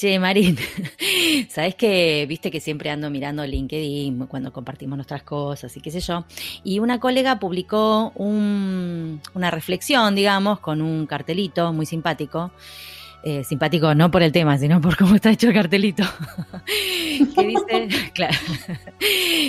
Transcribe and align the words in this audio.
Che, 0.00 0.18
Marín, 0.18 0.56
sabes 1.50 1.74
que 1.74 2.24
viste 2.26 2.50
que 2.50 2.58
siempre 2.58 2.88
ando 2.88 3.10
mirando 3.10 3.44
LinkedIn 3.44 4.28
cuando 4.28 4.50
compartimos 4.50 4.96
nuestras 4.96 5.22
cosas 5.24 5.76
y 5.76 5.82
qué 5.82 5.90
sé 5.90 6.00
yo. 6.00 6.24
Y 6.64 6.78
una 6.78 6.98
colega 6.98 7.38
publicó 7.38 8.10
un, 8.14 9.20
una 9.34 9.50
reflexión, 9.50 10.14
digamos, 10.14 10.58
con 10.60 10.80
un 10.80 11.04
cartelito 11.04 11.74
muy 11.74 11.84
simpático. 11.84 12.50
Eh, 13.24 13.44
simpático 13.44 13.94
no 13.94 14.10
por 14.10 14.22
el 14.22 14.32
tema, 14.32 14.56
sino 14.56 14.80
por 14.80 14.96
cómo 14.96 15.16
está 15.16 15.32
hecho 15.32 15.48
el 15.48 15.52
cartelito. 15.52 16.04
que 16.64 17.46
dice, 17.46 17.88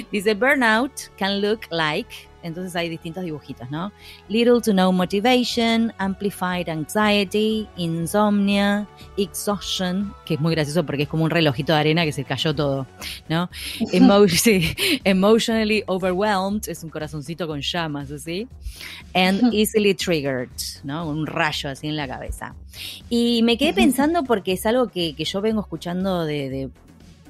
dice, 0.11 0.33
Burnout 0.33 0.91
can 1.17 1.39
look 1.39 1.61
like 1.69 2.13
entonces 2.43 2.75
hay 2.75 2.89
distintos 2.89 3.23
dibujitos, 3.23 3.69
¿no? 3.69 3.91
Little 4.27 4.61
to 4.61 4.73
no 4.73 4.91
motivation, 4.91 5.93
amplified 5.97 6.69
anxiety, 6.69 7.67
insomnia, 7.77 8.87
exhaustion, 9.17 10.13
que 10.25 10.35
es 10.35 10.39
muy 10.39 10.53
gracioso 10.53 10.85
porque 10.85 11.03
es 11.03 11.09
como 11.09 11.23
un 11.23 11.29
relojito 11.29 11.73
de 11.73 11.79
arena 11.79 12.05
que 12.05 12.11
se 12.11 12.23
cayó 12.23 12.53
todo, 12.55 12.87
¿no? 13.29 13.49
emotionally 15.03 15.83
overwhelmed, 15.87 16.67
es 16.67 16.83
un 16.83 16.89
corazoncito 16.89 17.47
con 17.47 17.61
llamas, 17.61 18.11
así. 18.11 18.47
And 19.13 19.53
easily 19.53 19.93
triggered, 19.93 20.49
¿no? 20.83 21.07
Un 21.07 21.25
rayo 21.27 21.69
así 21.69 21.87
en 21.87 21.95
la 21.95 22.07
cabeza. 22.07 22.55
Y 23.09 23.41
me 23.43 23.57
quedé 23.57 23.73
pensando 23.73 24.23
porque 24.23 24.53
es 24.53 24.65
algo 24.65 24.87
que, 24.87 25.13
yo 25.21 25.41
vengo 25.41 25.61
escuchando 25.61 26.25
de, 26.25 26.49
de 26.49 26.69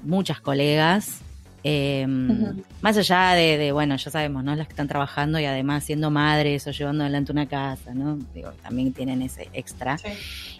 muchas 0.03 0.39
colegas 0.39 1.21
Em, 1.63 2.63
más 2.81 2.97
allá 2.97 3.33
de, 3.33 3.71
bueno, 3.71 3.95
ya 3.95 4.09
sabemos, 4.09 4.43
¿no? 4.43 4.55
Las 4.55 4.67
que 4.67 4.73
están 4.73 4.87
trabajando 4.87 5.39
y 5.39 5.45
además 5.45 5.83
siendo 5.83 6.09
madres 6.09 6.65
o 6.65 6.71
llevando 6.71 7.03
adelante 7.03 7.31
una 7.31 7.47
casa, 7.47 7.93
¿no? 7.93 8.17
Digo, 8.33 8.51
también 8.63 8.93
tienen 8.93 9.21
ese 9.21 9.49
extra. 9.53 9.97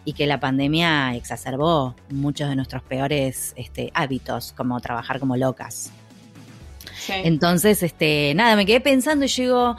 Y 0.06 0.14
que 0.14 0.28
la 0.28 0.40
pandemia 0.40 1.16
exacerbó 1.16 1.96
muchos 2.10 2.50
de 2.50 2.56
nuestros 2.56 2.84
peores 2.84 3.54
este, 3.56 3.92
hábitos, 3.94 4.54
como 4.56 4.80
trabajar 4.80 5.20
como 5.20 5.38
locas. 5.38 5.92
Entonces, 7.10 7.82
este, 7.82 8.34
nada, 8.36 8.56
me 8.56 8.66
quedé 8.66 8.80
pensando 8.80 9.26
y 9.26 9.28
digo, 9.28 9.76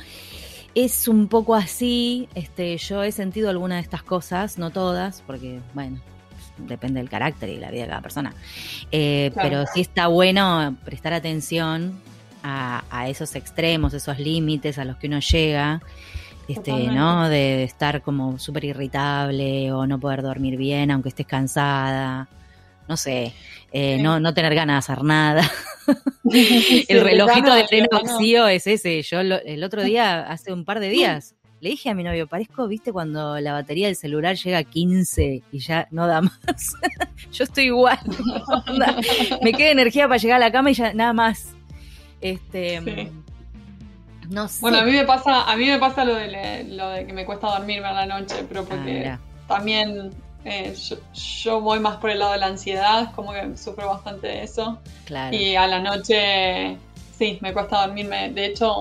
es 0.75 1.07
un 1.07 1.29
poco 1.29 1.55
así, 1.55 2.29
este, 2.35 2.77
yo 2.79 3.03
he 3.05 3.13
sentido 3.13 3.49
alguna 3.49 3.77
de 3.77 3.83
estas 3.83 4.03
cosas, 4.03 4.59
no 4.59 4.71
todas, 4.71 5.23
porque, 5.27 5.61
bueno, 5.75 6.01
depende 6.67 7.01
del 7.01 7.09
carácter 7.09 7.49
y 7.49 7.59
la 7.59 7.71
vida 7.71 7.83
de 7.83 7.89
cada 7.89 8.01
persona. 8.01 8.35
Eh, 8.91 9.33
pero 9.35 9.65
sí 9.73 9.81
está 9.81 10.07
bueno 10.07 10.77
prestar 10.85 11.13
atención 11.13 12.01
a, 12.43 13.09
esos 13.09 13.35
extremos, 13.37 13.95
esos 13.95 14.19
límites 14.19 14.79
a 14.79 14.85
los 14.85 14.97
que 14.97 15.07
uno 15.07 15.21
llega, 15.21 15.81
este, 16.49 16.73
¿no? 16.73 17.29
De, 17.29 17.63
estar 17.63 18.03
como 18.03 18.39
súper 18.39 18.65
irritable 18.65 19.73
o 19.73 19.87
no 19.87 20.01
poder 20.01 20.23
dormir 20.23 20.57
bien 20.57 20.91
aunque 20.91 21.11
estés 21.11 21.27
cansada. 21.27 22.29
No 22.89 22.97
sé, 22.97 23.33
eh, 23.73 23.99
no, 24.03 24.19
no 24.19 24.35
tener 24.35 24.55
ganas 24.55 24.87
de 24.87 24.93
hacer 24.93 25.05
nada. 25.05 25.49
el 26.89 27.01
relojito 27.01 27.55
de 27.55 27.65
tren 27.65 27.87
vacío 27.91 28.49
es 28.49 28.67
ese. 28.67 29.03
Yo 29.03 29.21
el 29.21 29.65
otro 29.65 29.83
día, 29.83 30.21
hace 30.29 30.53
un 30.53 30.65
par 30.65 30.81
de 30.81 30.89
días, 30.89 31.35
le 31.63 31.71
dije 31.71 31.91
a 31.91 31.95
mi 31.95 32.03
novio, 32.03 32.27
parezco, 32.27 32.67
viste, 32.67 32.93
cuando 32.93 33.39
la 33.39 33.53
batería 33.53 33.87
del 33.87 33.95
celular 33.95 34.35
llega 34.35 34.59
a 34.59 34.65
15 34.65 35.45
y 35.53 35.59
ya 35.61 35.87
no 35.93 36.09
da 36.09 36.21
más. 36.21 36.73
Yo 37.31 37.45
estoy 37.45 37.67
igual. 37.67 38.01
Me 39.43 39.53
queda 39.53 39.71
energía 39.71 40.09
para 40.09 40.19
llegar 40.19 40.39
a 40.39 40.47
la 40.47 40.51
cama 40.51 40.73
y 40.73 40.75
ya 40.75 40.93
nada 40.93 41.13
más. 41.13 41.55
Este. 42.21 43.13
No 44.29 44.49
sé. 44.49 44.61
Bueno, 44.61 44.79
a 44.79 44.83
mí 44.85 44.91
me 44.91 45.05
pasa, 45.05 45.45
a 45.45 45.57
mí 45.57 45.67
me 45.67 45.79
pasa 45.79 46.05
lo 46.05 46.17
de, 46.17 46.65
lo 46.65 46.89
de 46.89 47.07
que 47.07 47.13
me 47.13 47.25
cuesta 47.25 47.47
dormirme 47.47 47.87
a 47.87 47.93
la 47.93 48.07
noche, 48.07 48.45
pero 48.49 48.65
porque 48.65 49.07
ah, 49.07 49.21
también 49.47 50.11
eh, 50.45 50.75
yo, 51.45 51.61
voy 51.61 51.79
más 51.79 51.99
por 51.99 52.11
el 52.11 52.19
lado 52.19 52.33
de 52.33 52.39
la 52.39 52.47
ansiedad, 52.47 53.13
como 53.15 53.33
que 53.33 53.57
sufro 53.57 53.87
bastante 53.87 54.27
de 54.27 54.43
eso. 54.43 54.81
Claro. 55.05 55.37
Y 55.37 55.55
a 55.55 55.69
la 55.69 55.79
noche 55.81 56.77
Sí, 57.23 57.39
me 57.41 57.53
cuesta 57.53 57.87
dormirme. 57.87 58.31
De 58.31 58.47
hecho, 58.47 58.77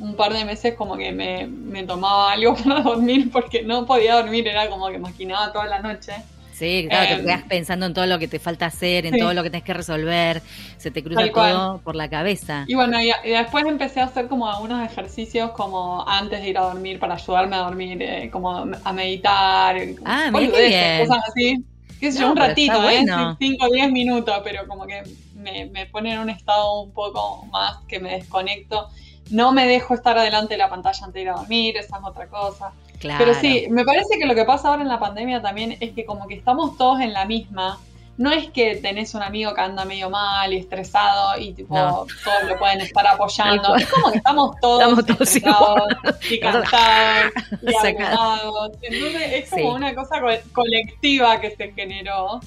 un, 0.00 0.16
par 0.16 0.32
de 0.32 0.44
meses 0.44 0.74
como 0.74 0.96
que 0.96 1.12
me, 1.12 1.84
tomaba 1.84 2.32
algo 2.32 2.56
para 2.64 2.80
dormir 2.80 3.30
porque 3.30 3.62
no 3.62 3.86
podía 3.86 4.16
dormir, 4.16 4.48
era 4.48 4.68
como 4.68 4.88
que 4.88 4.98
maquinaba 4.98 5.52
toda 5.52 5.66
la 5.66 5.78
noche. 5.78 6.12
Sí, 6.52 6.86
claro, 6.88 7.06
te 7.06 7.14
em, 7.14 7.24
quedas 7.24 7.42
pensando 7.44 7.86
en 7.86 7.94
todo 7.94 8.06
lo 8.06 8.18
que 8.18 8.26
te 8.26 8.40
falta 8.40 8.66
hacer, 8.66 9.06
en 9.06 9.16
todo 9.16 9.32
lo 9.32 9.44
que 9.44 9.50
tienes 9.50 9.64
que 9.64 9.74
resolver, 9.74 10.42
se 10.76 10.90
te 10.90 11.04
cruza 11.04 11.30
todo 11.30 11.78
por 11.84 11.94
la 11.94 12.10
cabeza. 12.10 12.64
Y 12.66 12.74
bueno, 12.74 13.00
y, 13.00 13.12
después 13.24 13.64
empecé 13.64 14.00
a 14.00 14.06
hacer 14.06 14.26
como 14.26 14.50
algunos 14.50 14.84
ejercicios 14.84 15.52
como 15.52 16.04
antes 16.08 16.42
de 16.42 16.48
ir 16.48 16.58
a 16.58 16.62
dormir 16.62 16.98
para 16.98 17.14
ayudarme 17.14 17.54
a 17.54 17.60
dormir, 17.60 18.02
eh, 18.02 18.28
como 18.32 18.58
a 18.82 18.92
meditar, 18.92 19.76
ah, 20.04 20.30
cosas 20.32 21.18
así. 21.28 21.64
Qué 22.00 22.10
sé 22.10 22.20
yo, 22.20 22.32
un 22.32 22.36
ratito, 22.36 22.90
¿eh? 22.90 23.04
5 23.38 23.66
o 23.66 23.72
10 23.72 23.92
minutos, 23.92 24.34
pero 24.42 24.66
como 24.66 24.84
que 24.84 25.04
me, 25.44 25.86
pone 25.86 26.14
en 26.14 26.20
un 26.20 26.30
estado 26.30 26.80
un 26.80 26.92
poco 26.92 27.46
más 27.46 27.78
que 27.88 28.00
me 28.00 28.12
desconecto. 28.12 28.88
No 29.30 29.52
me 29.52 29.66
dejo 29.66 29.94
estar 29.94 30.18
adelante 30.18 30.54
de 30.54 30.58
la 30.58 30.68
pantalla 30.68 30.98
antes 31.04 31.14
de 31.14 31.22
ir 31.22 31.28
a 31.30 31.34
dormir, 31.34 31.76
esa 31.76 31.96
es 31.96 32.04
otra 32.04 32.26
cosa. 32.28 32.72
Pero 33.00 33.34
sí, 33.34 33.66
me 33.70 33.84
parece 33.84 34.18
que 34.18 34.26
lo 34.26 34.34
que 34.34 34.44
pasa 34.44 34.68
ahora 34.68 34.82
en 34.82 34.88
la 34.88 34.98
pandemia 34.98 35.42
también 35.42 35.76
es 35.80 35.92
que 35.92 36.04
como 36.04 36.26
que 36.26 36.34
estamos 36.34 36.76
todos 36.76 37.00
en 37.00 37.12
la 37.12 37.24
misma. 37.24 37.78
No 38.16 38.30
es 38.30 38.48
que 38.50 38.76
tenés 38.76 39.12
un 39.14 39.22
amigo 39.24 39.52
que 39.54 39.60
anda 39.60 39.84
medio 39.84 40.08
mal 40.08 40.52
y 40.52 40.58
estresado 40.58 41.36
y 41.36 41.52
tipo 41.52 41.74
todos 41.74 42.44
lo 42.46 42.56
pueden 42.58 42.80
estar 42.80 43.04
apoyando. 43.06 43.74
Es 43.74 43.90
como 43.90 44.12
que 44.12 44.18
estamos 44.18 44.56
todos, 44.60 44.98
estamos 45.20 45.36
y 45.36 45.40
cansados 46.40 47.32
y 47.62 47.74
abrumados. 47.74 48.72
Entonces 48.82 49.32
es 49.32 49.50
como 49.50 49.74
una 49.74 49.94
cosa 49.94 50.20
colectiva 50.52 51.40
que 51.40 51.50
se 51.56 51.72
generó. 51.72 52.40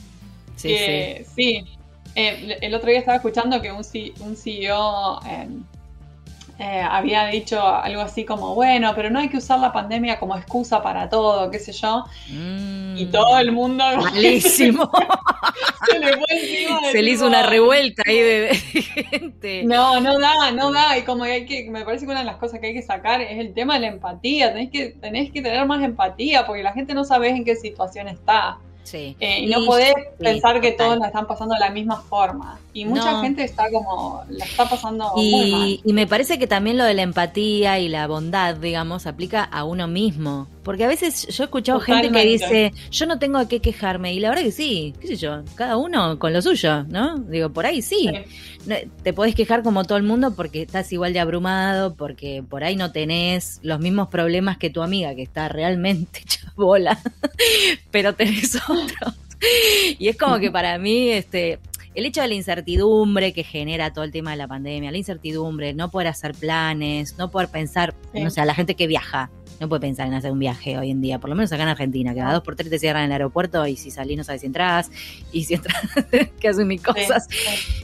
Sí, 0.55 0.75
sí. 0.77 1.25
sí, 1.35 1.76
eh, 2.17 2.57
el 2.61 2.73
otro 2.73 2.89
día 2.89 2.97
estaba 2.97 3.17
escuchando 3.17 3.61
que 3.61 3.71
un, 3.71 3.83
un 4.21 4.35
CEO 4.35 5.19
em, 5.23 5.63
eh, 6.57 6.81
había 6.81 7.27
dicho 7.27 7.61
algo 7.63 8.01
así 8.01 8.25
como, 8.25 8.55
bueno, 8.55 8.93
pero 8.95 9.11
no 9.11 9.19
hay 9.19 9.29
que 9.29 9.37
usar 9.37 9.59
la 9.59 9.71
pandemia 9.71 10.17
como 10.17 10.35
excusa 10.35 10.81
para 10.81 11.07
todo, 11.09 11.51
qué 11.51 11.59
sé 11.59 11.73
yo. 11.73 12.05
y 12.27 13.05
mm. 13.05 13.11
todo 13.11 13.37
el 13.37 13.51
mundo... 13.51 13.83
Malísimo. 14.01 14.89
se 15.85 15.99
le, 15.99 16.13
fue 16.13 16.91
se 16.91 17.03
le 17.03 17.11
hizo 17.11 17.27
una 17.27 17.43
revuelta 17.43 18.01
ahí 18.07 18.19
de, 18.19 18.55
gente. 18.55 19.63
No, 19.65 19.99
no 19.99 20.17
da, 20.17 20.49
no 20.51 20.71
da. 20.71 20.97
Y 20.97 21.03
como 21.03 21.25
hay 21.25 21.45
que, 21.45 21.69
me 21.69 21.85
parece 21.85 22.05
que 22.05 22.11
una 22.11 22.21
de 22.21 22.25
las 22.25 22.37
cosas 22.37 22.59
que 22.59 22.67
hay 22.67 22.73
que 22.73 22.81
sacar 22.81 23.21
es 23.21 23.37
el 23.37 23.53
tema 23.53 23.75
de 23.75 23.81
la 23.81 23.87
empatía. 23.89 24.51
Tenés 24.51 24.71
que, 24.71 24.87
tenés 24.89 25.31
que 25.31 25.43
tener 25.43 25.63
más 25.67 25.83
empatía 25.83 26.47
porque 26.47 26.63
la 26.63 26.73
gente 26.73 26.95
no 26.95 27.03
sabe 27.03 27.29
en 27.29 27.45
qué 27.45 27.55
situación 27.55 28.07
está. 28.07 28.57
Eh, 28.93 29.15
y 29.19 29.47
no 29.47 29.65
podés 29.65 29.93
pensar 30.17 30.61
que 30.61 30.71
todos 30.71 30.97
la 30.97 31.07
están 31.07 31.27
pasando 31.27 31.53
de 31.53 31.59
la 31.59 31.69
misma 31.69 32.01
forma. 32.01 32.59
Y 32.73 32.85
mucha 32.85 33.21
gente 33.21 33.43
está 33.43 33.71
como, 33.71 34.23
la 34.29 34.45
está 34.45 34.69
pasando 34.69 35.11
y, 35.17 35.31
muy 35.31 35.51
mal. 35.51 35.79
Y 35.83 35.93
me 35.93 36.07
parece 36.07 36.37
que 36.37 36.47
también 36.47 36.77
lo 36.77 36.83
de 36.83 36.93
la 36.93 37.01
empatía 37.01 37.79
y 37.79 37.89
la 37.89 38.07
bondad, 38.07 38.55
digamos, 38.55 39.07
aplica 39.07 39.43
a 39.43 39.63
uno 39.63 39.87
mismo. 39.87 40.47
Porque 40.67 40.83
a 40.83 40.89
veces 40.89 41.27
yo 41.27 41.43
he 41.43 41.45
escuchado 41.45 41.79
gente 41.79 42.11
que 42.11 42.25
dice, 42.25 42.73
yo 42.91 43.05
no 43.05 43.19
tengo 43.19 43.37
a 43.37 43.47
qué 43.47 43.61
quejarme. 43.61 44.13
Y 44.13 44.19
la 44.19 44.27
verdad 44.27 44.43
que 44.43 44.51
sí, 44.51 44.93
qué 44.99 45.07
sé 45.07 45.15
yo, 45.15 45.45
cada 45.55 45.77
uno 45.77 46.19
con 46.19 46.33
lo 46.33 46.41
suyo, 46.41 46.83
¿no? 46.83 47.19
Digo, 47.19 47.51
por 47.53 47.65
ahí 47.65 47.81
sí. 47.81 48.11
Te 49.01 49.13
podés 49.13 49.33
quejar 49.33 49.63
como 49.63 49.85
todo 49.85 49.97
el 49.97 50.03
mundo 50.03 50.35
porque 50.35 50.63
estás 50.63 50.91
igual 50.91 51.13
de 51.13 51.21
abrumado, 51.21 51.95
porque 51.95 52.43
por 52.43 52.65
ahí 52.65 52.75
no 52.75 52.91
tenés 52.91 53.61
los 53.63 53.79
mismos 53.79 54.09
problemas 54.09 54.57
que 54.57 54.69
tu 54.69 54.81
amiga, 54.81 55.15
que 55.15 55.21
está 55.21 55.47
realmente 55.47 56.23
chabola, 56.25 56.99
pero 57.89 58.13
tenés 58.13 58.57
otros. 58.57 59.15
Y 59.97 60.09
es 60.09 60.17
como 60.17 60.37
que 60.37 60.51
para 60.51 60.77
mí, 60.77 61.11
este, 61.11 61.59
el 61.95 62.05
hecho 62.05 62.19
de 62.21 62.27
la 62.27 62.33
incertidumbre 62.33 63.31
que 63.31 63.45
genera 63.45 63.93
todo 63.93 64.03
el 64.03 64.11
tema 64.11 64.31
de 64.31 64.37
la 64.37 64.49
pandemia, 64.49 64.91
la 64.91 64.97
incertidumbre, 64.97 65.73
no 65.73 65.89
poder 65.89 66.09
hacer 66.09 66.33
planes, 66.33 67.17
no 67.17 67.31
poder 67.31 67.47
pensar, 67.47 67.95
no 68.13 68.29
sé, 68.29 68.41
a 68.41 68.45
la 68.45 68.53
gente 68.53 68.75
que 68.75 68.85
viaja, 68.85 69.31
no 69.59 69.69
puede 69.69 69.81
pensar 69.81 70.07
en 70.07 70.13
hacer 70.13 70.31
un 70.31 70.39
viaje 70.39 70.77
hoy 70.77 70.91
en 70.91 71.01
día, 71.01 71.19
por 71.19 71.29
lo 71.29 71.35
menos 71.35 71.51
acá 71.51 71.63
en 71.63 71.69
Argentina, 71.69 72.13
que 72.13 72.21
a 72.21 72.33
dos 72.33 72.43
por 72.43 72.55
tres 72.55 72.69
te 72.69 72.79
cierran 72.79 73.03
en 73.03 73.07
el 73.07 73.13
aeropuerto 73.13 73.65
y 73.67 73.75
si 73.75 73.91
salís 73.91 74.17
no 74.17 74.23
sabes 74.23 74.41
si 74.41 74.47
entras, 74.47 74.91
y 75.31 75.43
si 75.43 75.55
entras, 75.55 75.83
que 76.39 76.47
hacen 76.47 76.67
mis 76.67 76.81
cosas. 76.81 77.27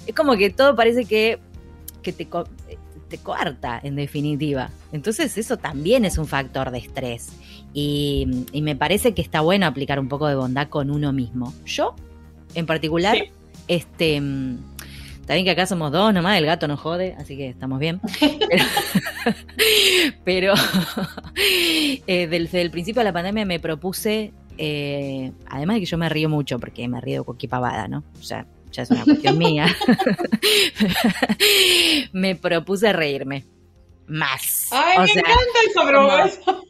Es 0.06 0.16
como 0.16 0.36
que 0.38 0.50
todo 0.50 0.76
parece 0.76 1.06
que, 1.06 1.40
que 2.02 2.14
te, 2.14 2.28
te 3.08 3.18
coarta, 3.18 3.80
en 3.84 3.96
definitiva. 3.96 4.70
Entonces 4.92 5.38
eso 5.38 5.58
también 5.58 6.06
es 6.06 6.18
un 6.18 6.28
factor 6.28 6.72
de 6.72 6.80
estrés. 6.80 7.30
Y, 7.74 8.46
me 8.62 8.76
parece 8.76 9.14
que 9.14 9.22
está 9.22 9.42
bueno 9.42 9.66
aplicar 9.66 10.00
un 10.00 10.08
poco 10.08 10.28
de 10.28 10.36
bondad 10.36 10.68
con 10.70 10.92
uno 10.92 11.12
mismo. 11.12 11.54
Yo, 11.66 11.96
en 12.54 12.66
particular, 12.66 13.18
este 13.68 14.22
Está 15.24 15.36
bien 15.36 15.46
que 15.46 15.52
acá 15.52 15.66
somos 15.66 15.90
dos 15.90 16.14
nomás, 16.14 16.38
el 16.38 16.46
gato 16.46 16.68
no 16.68 16.76
jode, 16.76 17.16
así 17.18 17.38
que 17.38 17.48
estamos 17.48 17.80
bien. 17.80 18.02
Pero, 20.26 20.54
eh, 22.08 22.28
desde 22.28 22.62
el 22.62 22.70
principio 22.72 23.00
de 23.00 23.06
la 23.06 23.14
pandemia 23.14 23.46
me 23.46 23.58
propuse, 23.58 24.34
eh, 24.58 25.32
además 25.48 25.76
de 25.76 25.80
que 25.80 25.86
yo 25.86 25.98
me 25.98 26.10
río 26.10 26.28
mucho, 26.28 26.60
porque 26.60 26.90
me 26.90 27.00
río 27.00 27.24
con 27.24 27.38
pavada, 27.38 27.88
¿no? 27.88 28.04
O 28.20 28.22
sea, 28.22 28.46
ya 28.70 28.84
es 28.84 28.92
una 28.92 29.06
cuestión 29.06 29.38
mía. 29.40 29.74
me 32.12 32.36
propuse 32.36 32.92
reírme. 32.92 33.46
Más. 34.08 34.68
Ay, 34.72 35.08
me 35.08 35.22
encanta 35.22 35.60
esa 35.70 35.88
promesa. 35.88 36.62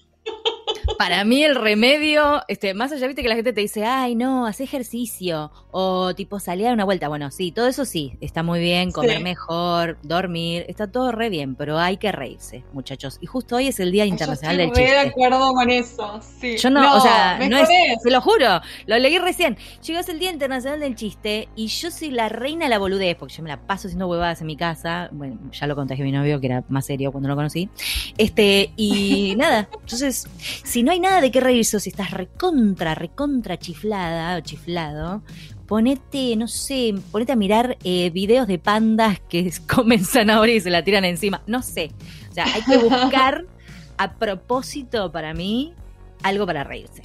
Para 0.97 1.23
mí 1.23 1.43
el 1.43 1.55
remedio, 1.55 2.41
este, 2.47 2.73
más 2.73 2.91
allá, 2.91 3.07
viste 3.07 3.21
que 3.21 3.29
la 3.29 3.35
gente 3.35 3.53
te 3.53 3.61
dice, 3.61 3.85
ay, 3.85 4.15
no, 4.15 4.45
haz 4.45 4.61
ejercicio, 4.61 5.51
o 5.71 6.13
tipo 6.15 6.39
salir 6.39 6.67
a 6.67 6.73
una 6.73 6.85
vuelta. 6.85 7.07
Bueno, 7.07 7.31
sí, 7.31 7.51
todo 7.51 7.67
eso 7.67 7.85
sí, 7.85 8.17
está 8.21 8.43
muy 8.43 8.59
bien, 8.59 8.91
comer 8.91 9.21
mejor, 9.21 9.97
dormir, 10.03 10.65
está 10.67 10.91
todo 10.91 11.11
re 11.11 11.29
bien, 11.29 11.55
pero 11.55 11.79
hay 11.79 11.97
que 11.97 12.11
reírse, 12.11 12.63
muchachos. 12.73 13.17
Y 13.21 13.25
justo 13.25 13.55
hoy 13.55 13.67
es 13.67 13.79
el 13.79 13.91
Día 13.91 14.05
Internacional 14.05 14.57
del 14.57 14.67
Chiste. 14.67 14.83
Estoy 14.83 15.03
de 15.03 15.09
acuerdo 15.09 15.53
con 15.53 15.69
eso, 15.69 16.19
sí. 16.39 16.57
Yo 16.57 16.69
no, 16.69 16.97
o 16.97 17.01
sea, 17.01 17.39
no 17.49 17.57
es, 17.57 17.69
te 18.03 18.11
lo 18.11 18.21
juro, 18.21 18.61
lo 18.85 18.99
leí 18.99 19.17
recién. 19.17 19.57
Llegó 19.85 19.99
el 20.07 20.19
Día 20.19 20.31
Internacional 20.31 20.79
del 20.79 20.95
Chiste 20.95 21.49
y 21.55 21.67
yo 21.67 21.91
soy 21.91 22.11
la 22.11 22.29
reina 22.29 22.65
de 22.65 22.69
la 22.69 22.79
boludez, 22.79 23.15
porque 23.15 23.33
yo 23.33 23.43
me 23.43 23.49
la 23.49 23.61
paso 23.61 23.87
haciendo 23.87 24.07
huevadas 24.07 24.41
en 24.41 24.47
mi 24.47 24.55
casa. 24.55 25.09
Bueno, 25.11 25.37
ya 25.51 25.67
lo 25.67 25.75
conté 25.75 25.93
a 25.93 25.97
mi 25.97 26.11
novio, 26.11 26.39
que 26.39 26.47
era 26.47 26.63
más 26.69 26.85
serio 26.85 27.11
cuando 27.11 27.29
lo 27.29 27.35
conocí. 27.35 27.69
Este, 28.17 28.71
y 28.75 29.35
nada, 29.37 29.69
entonces, 29.71 30.27
si 30.63 30.83
no 30.83 30.91
hay 30.91 30.99
nada 30.99 31.21
de 31.21 31.31
qué 31.31 31.39
reírse, 31.39 31.77
o 31.77 31.79
si 31.79 31.89
estás 31.89 32.11
recontra, 32.11 32.95
recontra 32.95 33.57
chiflada 33.57 34.37
o 34.37 34.41
chiflado, 34.41 35.21
ponete, 35.67 36.35
no 36.35 36.47
sé, 36.47 36.95
ponete 37.11 37.33
a 37.33 37.35
mirar 37.35 37.77
eh, 37.83 38.09
videos 38.11 38.47
de 38.47 38.59
pandas 38.59 39.19
que 39.29 39.51
comen 39.73 40.03
zanahoria 40.03 40.55
y 40.55 40.61
se 40.61 40.69
la 40.69 40.83
tiran 40.83 41.05
encima. 41.05 41.41
No 41.47 41.61
sé. 41.61 41.91
O 42.29 42.33
sea, 42.33 42.45
hay 42.45 42.61
que 42.63 42.77
buscar 42.77 43.45
a 43.97 44.13
propósito 44.13 45.11
para 45.11 45.33
mí 45.33 45.73
algo 46.23 46.45
para 46.45 46.63
reírse. 46.63 47.03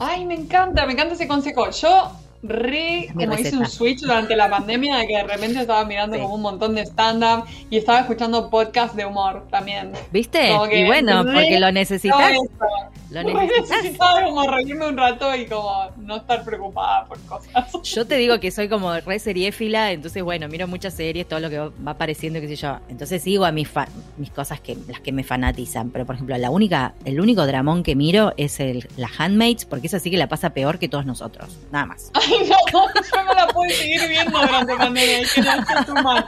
Ay, 0.00 0.26
me 0.26 0.34
encanta, 0.34 0.86
me 0.86 0.92
encanta 0.92 1.14
ese 1.14 1.26
consejo. 1.26 1.70
Yo 1.70 2.12
re, 2.42 3.08
como 3.12 3.34
hice 3.34 3.56
un 3.56 3.66
switch 3.66 4.00
durante 4.00 4.36
la 4.36 4.48
pandemia 4.48 4.96
de 4.98 5.06
que 5.06 5.16
de 5.16 5.24
repente 5.24 5.60
estaba 5.60 5.84
mirando 5.84 6.18
como 6.18 6.34
un 6.34 6.42
montón 6.42 6.74
de 6.74 6.82
stand-up 6.82 7.44
y 7.70 7.78
estaba 7.78 8.00
escuchando 8.00 8.50
podcasts 8.50 8.96
de 8.96 9.06
humor 9.06 9.46
también. 9.50 9.92
¿Viste? 10.12 10.50
y 10.72 10.84
bueno, 10.86 11.24
porque 11.24 11.58
lo 11.58 11.72
necesitas. 11.72 12.32
Lo 13.10 13.22
necesitaba 13.22 14.22
como 14.22 14.46
reírme 14.46 14.86
un 14.86 14.96
rato 14.96 15.34
y 15.34 15.46
como 15.46 15.88
no 15.96 16.16
estar 16.16 16.44
preocupada 16.44 17.06
por 17.06 17.18
cosas. 17.20 17.72
Yo 17.82 18.06
te 18.06 18.16
digo 18.16 18.38
que 18.38 18.50
soy 18.50 18.68
como 18.68 18.94
re 19.00 19.18
seriéfila, 19.18 19.92
entonces 19.92 20.22
bueno, 20.22 20.46
miro 20.48 20.68
muchas 20.68 20.92
series, 20.92 21.26
todo 21.26 21.40
lo 21.40 21.48
que 21.48 21.58
va 21.58 21.72
apareciendo, 21.92 22.38
qué 22.40 22.48
sé 22.48 22.56
yo. 22.56 22.78
Entonces 22.88 23.22
sigo 23.22 23.46
a 23.46 23.52
mis 23.52 23.68
mis 24.18 24.30
cosas 24.30 24.60
que 24.60 24.76
las 24.86 25.00
que 25.00 25.12
me 25.12 25.24
fanatizan, 25.24 25.90
pero 25.90 26.04
por 26.04 26.16
ejemplo, 26.16 26.36
la 26.36 26.50
única 26.50 26.94
el 27.04 27.20
único 27.20 27.46
dramón 27.46 27.82
que 27.82 27.96
miro 27.96 28.34
es 28.36 28.60
el 28.60 28.86
la 28.96 29.08
Handmaids, 29.16 29.64
porque 29.64 29.86
esa 29.86 29.98
sí 29.98 30.10
que 30.10 30.18
la 30.18 30.28
pasa 30.28 30.50
peor 30.50 30.78
que 30.78 30.88
todos 30.88 31.06
nosotros, 31.06 31.56
nada 31.72 31.86
más. 31.86 32.10
Ay, 32.28 32.48
no, 32.72 32.86
yo 32.92 33.24
no 33.24 33.34
la 33.34 33.46
puedo 33.48 33.70
seguir 33.70 34.08
viendo 34.08 34.38
durante 34.38 34.76
pandemia, 34.76 35.28
que 35.34 35.42
no 35.42 36.02
mal. 36.02 36.26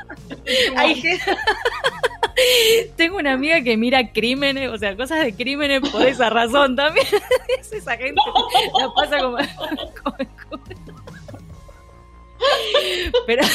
Tengo 2.96 3.18
una 3.18 3.32
amiga 3.32 3.62
que 3.62 3.76
mira 3.76 4.12
crímenes, 4.12 4.70
o 4.70 4.78
sea, 4.78 4.96
cosas 4.96 5.24
de 5.24 5.34
crímenes 5.34 5.88
por 5.90 6.02
esa 6.02 6.30
razón 6.30 6.76
también. 6.76 7.06
es 7.60 7.72
esa 7.72 7.96
gente 7.96 8.20
la 8.78 8.92
pasa 8.94 9.18
como, 9.18 9.36
Pero 13.26 13.46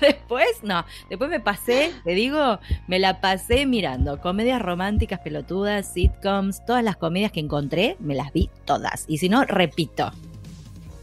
después, 0.00 0.48
no, 0.62 0.84
después 1.08 1.30
me 1.30 1.38
pasé, 1.38 1.92
te 2.02 2.14
digo, 2.14 2.58
me 2.88 2.98
la 2.98 3.20
pasé 3.20 3.66
mirando 3.66 4.20
comedias 4.20 4.60
románticas 4.60 5.20
pelotudas, 5.20 5.92
sitcoms, 5.92 6.64
todas 6.66 6.82
las 6.82 6.96
comedias 6.96 7.30
que 7.30 7.40
encontré, 7.40 7.96
me 8.00 8.14
las 8.14 8.32
vi 8.32 8.50
todas. 8.64 9.04
Y 9.06 9.18
si 9.18 9.28
no, 9.28 9.44
repito. 9.44 10.10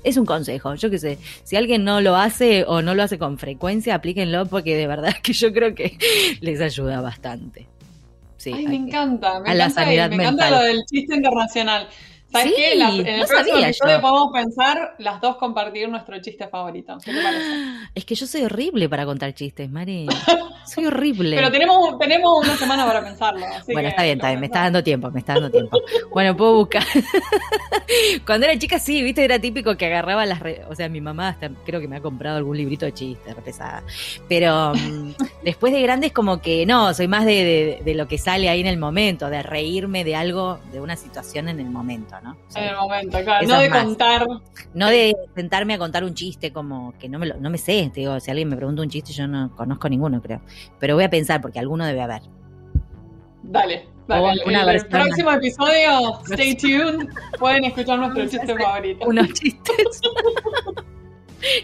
Es 0.04 0.18
un 0.18 0.26
consejo, 0.26 0.74
yo 0.76 0.90
qué 0.90 0.98
sé. 0.98 1.18
Si 1.44 1.56
alguien 1.56 1.84
no 1.84 2.02
lo 2.02 2.16
hace 2.16 2.64
o 2.68 2.82
no 2.82 2.96
lo 2.96 3.04
hace 3.04 3.20
con 3.20 3.38
frecuencia, 3.38 3.96
aplíquenlo 3.96 4.46
porque 4.46 4.76
de 4.76 4.88
verdad 4.88 5.16
que 5.24 5.34
yo 5.34 5.54
creo 5.54 5.76
que 5.76 5.98
les 6.42 6.62
ayuda 6.62 7.02
bastante. 7.02 7.68
Sí, 8.38 8.52
Ay, 8.56 8.66
me 8.66 8.76
encanta, 8.76 9.40
me, 9.40 9.54
encanta, 9.54 9.86
me 9.86 10.16
encanta 10.16 10.50
lo 10.50 10.62
del 10.62 10.84
chiste 10.86 11.16
internacional. 11.16 11.88
¿Sabes 12.32 12.54
qué? 12.56 12.74
en 12.74 13.08
el 13.08 13.20
no 13.20 13.26
próximo 13.26 13.58
episodio 13.58 14.02
podemos 14.02 14.30
pensar 14.32 14.96
las 15.00 15.20
dos 15.20 15.36
compartir 15.36 15.90
nuestro 15.90 16.20
chiste 16.22 16.48
favorito. 16.48 16.98
¿Qué 17.04 17.14
te 17.14 17.22
parece? 17.22 17.52
Es 17.96 18.06
que 18.06 18.16
yo 18.16 18.26
soy 18.26 18.44
horrible 18.44 18.88
para 18.88 19.06
contar 19.06 19.34
chistes, 19.34 19.70
Mari. 19.70 20.08
Soy 20.66 20.86
horrible. 20.86 21.36
Pero 21.36 21.52
tenemos, 21.52 22.00
tenemos 22.00 22.46
una 22.46 22.56
semana 22.56 22.86
para 22.86 23.04
pensarlo. 23.04 23.46
bueno, 23.74 23.90
está 23.90 24.04
bien, 24.04 24.18
está 24.18 24.30
bien. 24.30 24.40
Me 24.40 24.46
está 24.46 24.62
dando 24.62 24.84
tiempo, 24.84 25.12
me 25.12 25.20
está 25.20 25.34
dando 25.34 25.50
tiempo. 25.50 25.78
bueno, 26.14 26.38
puedo 26.38 26.56
buscar. 26.56 26.84
Cuando 28.26 28.46
era 28.46 28.58
chica, 28.58 28.80
sí, 28.80 29.02
viste, 29.02 29.26
era 29.26 29.40
típico 29.40 29.76
que 29.76 29.88
agarraba 29.88 30.26
las. 30.26 30.42
O 30.70 30.76
sea, 30.76 30.88
mi 30.88 31.02
mamá 31.02 31.30
hasta 31.30 31.50
creo 31.66 31.82
que 31.82 31.88
me 31.88 31.98
ha 31.98 32.02
comprado 32.02 32.38
algún 32.38 32.56
librito 32.56 32.86
de 32.86 32.94
chistes, 32.94 33.36
pesada. 33.44 33.84
Pero 34.30 34.74
mm, 34.74 35.12
después 35.44 35.74
de 35.74 35.82
grande 35.82 36.08
es 36.08 36.14
como 36.14 36.42
que 36.42 36.66
no, 36.66 36.94
soy 36.94 37.08
más 37.10 37.26
de, 37.26 37.82
de 37.84 37.94
lo 37.96 38.08
que 38.08 38.18
sale 38.18 38.48
ahí 38.48 38.62
en 38.62 38.68
el 38.68 38.78
momento, 38.78 39.30
de 39.30 39.44
reírme 39.44 40.06
de 40.06 40.16
algo, 40.16 40.60
de 40.72 40.80
una 40.80 40.96
situación 40.96 41.50
en 41.50 41.60
el 41.60 41.70
momento 41.70 42.21
en 42.56 42.64
el 42.64 42.76
momento, 42.76 43.18
claro. 43.24 43.48
No 43.48 43.60
de 43.60 43.70
contar. 43.70 44.28
No 44.74 44.88
de 44.88 45.16
sentarme 45.36 45.74
a 45.74 45.78
contar 45.78 46.04
un 46.04 46.14
chiste 46.14 46.52
como 46.52 46.94
que 47.00 47.10
no 47.10 47.20
me, 47.20 47.26
lo, 47.26 47.38
no 47.38 47.50
me 47.50 47.58
sé. 47.58 47.90
Te 47.94 48.02
digo, 48.02 48.20
si 48.20 48.32
alguien 48.32 48.50
me 48.50 48.56
pregunta 48.56 48.82
un 48.82 48.90
chiste, 48.90 49.14
yo 49.14 49.28
no 49.28 49.56
conozco 49.56 49.90
ninguno, 49.90 50.22
creo. 50.22 50.42
Pero 50.80 50.96
voy 50.96 51.04
a 51.04 51.10
pensar 51.10 51.42
porque 51.42 51.60
alguno 51.60 51.86
debe 51.86 52.02
haber. 52.02 52.22
Dale, 53.44 53.88
dale. 54.08 54.42
En 54.46 54.56
el, 54.56 54.86
próximo 54.88 55.32
episodio, 55.32 56.22
stay 56.26 56.56
tuned. 56.56 57.10
Pueden 57.40 57.66
escuchar 57.66 58.00
nuestro 58.00 58.26
chiste 58.30 58.56
favorito. 58.56 59.08
Unos 59.08 59.34
chistes. 59.34 60.02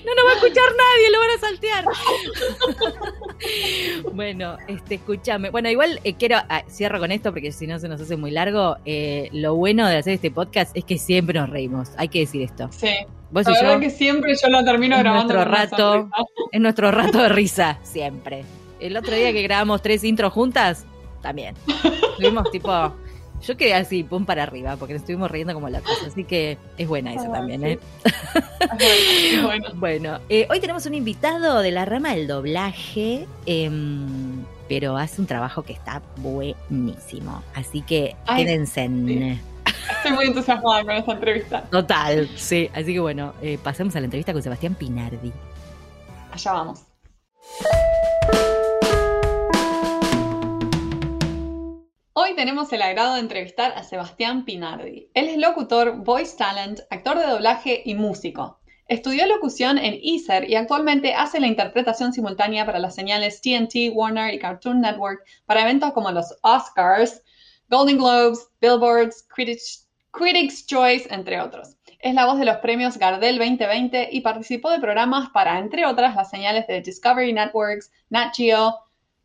No 0.05 0.15
nos 0.15 0.25
va 0.25 0.31
a 0.31 0.33
escuchar 0.33 0.63
nadie, 0.77 1.11
lo 1.11 1.19
van 1.19 1.29
a 1.29 1.39
saltear. 1.39 1.85
bueno, 4.13 4.57
este, 4.67 4.95
escúchame. 4.95 5.49
Bueno, 5.49 5.69
igual 5.69 5.99
eh, 6.03 6.15
quiero, 6.15 6.37
ah, 6.49 6.63
cierro 6.69 6.99
con 6.99 7.11
esto 7.11 7.31
porque 7.31 7.51
si 7.51 7.67
no 7.67 7.79
se 7.79 7.87
nos 7.87 8.01
hace 8.01 8.15
muy 8.17 8.31
largo. 8.31 8.77
Eh, 8.85 9.29
lo 9.33 9.55
bueno 9.55 9.87
de 9.87 9.97
hacer 9.97 10.13
este 10.13 10.31
podcast 10.31 10.75
es 10.75 10.83
que 10.83 10.97
siempre 10.97 11.39
nos 11.39 11.49
reímos. 11.49 11.89
Hay 11.97 12.07
que 12.07 12.19
decir 12.19 12.41
esto. 12.41 12.69
Sí. 12.71 12.89
¿Vos 13.29 13.45
la 13.45 13.51
verdad 13.51 13.79
que 13.79 13.89
siempre 13.89 14.33
yo 14.41 14.49
lo 14.49 14.63
termino 14.63 14.97
grabando. 14.97 15.33
Nuestro 15.33 15.51
rato, 15.51 16.09
es 16.51 16.61
nuestro 16.61 16.91
rato 16.91 17.21
de 17.21 17.29
risa, 17.29 17.77
siempre. 17.83 18.45
El 18.79 18.95
otro 18.95 19.13
día 19.13 19.33
que 19.33 19.41
grabamos 19.41 19.81
tres 19.81 20.03
intros 20.03 20.31
juntas, 20.31 20.85
también. 21.21 21.55
Tuvimos 22.17 22.49
tipo 22.51 22.93
yo 23.41 23.57
quedé 23.57 23.73
así, 23.73 24.03
pum 24.03 24.25
para 24.25 24.43
arriba, 24.43 24.75
porque 24.77 24.93
nos 24.93 25.01
estuvimos 25.01 25.29
riendo 25.29 25.53
como 25.53 25.69
la 25.69 25.81
cosa. 25.81 26.07
Así 26.07 26.23
que 26.23 26.57
es 26.77 26.87
buena 26.87 27.13
esa 27.13 27.27
ah, 27.27 27.33
también, 27.33 27.63
¿eh? 27.65 27.79
bueno, 29.43 29.69
bueno 29.75 30.19
eh, 30.29 30.47
hoy 30.49 30.59
tenemos 30.59 30.85
un 30.85 30.93
invitado 30.93 31.61
de 31.61 31.71
la 31.71 31.85
rama 31.85 32.13
del 32.13 32.27
doblaje, 32.27 33.27
em, 33.45 34.43
pero 34.67 34.97
hace 34.97 35.21
un 35.21 35.27
trabajo 35.27 35.63
que 35.63 35.73
está 35.73 36.01
buenísimo. 36.17 37.43
Así 37.53 37.81
que 37.81 38.15
quédense 38.35 38.83
en. 38.83 39.39
Estoy 39.89 40.11
muy 40.11 40.25
entusiasmada 40.25 40.83
con 40.83 40.91
esta 40.91 41.11
entrevista. 41.13 41.61
Total, 41.63 42.27
sí. 42.35 42.69
Así 42.73 42.93
que 42.93 42.99
bueno, 42.99 43.33
eh, 43.41 43.57
pasemos 43.63 43.95
a 43.95 43.99
la 43.99 44.05
entrevista 44.05 44.33
con 44.33 44.41
Sebastián 44.41 44.75
Pinardi. 44.75 45.31
Allá 46.31 46.51
vamos. 46.53 46.83
Hoy 52.19 52.33
tenemos 52.33 52.73
el 52.73 52.81
agrado 52.81 53.13
de 53.13 53.19
entrevistar 53.19 53.73
a 53.75 53.83
Sebastián 53.83 54.43
Pinardi. 54.43 55.11
Él 55.13 55.29
es 55.29 55.37
locutor, 55.37 55.97
voice 55.97 56.35
talent, 56.35 56.79
actor 56.89 57.19
de 57.19 57.27
doblaje 57.27 57.83
y 57.85 57.93
músico. 57.93 58.59
Estudió 58.87 59.27
locución 59.27 59.77
en 59.77 59.99
ISER 60.01 60.49
y 60.49 60.55
actualmente 60.55 61.13
hace 61.13 61.39
la 61.39 61.45
interpretación 61.45 62.13
simultánea 62.13 62.65
para 62.65 62.79
las 62.79 62.95
señales 62.95 63.39
TNT, 63.39 63.93
Warner 63.93 64.33
y 64.33 64.39
Cartoon 64.39 64.81
Network 64.81 65.23
para 65.45 65.61
eventos 65.61 65.93
como 65.93 66.09
los 66.09 66.35
Oscars, 66.41 67.21
Golden 67.69 67.99
Globes, 67.99 68.49
Billboards, 68.61 69.27
Critics, 69.29 69.87
Critics 70.09 70.65
Choice, 70.65 71.07
entre 71.13 71.39
otros. 71.39 71.77
Es 71.99 72.15
la 72.15 72.25
voz 72.25 72.39
de 72.39 72.45
los 72.45 72.57
premios 72.57 72.97
Gardel 72.97 73.37
2020 73.37 74.09
y 74.11 74.21
participó 74.21 74.71
de 74.71 74.79
programas 74.79 75.29
para, 75.29 75.59
entre 75.59 75.85
otras, 75.85 76.15
las 76.15 76.31
señales 76.31 76.65
de 76.65 76.81
Discovery 76.81 77.31
Networks, 77.31 77.91
Nat 78.09 78.33
Geo, 78.35 78.73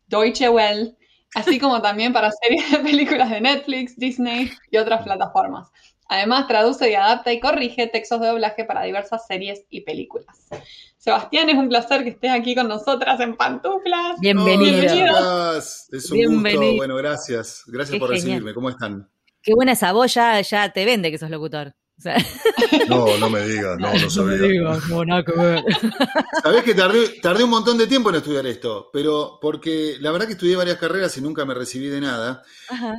Deutsche 0.09 0.47
Welle, 0.47 0.95
así 1.35 1.59
como 1.59 1.81
también 1.81 2.13
para 2.13 2.31
series 2.31 2.71
de 2.71 2.79
películas 2.79 3.29
de 3.29 3.41
Netflix, 3.41 3.97
Disney 3.97 4.51
y 4.71 4.77
otras 4.77 5.03
plataformas. 5.03 5.69
Además, 6.09 6.47
traduce 6.47 6.91
y 6.91 6.95
adapta 6.95 7.31
y 7.31 7.39
corrige 7.39 7.87
textos 7.87 8.21
de 8.21 8.27
doblaje 8.27 8.65
para 8.65 8.83
diversas 8.83 9.25
series 9.25 9.65
y 9.69 9.81
películas. 9.81 10.47
Sebastián, 10.97 11.49
es 11.49 11.55
un 11.55 11.69
placer 11.69 12.03
que 12.03 12.11
estés 12.11 12.31
aquí 12.31 12.55
con 12.55 12.67
nosotras 12.67 13.19
en 13.19 13.35
Pantuflas. 13.35 14.19
Bienvenido. 14.19 15.57
Es 15.57 16.11
un 16.11 16.43
gusto. 16.43 16.75
Bueno, 16.75 16.95
gracias. 16.95 17.63
Gracias 17.67 17.99
por 17.99 18.09
recibirme. 18.09 18.53
¿Cómo 18.53 18.69
están? 18.69 19.09
Qué 19.41 19.53
buena 19.53 19.73
esa 19.73 19.91
voz, 19.91 20.13
ya, 20.13 20.39
ya 20.41 20.71
te 20.71 20.85
vende 20.85 21.11
que 21.11 21.17
sos 21.17 21.29
locutor. 21.29 21.75
No, 22.89 23.17
no 23.17 23.29
me 23.29 23.45
digas, 23.47 23.77
no, 23.79 23.93
no 23.93 24.09
sabía. 24.09 24.37
No 24.37 24.47
digas, 24.47 24.89
no, 24.89 25.03
Sabés 26.43 26.63
que 26.63 26.73
tardé, 26.73 27.43
un 27.43 27.49
montón 27.49 27.77
de 27.77 27.87
tiempo 27.87 28.09
en 28.09 28.15
estudiar 28.15 28.45
esto, 28.47 28.89
pero 28.91 29.37
porque 29.41 29.97
la 29.99 30.11
verdad 30.11 30.27
que 30.27 30.33
estudié 30.33 30.55
varias 30.55 30.77
carreras 30.77 31.17
y 31.17 31.21
nunca 31.21 31.45
me 31.45 31.53
recibí 31.53 31.87
de 31.87 32.01
nada. 32.01 32.43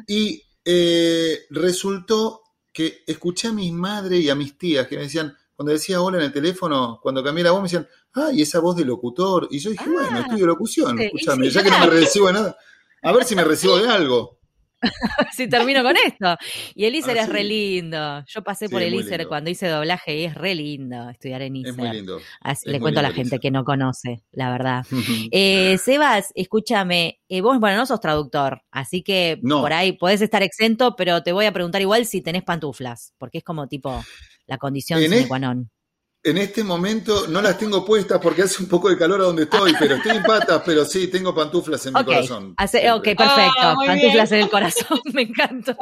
Y 0.06 0.42
eh, 0.64 1.40
resultó 1.50 2.42
que 2.72 3.04
escuché 3.06 3.48
a 3.48 3.52
mi 3.52 3.70
madre 3.70 4.18
y 4.18 4.30
a 4.30 4.34
mis 4.34 4.58
tías 4.58 4.86
que 4.86 4.96
me 4.96 5.02
decían, 5.02 5.36
cuando 5.54 5.72
decía 5.72 6.00
hola 6.00 6.18
en 6.18 6.24
el 6.24 6.32
teléfono, 6.32 6.98
cuando 7.02 7.22
cambié 7.22 7.44
la 7.44 7.52
voz, 7.52 7.60
me 7.60 7.66
decían, 7.66 7.88
ay, 8.14 8.42
esa 8.42 8.58
voz 8.58 8.76
de 8.76 8.84
locutor. 8.84 9.46
Y 9.50 9.60
yo 9.60 9.70
dije, 9.70 9.88
bueno, 9.88 10.08
ah, 10.12 10.20
estudio 10.20 10.46
locución, 10.46 10.98
escúchame, 10.98 11.48
ya 11.50 11.62
que 11.62 11.70
no 11.70 11.78
me 11.78 11.86
recibo 11.90 12.26
de 12.26 12.32
nada, 12.32 12.56
a 13.02 13.12
ver 13.12 13.24
si 13.24 13.36
me 13.36 13.44
recibo 13.44 13.78
de 13.78 13.88
algo. 13.88 14.40
si 15.32 15.48
termino 15.48 15.82
con 15.82 15.94
esto. 15.96 16.36
Y 16.74 16.84
el 16.84 16.94
ISER 16.94 17.18
ah, 17.18 17.22
es 17.22 17.28
re 17.28 17.44
lindo. 17.44 18.24
Yo 18.26 18.42
pasé 18.42 18.68
por 18.68 18.82
el 18.82 18.94
ISER 18.94 19.26
cuando 19.26 19.50
hice 19.50 19.68
doblaje 19.68 20.16
y 20.16 20.24
es 20.24 20.34
re 20.34 20.54
lindo 20.54 21.10
estudiar 21.10 21.42
en 21.42 21.56
ISER. 21.56 21.70
Es 21.70 21.76
muy 21.76 21.90
lindo. 21.90 22.20
le 22.64 22.80
cuento 22.80 23.00
a 23.00 23.02
la 23.02 23.12
gente 23.12 23.38
que 23.38 23.50
no 23.50 23.64
conoce, 23.64 24.22
la 24.32 24.50
verdad. 24.50 24.86
eh, 25.30 25.78
Sebas, 25.78 26.32
escúchame, 26.34 27.20
eh, 27.28 27.40
vos, 27.40 27.58
bueno, 27.58 27.76
no 27.76 27.86
sos 27.86 28.00
traductor, 28.00 28.62
así 28.70 29.02
que 29.02 29.40
por 29.42 29.72
ahí 29.72 29.92
podés 29.92 30.20
estar 30.20 30.42
exento, 30.42 30.96
pero 30.96 31.22
te 31.22 31.32
voy 31.32 31.46
a 31.46 31.52
preguntar 31.52 31.80
igual 31.80 32.06
si 32.06 32.20
tenés 32.20 32.42
pantuflas, 32.42 33.12
porque 33.18 33.38
es 33.38 33.44
como 33.44 33.66
tipo 33.68 34.04
la 34.46 34.58
condición 34.58 35.00
sine 35.00 35.26
qua 35.26 35.38
non. 35.38 35.70
En 36.26 36.38
este 36.38 36.64
momento 36.64 37.26
no 37.28 37.42
las 37.42 37.58
tengo 37.58 37.84
puestas 37.84 38.18
porque 38.18 38.42
hace 38.44 38.62
un 38.62 38.68
poco 38.70 38.88
de 38.88 38.96
calor 38.96 39.20
a 39.20 39.24
donde 39.24 39.42
estoy, 39.42 39.74
pero 39.78 39.96
estoy 39.96 40.16
en 40.16 40.22
patas, 40.22 40.62
pero 40.64 40.86
sí, 40.86 41.08
tengo 41.08 41.34
pantuflas 41.34 41.84
en 41.84 41.92
mi 41.92 42.02
corazón. 42.02 42.54
ok, 42.58 43.04
perfecto. 43.04 43.52
Ah, 43.60 43.74
pantuflas 43.86 44.32
en 44.32 44.40
el 44.40 44.48
corazón, 44.48 45.00
me 45.12 45.22
encantó. 45.22 45.76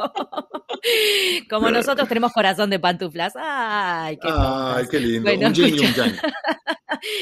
Como 1.49 1.71
nosotros 1.71 2.09
tenemos 2.09 2.33
corazón 2.33 2.69
de 2.69 2.77
pantuflas. 2.77 3.31
Ay, 3.37 4.17
qué, 4.17 4.27
Ay, 4.29 4.85
qué 4.91 4.99
lindo. 4.99 5.31
un 5.31 5.53
yin 5.53 5.77
y 5.77 5.79
un 5.79 5.93
yang. 5.93 6.13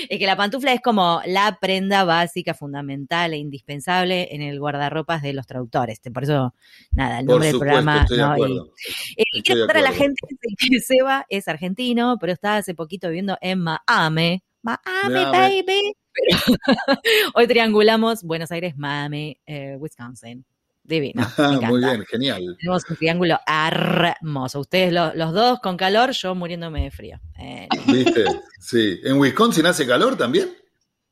Es 0.09 0.19
que 0.19 0.25
la 0.25 0.35
pantufla 0.35 0.73
es 0.73 0.81
como 0.81 1.21
la 1.25 1.57
prenda 1.59 2.03
básica, 2.03 2.53
fundamental 2.53 3.33
e 3.33 3.37
indispensable 3.37 4.27
en 4.31 4.41
el 4.41 4.59
guardarropas 4.59 5.21
de 5.21 5.33
los 5.33 5.47
traductores. 5.47 5.99
Por 6.13 6.23
eso, 6.23 6.53
nada, 6.91 7.19
el 7.19 7.25
nombre 7.25 7.47
del 7.47 7.57
programa. 7.57 8.05
¿no? 8.09 8.67
Y, 9.15 9.41
quiero 9.41 9.61
contar 9.61 9.77
a 9.77 9.81
la 9.81 9.91
gente 9.91 10.21
que 10.57 10.79
Seba 10.79 11.25
es 11.29 11.47
argentino, 11.47 12.17
pero 12.19 12.33
está 12.33 12.57
hace 12.57 12.75
poquito 12.75 13.09
viviendo 13.11 13.37
en 13.41 13.59
Miami. 13.59 14.43
Miami, 14.61 15.63
baby. 15.63 15.95
hoy 17.33 17.47
triangulamos 17.47 18.23
Buenos 18.23 18.51
Aires, 18.51 18.75
Miami, 18.77 19.37
eh, 19.45 19.75
Wisconsin. 19.79 20.45
Divino. 20.83 21.21
Muy 21.69 21.79
bien, 21.79 22.03
genial. 22.05 22.57
Tenemos 22.59 22.83
un 22.89 22.95
triángulo 22.95 23.39
hermoso. 23.45 24.59
Ustedes 24.59 24.91
los 24.91 25.33
dos 25.33 25.59
con 25.59 25.77
calor, 25.77 26.11
yo 26.11 26.33
muriéndome 26.33 26.83
de 26.83 26.91
frío. 26.91 27.19
Eh, 27.37 27.67
¿Viste? 27.87 28.25
Sí. 28.59 28.99
¿En 29.03 29.17
Wisconsin 29.19 29.65
hace 29.67 29.85
calor 29.85 30.17
también? 30.17 30.49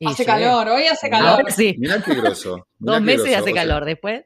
hace 0.04 0.24
calor, 0.24 0.68
hoy 0.68 0.86
hace 0.86 1.10
calor. 1.10 1.50
sí. 1.52 1.76
Mirá 1.78 2.02
qué 2.02 2.14
groso. 2.14 2.66
Dos 2.78 3.00
meses 3.00 3.36
hace 3.36 3.52
calor, 3.52 3.84
después. 3.84 4.24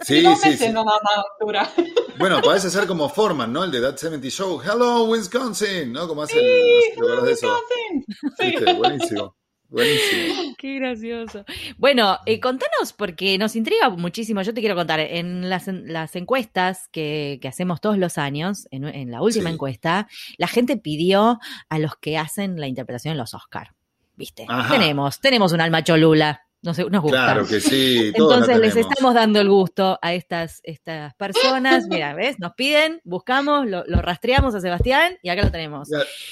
Sí, 0.00 0.24
sí, 0.42 0.64
altura. 0.66 1.70
Bueno, 2.18 2.40
parece 2.42 2.70
ser 2.70 2.86
como 2.86 3.08
Forman, 3.08 3.52
¿no? 3.52 3.64
El 3.64 3.70
de 3.70 3.80
That 3.80 3.96
70 3.96 4.28
Show. 4.28 4.60
Hello, 4.62 5.04
Wisconsin, 5.04 5.92
¿no? 5.92 6.08
Como 6.08 6.22
hace 6.22 6.34
sí, 6.34 6.38
el. 6.40 7.04
Hello, 7.04 7.22
Wisconsin. 7.22 8.04
Sí. 8.38 8.74
Buenísimo. 8.76 9.36
Buenísimo. 9.68 10.54
Qué 10.58 10.76
gracioso. 10.76 11.44
Bueno, 11.76 12.18
eh, 12.24 12.40
contanos, 12.40 12.92
porque 12.96 13.36
nos 13.36 13.54
intriga 13.54 13.90
muchísimo. 13.90 14.40
Yo 14.42 14.54
te 14.54 14.60
quiero 14.60 14.74
contar, 14.74 14.98
en 14.98 15.50
las, 15.50 15.66
las 15.66 16.16
encuestas 16.16 16.88
que, 16.90 17.38
que, 17.42 17.48
hacemos 17.48 17.80
todos 17.80 17.98
los 17.98 18.16
años, 18.16 18.66
en, 18.70 18.84
en 18.86 19.10
la 19.10 19.20
última 19.20 19.50
encuesta, 19.50 20.08
la 20.38 20.48
gente 20.48 20.78
pidió 20.78 21.38
a 21.68 21.78
los 21.78 21.96
que 21.96 22.16
hacen 22.16 22.58
la 22.58 22.66
interpretación 22.66 23.12
en 23.12 23.18
los 23.18 23.34
Oscar. 23.34 23.74
¿Viste? 24.16 24.46
Tenemos, 24.68 25.20
tenemos 25.20 25.52
un 25.52 25.60
alma 25.60 25.84
cholula 25.84 26.47
nos, 26.62 26.78
nos 26.78 27.02
gusta. 27.02 27.24
Claro 27.24 27.46
que 27.46 27.60
sí. 27.60 28.12
Entonces 28.14 28.58
les 28.58 28.76
estamos 28.76 29.14
dando 29.14 29.40
el 29.40 29.48
gusto 29.48 29.98
a 30.02 30.12
estas, 30.12 30.60
estas 30.64 31.14
personas. 31.14 31.86
Mira, 31.88 32.14
¿ves? 32.14 32.38
Nos 32.38 32.54
piden, 32.54 33.00
buscamos, 33.04 33.66
lo, 33.66 33.84
rastreamos 33.84 34.54
a 34.54 34.60
Sebastián 34.60 35.18
y 35.22 35.28
acá 35.28 35.44
lo 35.44 35.50
tenemos. 35.50 35.88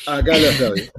acá 0.06 0.38
lo 0.38 0.46
estoy. 0.48 0.90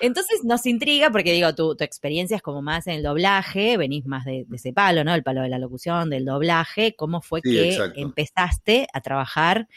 Entonces 0.00 0.40
nos 0.44 0.66
intriga 0.66 1.10
porque 1.10 1.32
digo, 1.32 1.54
tu, 1.54 1.76
tu, 1.76 1.84
experiencia 1.84 2.36
es 2.36 2.42
como 2.42 2.62
más 2.62 2.86
en 2.86 2.94
el 2.94 3.02
doblaje, 3.02 3.76
venís 3.76 4.06
más 4.06 4.24
de, 4.24 4.46
ese 4.52 4.72
palo, 4.72 5.04
¿no? 5.04 5.14
El 5.14 5.22
palo 5.22 5.42
de 5.42 5.48
la 5.48 5.58
locución, 5.58 6.10
del 6.10 6.24
doblaje. 6.24 6.94
¿Cómo 6.96 7.20
fue 7.20 7.42
que 7.42 7.76
empezaste 7.96 8.86
a 8.92 9.00
trabajar 9.00 9.68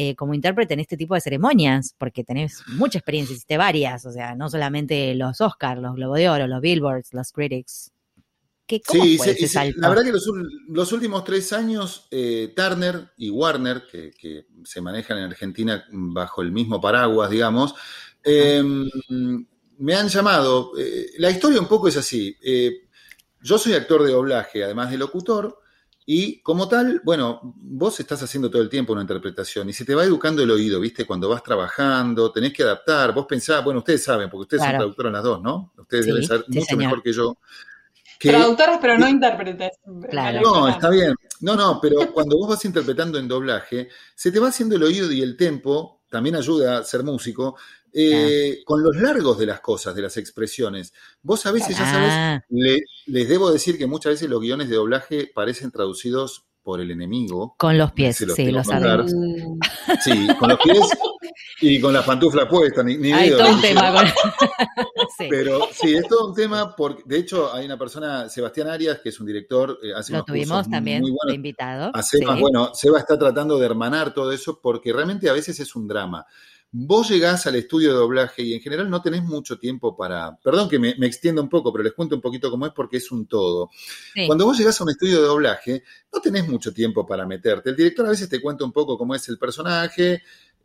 eh, 0.00 0.14
como 0.14 0.34
intérprete 0.34 0.74
en 0.74 0.80
este 0.80 0.96
tipo 0.96 1.14
de 1.14 1.20
ceremonias? 1.20 1.94
Porque 1.98 2.24
tenés 2.24 2.62
mucha 2.68 2.98
experiencia, 2.98 3.34
hiciste 3.34 3.56
varias, 3.56 4.06
o 4.06 4.12
sea, 4.12 4.34
no 4.34 4.48
solamente 4.48 5.14
los 5.14 5.40
Oscars, 5.40 5.80
los 5.80 5.94
Globo 5.94 6.14
de 6.14 6.28
Oro, 6.28 6.46
los 6.46 6.60
Billboards, 6.60 7.12
los 7.12 7.32
Critics. 7.32 7.90
¿Qué, 8.66 8.80
cómo 8.80 9.02
sí, 9.02 9.18
fue 9.18 9.32
ese 9.32 9.72
la 9.78 9.88
verdad 9.88 10.04
que 10.04 10.12
los, 10.12 10.92
últimos 10.92 11.24
tres 11.24 11.52
años, 11.52 12.06
eh, 12.12 12.52
Turner 12.54 13.10
y 13.16 13.28
Warner, 13.28 13.82
que, 13.90 14.12
que 14.12 14.46
se 14.62 14.80
manejan 14.80 15.18
en 15.18 15.24
Argentina 15.24 15.84
bajo 15.90 16.40
el 16.40 16.52
mismo 16.52 16.80
paraguas, 16.80 17.30
digamos, 17.30 17.74
Em, 18.22 18.88
me 19.78 19.94
han 19.94 20.08
llamado. 20.08 20.72
Eh, 20.78 21.12
la 21.18 21.30
historia 21.30 21.60
un 21.60 21.68
poco 21.68 21.88
es 21.88 21.96
así. 21.96 22.36
Yo 23.42 23.58
soy 23.58 23.72
actor 23.74 24.02
de 24.02 24.12
doblaje, 24.12 24.62
además 24.64 24.90
de 24.90 24.98
locutor, 24.98 25.58
y 26.06 26.40
como 26.40 26.68
tal, 26.68 27.00
bueno, 27.04 27.40
vos 27.42 28.00
estás 28.00 28.22
haciendo 28.22 28.50
todo 28.50 28.62
el 28.62 28.68
tiempo 28.68 28.92
una 28.92 29.02
interpretación 29.02 29.68
y 29.68 29.72
se 29.72 29.84
te 29.84 29.94
va 29.94 30.04
educando 30.04 30.42
el 30.42 30.50
oído, 30.50 30.80
¿viste? 30.80 31.04
Cuando 31.04 31.28
vas 31.28 31.42
trabajando, 31.42 32.32
tenés 32.32 32.52
que 32.52 32.62
adaptar. 32.62 33.14
Vos 33.14 33.26
pensás, 33.26 33.62
bueno, 33.62 33.78
ustedes 33.78 34.02
saben, 34.02 34.28
porque 34.28 34.42
ustedes 34.42 34.62
son 34.62 34.72
traductores 34.72 35.12
las 35.12 35.22
dos, 35.22 35.42
¿no? 35.42 35.72
Ustedes 35.76 36.06
deben 36.06 36.26
saber 36.26 36.44
mucho 36.48 36.76
mejor 36.76 37.02
que 37.02 37.12
yo. 37.12 37.36
Traductores, 38.18 38.78
pero 38.80 38.98
no 38.98 39.08
intérpretes. 39.08 39.70
No, 40.42 40.68
está 40.68 40.90
bien. 40.90 41.14
No, 41.40 41.56
no, 41.56 41.78
pero 41.80 42.12
cuando 42.12 42.36
vos 42.36 42.50
vas 42.50 42.64
interpretando 42.64 43.18
en 43.18 43.28
doblaje, 43.28 43.88
se 44.14 44.30
te 44.30 44.38
va 44.38 44.48
haciendo 44.48 44.76
el 44.76 44.82
oído 44.82 45.10
y 45.10 45.22
el 45.22 45.36
tempo, 45.36 45.99
también 46.10 46.36
ayuda 46.36 46.78
a 46.78 46.84
ser 46.84 47.02
músico, 47.04 47.56
eh, 47.92 48.62
con 48.64 48.82
los 48.82 48.96
largos 48.96 49.38
de 49.38 49.46
las 49.46 49.60
cosas, 49.60 49.94
de 49.94 50.02
las 50.02 50.16
expresiones. 50.16 50.92
Vos 51.22 51.46
a 51.46 51.52
veces, 51.52 51.78
ya 51.78 51.90
sabes, 51.90 52.10
ah. 52.12 52.42
les 52.48 53.28
debo 53.28 53.50
decir 53.50 53.78
que 53.78 53.86
muchas 53.86 54.12
veces 54.12 54.28
los 54.28 54.40
guiones 54.40 54.68
de 54.68 54.76
doblaje 54.76 55.30
parecen 55.32 55.70
traducidos 55.70 56.44
por 56.62 56.80
el 56.80 56.90
enemigo. 56.90 57.54
Con 57.58 57.78
los 57.78 57.92
pies, 57.92 58.16
sí, 58.16 58.50
lo 58.50 58.64
sabemos. 58.64 59.10
Sí, 60.04 60.28
con 60.38 60.50
los 60.50 60.58
pies 60.58 60.76
y 61.60 61.80
con 61.80 61.92
las 61.92 62.04
pantuflas 62.04 62.46
puestas, 62.46 62.84
ni, 62.84 62.96
ni 62.96 63.12
Hay 63.12 63.30
todo 63.30 63.50
un 63.50 63.60
tema. 63.60 64.04
Pero 65.28 65.68
sí, 65.72 65.94
es 65.94 66.06
todo 66.08 66.28
un 66.28 66.34
tema, 66.34 66.74
porque 66.74 67.02
de 67.06 67.18
hecho 67.18 67.52
hay 67.52 67.66
una 67.66 67.78
persona, 67.78 68.28
Sebastián 68.28 68.68
Arias, 68.68 69.00
que 69.00 69.10
es 69.10 69.20
un 69.20 69.26
director, 69.26 69.78
eh, 69.82 69.92
hace 69.94 70.12
Lo 70.12 70.24
tuvimos 70.24 70.68
también 70.68 71.02
muy 71.02 71.12
de 71.26 71.34
invitado. 71.34 71.92
Bueno, 72.38 72.74
Seba 72.74 72.98
está 72.98 73.18
tratando 73.18 73.58
de 73.58 73.66
hermanar 73.66 74.14
todo 74.14 74.32
eso 74.32 74.60
porque 74.60 74.92
realmente 74.92 75.28
a 75.28 75.32
veces 75.32 75.58
es 75.60 75.74
un 75.76 75.88
drama. 75.88 76.26
Vos 76.72 77.08
llegás 77.10 77.48
al 77.48 77.56
estudio 77.56 77.88
de 77.88 77.96
doblaje 77.96 78.42
y 78.42 78.54
en 78.54 78.60
general 78.60 78.88
no 78.88 79.02
tenés 79.02 79.24
mucho 79.24 79.58
tiempo 79.58 79.96
para. 79.96 80.38
Perdón 80.38 80.68
que 80.68 80.78
me, 80.78 80.90
extienda 80.90 81.42
un 81.42 81.48
poco, 81.48 81.72
pero 81.72 81.82
les 81.82 81.94
cuento 81.94 82.14
un 82.14 82.20
poquito 82.20 82.48
cómo 82.48 82.64
es 82.64 82.72
porque 82.72 82.98
es 82.98 83.10
un 83.10 83.26
todo. 83.26 83.70
Cuando 84.26 84.44
vos 84.44 84.56
llegás 84.56 84.80
a 84.80 84.84
un 84.84 84.90
estudio 84.90 85.20
de 85.20 85.26
doblaje, 85.26 85.82
no 86.12 86.20
tenés 86.20 86.46
mucho 86.46 86.72
tiempo 86.72 87.04
para 87.04 87.26
meterte. 87.26 87.70
El 87.70 87.76
director 87.76 88.06
a 88.06 88.10
veces 88.10 88.28
te 88.28 88.40
cuenta 88.40 88.64
un 88.64 88.70
poco 88.70 88.96
cómo 88.96 89.16
es 89.16 89.28
el 89.28 89.36
personaje, 89.36 90.22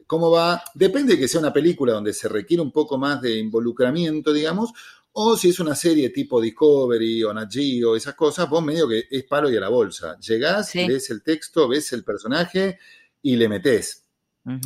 cómo 0.08 0.32
va. 0.32 0.64
Depende 0.74 1.14
de 1.14 1.20
que 1.20 1.28
sea 1.28 1.40
una 1.40 1.54
película 1.54 1.94
donde 1.94 2.14
se 2.14 2.28
requiere 2.30 2.62
un 2.62 2.72
poco 2.72 2.98
más 2.98 3.22
de 3.22 3.38
involucramiento, 3.38 4.34
digamos, 4.34 4.72
o 5.18 5.38
si 5.38 5.50
es 5.50 5.60
una 5.62 5.76
serie 5.76 6.10
tipo 6.10 6.42
Discovery 6.42 7.24
o 7.24 7.34
Nat 7.34 7.54
o 7.86 7.96
esas 7.96 8.16
cosas, 8.16 8.50
vos 8.50 8.62
medio 8.62 8.88
que 8.88 9.06
es 9.10 9.24
palo 9.24 9.50
y 9.50 9.56
a 9.56 9.62
la 9.62 9.70
bolsa. 9.70 10.18
Llegás, 10.20 10.76
lees 10.76 11.10
el 11.10 11.24
texto, 11.24 11.70
ves 11.70 11.94
el 11.94 12.04
personaje 12.04 12.80
y 13.22 13.38
le 13.38 13.48
metés. 13.48 14.04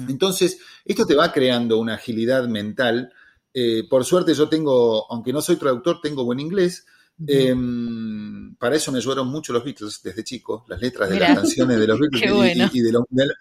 Entonces, 0.10 0.60
esto 0.84 1.06
te 1.06 1.16
va 1.16 1.32
creando 1.32 1.78
una 1.78 1.94
agilidad 1.94 2.48
mental. 2.48 3.14
Eh, 3.54 3.84
por 3.90 4.04
suerte 4.04 4.34
yo 4.34 4.50
tengo, 4.50 5.10
aunque 5.12 5.32
no 5.32 5.42
soy 5.42 5.56
traductor, 5.56 6.02
tengo 6.02 6.26
buen 6.26 6.40
inglés. 6.40 6.86
Em, 7.28 8.56
para 8.56 8.76
eso 8.76 8.92
me 8.92 9.00
ayudaron 9.00 9.28
mucho 9.28 9.52
los 9.52 9.64
Beatles 9.64 10.02
desde 10.02 10.24
chico, 10.24 10.66
las 10.68 10.80
letras 10.80 11.10
de 11.10 11.20
las 11.20 11.36
canciones 11.36 11.80
de 11.80 11.88
los 11.88 12.00
Beatles 12.00 12.72
y, 12.74 12.82
de, 12.82 12.94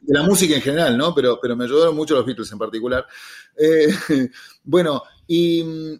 la, 0.06 0.22
música 0.22 0.56
en 0.56 0.62
general, 0.62 0.98
¿no? 0.98 1.14
Pero, 1.14 1.38
pero 1.40 1.56
me 1.56 1.64
ayudaron 1.64 1.94
mucho 1.94 2.14
los 2.14 2.26
Beatles 2.26 2.50
en 2.50 2.58
particular. 2.58 3.06
Eh, 3.56 3.88
bueno, 4.64 5.02
y, 5.26 5.96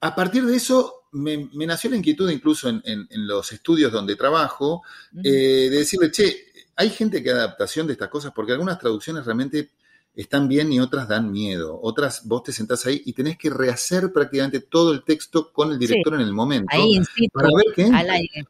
a 0.00 0.14
partir 0.14 0.46
de 0.46 0.56
eso 0.56 1.08
me, 1.12 1.48
nació 1.52 1.90
la 1.90 1.96
inquietud 1.96 2.30
incluso 2.30 2.68
en, 2.68 3.06
los 3.10 3.52
estudios 3.52 3.92
donde 3.92 4.16
trabajo, 4.16 4.82
eh, 5.22 5.68
de 5.68 5.70
decirle, 5.70 6.10
che, 6.10 6.46
hay 6.76 6.88
gente 6.88 7.22
que 7.22 7.30
adaptación 7.30 7.86
de 7.86 7.92
estas 7.92 8.08
cosas, 8.08 8.32
porque 8.34 8.52
algunas 8.52 8.78
traducciones 8.78 9.26
realmente 9.26 9.72
están 10.20 10.48
bien 10.48 10.72
y 10.72 10.80
otras 10.80 11.08
dan 11.08 11.30
miedo. 11.30 11.78
Otras, 11.82 12.26
vos 12.26 12.42
te 12.42 12.52
sentás 12.52 12.86
ahí 12.86 13.02
y 13.04 13.12
tenés 13.12 13.38
que 13.38 13.50
rehacer 13.50 14.12
prácticamente 14.12 14.60
todo 14.60 14.92
el 14.92 15.02
texto 15.02 15.52
con 15.52 15.72
el 15.72 15.78
director 15.78 16.14
en 16.14 16.20
el 16.20 16.32
momento. 16.32 16.68
Ahí, 16.70 17.00
para 17.32 17.48
ver 17.56 17.66
qué. 17.74 17.84
Al 17.84 18.10
aire. 18.10 18.46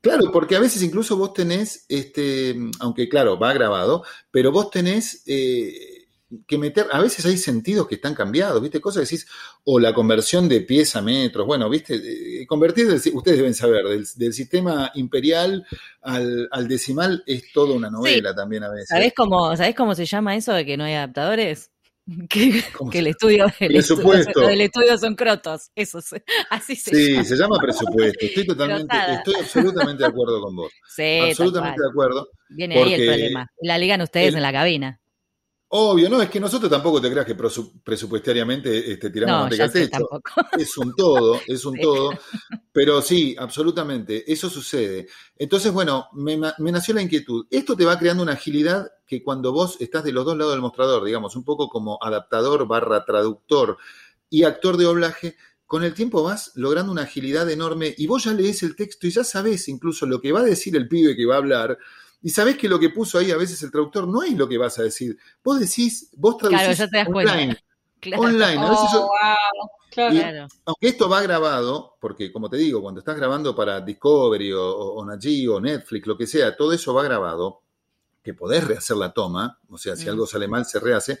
Claro, 0.00 0.32
porque 0.32 0.56
a 0.56 0.60
veces 0.60 0.82
incluso 0.82 1.16
vos 1.16 1.32
tenés, 1.32 1.86
este, 1.88 2.56
aunque 2.80 3.08
claro, 3.08 3.38
va 3.38 3.52
grabado, 3.52 4.02
pero 4.30 4.50
vos 4.50 4.70
tenés 4.70 5.22
eh, 5.26 5.93
que 6.46 6.58
meter, 6.58 6.86
a 6.92 7.00
veces 7.00 7.24
hay 7.26 7.36
sentidos 7.36 7.86
que 7.86 7.96
están 7.96 8.14
cambiados, 8.14 8.60
¿viste? 8.60 8.80
Cosas 8.80 9.00
que 9.00 9.16
decís, 9.16 9.28
o 9.64 9.78
la 9.78 9.94
conversión 9.94 10.48
de 10.48 10.60
pies 10.60 10.96
a 10.96 11.02
metros, 11.02 11.46
bueno, 11.46 11.68
¿viste? 11.68 11.94
Eh, 11.96 12.46
convertir, 12.46 12.86
ustedes 12.88 13.38
deben 13.38 13.54
saber, 13.54 13.84
del, 13.84 14.32
sistema 14.32 14.90
imperial 14.94 15.66
al, 16.02 16.68
decimal 16.68 17.22
es 17.26 17.52
toda 17.52 17.74
una 17.74 17.90
novela 17.90 18.34
también 18.34 18.64
a 18.64 18.70
veces. 18.70 18.88
¿Sabés 18.88 19.12
cómo, 19.14 19.56
¿Sabés 19.56 19.74
cómo 19.74 19.94
se 19.94 20.04
llama 20.06 20.36
eso 20.36 20.52
de 20.52 20.64
que 20.64 20.76
no 20.76 20.84
hay 20.84 20.94
adaptadores? 20.94 21.70
Que, 22.28 22.62
el 22.98 23.06
estudio, 23.06 23.46
el 23.60 23.76
estudio, 23.76 24.48
el 24.48 24.60
estudio 24.60 24.98
son 24.98 25.14
crotos, 25.14 25.70
eso 25.74 26.00
así 26.50 26.76
se 26.76 26.90
Sí, 26.90 27.24
se 27.24 27.36
llama 27.36 27.56
presupuesto. 27.58 28.26
Estoy 28.26 28.46
totalmente, 28.46 28.96
estoy 29.10 29.34
absolutamente 29.40 30.02
de 30.02 30.08
acuerdo 30.08 30.40
con 30.42 30.56
vos. 30.56 30.72
Sí, 30.86 31.20
absolutamente 31.30 31.80
de 31.80 31.88
acuerdo. 31.88 32.28
Viene 32.50 32.82
ahí 32.82 32.94
el 32.94 33.06
problema. 33.06 33.46
La 33.62 33.78
ligan 33.78 34.02
ustedes 34.02 34.34
en 34.34 34.42
la 34.42 34.52
cabina. 34.52 35.00
Obvio, 35.76 36.08
no, 36.08 36.22
es 36.22 36.30
que 36.30 36.38
nosotros 36.38 36.70
tampoco 36.70 37.00
te 37.00 37.10
creas 37.10 37.26
que 37.26 37.34
presupuestariamente 37.34 38.92
este, 38.92 39.10
tiramos 39.10 39.34
no, 39.34 39.40
manteca 39.40 39.64
al 39.64 39.72
techo. 39.72 40.08
Es 40.56 40.78
un 40.78 40.94
todo, 40.94 41.40
es 41.48 41.64
un 41.64 41.76
todo. 41.82 42.10
Pero 42.70 43.02
sí, 43.02 43.34
absolutamente, 43.36 44.30
eso 44.32 44.48
sucede. 44.48 45.08
Entonces, 45.36 45.72
bueno, 45.72 46.06
me, 46.12 46.36
nació 46.36 46.94
la 46.94 47.02
inquietud. 47.02 47.48
Esto 47.50 47.76
te 47.76 47.84
va 47.84 47.98
creando 47.98 48.22
una 48.22 48.34
agilidad 48.34 48.86
que 49.04 49.24
cuando 49.24 49.50
vos 49.50 49.76
estás 49.80 50.04
de 50.04 50.12
los 50.12 50.24
dos 50.24 50.36
lados 50.36 50.52
del 50.52 50.62
mostrador, 50.62 51.02
digamos, 51.02 51.34
un 51.34 51.42
poco 51.42 51.68
como 51.68 51.98
adaptador 52.00 52.68
barra 52.68 53.04
traductor 53.04 53.76
y 54.30 54.44
actor 54.44 54.76
de 54.76 54.84
doblaje, 54.84 55.34
con 55.66 55.82
el 55.82 55.92
tiempo 55.92 56.22
vas 56.22 56.52
logrando 56.54 56.92
una 56.92 57.02
agilidad 57.02 57.50
enorme 57.50 57.92
y 57.98 58.06
vos 58.06 58.22
ya 58.22 58.32
lees 58.32 58.62
el 58.62 58.76
texto 58.76 59.08
y 59.08 59.10
ya 59.10 59.24
sabes 59.24 59.66
incluso 59.66 60.06
lo 60.06 60.20
que 60.20 60.30
va 60.30 60.38
a 60.38 60.44
decir 60.44 60.76
el 60.76 60.86
pibe 60.86 61.16
que 61.16 61.26
va 61.26 61.34
a 61.34 61.38
hablar 61.38 61.78
y 62.24 62.30
sabés 62.30 62.56
que 62.56 62.70
lo 62.70 62.80
que 62.80 62.88
puso 62.88 63.18
ahí 63.18 63.30
a 63.30 63.36
veces 63.36 63.62
el 63.62 63.70
traductor 63.70 64.08
no 64.08 64.22
es 64.22 64.32
lo 64.32 64.48
que 64.48 64.56
vas 64.56 64.78
a 64.78 64.82
decir. 64.82 65.18
Vos 65.44 65.60
decís, 65.60 66.08
vos 66.16 66.38
traducís 66.38 66.80
online. 67.06 67.58
Online. 68.16 68.58
Oh, 68.60 69.10
claro. 69.90 70.46
aunque 70.66 70.88
esto 70.88 71.08
va 71.08 71.22
grabado, 71.22 71.96
porque 72.00 72.30
como 72.30 72.50
te 72.50 72.58
digo, 72.58 72.82
cuando 72.82 73.00
estás 73.00 73.16
grabando 73.16 73.54
para 73.54 73.80
Discovery 73.80 74.52
o, 74.52 74.62
o, 74.62 75.02
o 75.02 75.60
Netflix, 75.60 76.06
lo 76.06 76.16
que 76.16 76.26
sea, 76.26 76.54
todo 76.54 76.72
eso 76.74 76.92
va 76.92 77.02
grabado, 77.02 77.62
que 78.22 78.34
podés 78.34 78.64
rehacer 78.64 78.98
la 78.98 79.12
toma, 79.12 79.58
o 79.70 79.78
sea, 79.78 79.96
si 79.96 80.06
mm. 80.06 80.10
algo 80.10 80.26
sale 80.26 80.48
mal 80.48 80.66
se 80.66 80.80
rehace, 80.80 81.18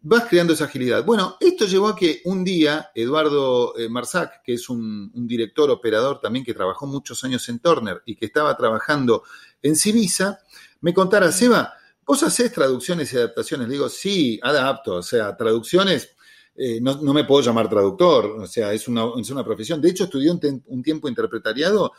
vas 0.00 0.24
creando 0.28 0.52
esa 0.52 0.64
agilidad. 0.64 1.04
Bueno, 1.04 1.36
esto 1.40 1.66
llevó 1.66 1.88
a 1.88 1.96
que 1.96 2.22
un 2.24 2.44
día 2.44 2.90
Eduardo 2.94 3.76
eh, 3.76 3.88
Marzac, 3.88 4.42
que 4.42 4.54
es 4.54 4.68
un, 4.68 5.10
director 5.14 5.70
operador 5.70 6.20
también 6.20 6.44
que 6.44 6.54
trabajó 6.54 6.86
muchos 6.86 7.22
años 7.24 7.48
en 7.48 7.58
Turner 7.58 8.02
y 8.06 8.14
que 8.16 8.26
estaba 8.26 8.56
trabajando 8.56 9.24
en 9.62 9.76
Civisa, 9.76 10.40
me 10.80 10.94
contara, 10.94 11.32
Seba, 11.32 11.74
¿vos 12.06 12.22
hacés 12.22 12.52
traducciones 12.52 13.12
y 13.12 13.16
adaptaciones? 13.16 13.68
Le 13.68 13.74
digo, 13.74 13.88
sí, 13.88 14.38
adapto, 14.42 14.96
o 14.96 15.02
sea, 15.02 15.36
traducciones, 15.36 16.16
eh, 16.56 16.80
no, 16.80 16.96
me 17.14 17.24
puedo 17.24 17.42
llamar 17.42 17.68
traductor, 17.68 18.26
o 18.40 18.46
sea, 18.46 18.72
es 18.72 18.88
una, 18.88 19.04
es 19.18 19.30
una 19.30 19.44
profesión. 19.44 19.80
De 19.80 19.90
hecho, 19.90 20.04
estudié 20.04 20.30
un, 20.30 20.82
tiempo 20.82 21.08
interpretariado 21.08 21.92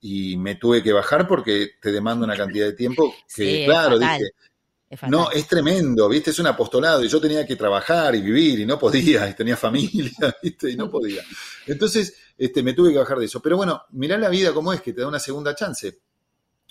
y 0.00 0.36
me 0.36 0.54
tuve 0.54 0.82
que 0.82 0.92
bajar 0.92 1.26
porque 1.28 1.72
te 1.80 1.92
demanda 1.92 2.24
una 2.24 2.36
cantidad 2.36 2.66
de 2.66 2.72
tiempo 2.72 3.14
que, 3.34 3.64
claro, 3.66 3.98
dije, 3.98 4.30
no, 5.08 5.30
es 5.32 5.46
tremendo, 5.48 6.08
¿viste? 6.08 6.30
Es 6.30 6.38
un 6.38 6.46
apostolado 6.46 7.04
y 7.04 7.08
yo 7.08 7.20
tenía 7.20 7.44
que 7.44 7.56
trabajar 7.56 8.14
y 8.14 8.22
vivir 8.22 8.60
y 8.60 8.66
no 8.66 8.78
podía, 8.78 9.28
y 9.28 9.34
tenía 9.34 9.56
familia, 9.56 10.12
¿viste? 10.42 10.70
Y 10.70 10.76
no 10.76 10.88
podía. 10.88 11.22
Entonces, 11.66 12.14
este, 12.38 12.62
me 12.62 12.72
tuve 12.72 12.92
que 12.92 12.98
bajar 12.98 13.18
de 13.18 13.26
eso. 13.26 13.42
Pero 13.42 13.56
bueno, 13.56 13.82
mirá 13.90 14.16
la 14.16 14.28
vida 14.28 14.54
como 14.54 14.72
es, 14.72 14.80
que 14.80 14.92
te 14.92 15.00
da 15.00 15.08
una 15.08 15.18
segunda 15.18 15.54
chance. 15.54 16.02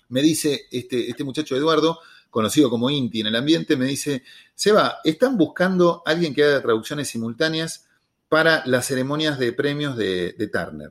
Me 0.09 0.21
dice 0.21 0.67
este, 0.71 1.09
este 1.09 1.23
muchacho 1.23 1.55
Eduardo, 1.55 1.99
conocido 2.29 2.69
como 2.69 2.89
Inti 2.89 3.21
en 3.21 3.27
el 3.27 3.35
ambiente, 3.35 3.77
me 3.77 3.85
dice, 3.85 4.23
Seba, 4.53 4.99
están 5.03 5.37
buscando 5.37 6.03
a 6.05 6.11
alguien 6.11 6.33
que 6.33 6.43
haga 6.43 6.61
traducciones 6.61 7.07
simultáneas 7.07 7.85
para 8.27 8.65
las 8.65 8.85
ceremonias 8.87 9.39
de 9.39 9.53
premios 9.53 9.95
de, 9.95 10.33
Turner, 10.51 10.89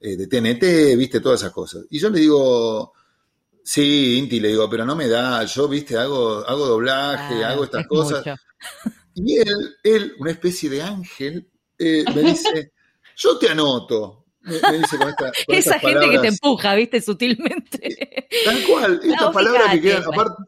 eh, 0.00 0.16
de 0.16 0.26
TNT, 0.26 0.96
viste, 0.96 1.20
todas 1.20 1.40
esas 1.40 1.52
cosas. 1.52 1.84
Y 1.90 1.98
yo 1.98 2.10
le 2.10 2.20
digo, 2.20 2.92
Sí, 3.62 4.18
Inti, 4.18 4.40
le 4.40 4.48
digo, 4.48 4.68
pero 4.68 4.84
no 4.84 4.96
me 4.96 5.06
da, 5.06 5.44
yo, 5.44 5.68
viste, 5.68 5.96
hago, 5.96 6.38
hago 6.46 6.66
doblaje, 6.66 7.44
ah, 7.44 7.50
hago 7.50 7.64
estas 7.64 7.86
cosas. 7.86 8.24
Y 9.14 9.38
él, 9.38 9.76
él, 9.82 10.14
una 10.18 10.30
especie 10.30 10.70
de 10.70 10.82
ángel, 10.82 11.48
eh, 11.78 12.04
me 12.14 12.22
dice, 12.22 12.72
yo 13.16 13.38
te 13.38 13.48
anoto. 13.48 14.19
Me, 14.42 14.78
dice 14.78 14.96
con 14.96 15.08
esta, 15.08 15.32
Esa 15.48 15.78
gente 15.78 16.10
que 16.10 16.18
te 16.18 16.28
empuja, 16.28 16.74
viste, 16.74 17.00
sutilmente. 17.00 18.28
Tal 18.44 18.62
cual, 18.64 19.00
estas 19.02 19.32
palabras 19.32 19.72
que 19.72 19.80
quedan, 19.80 20.04
aparte, 20.04 20.42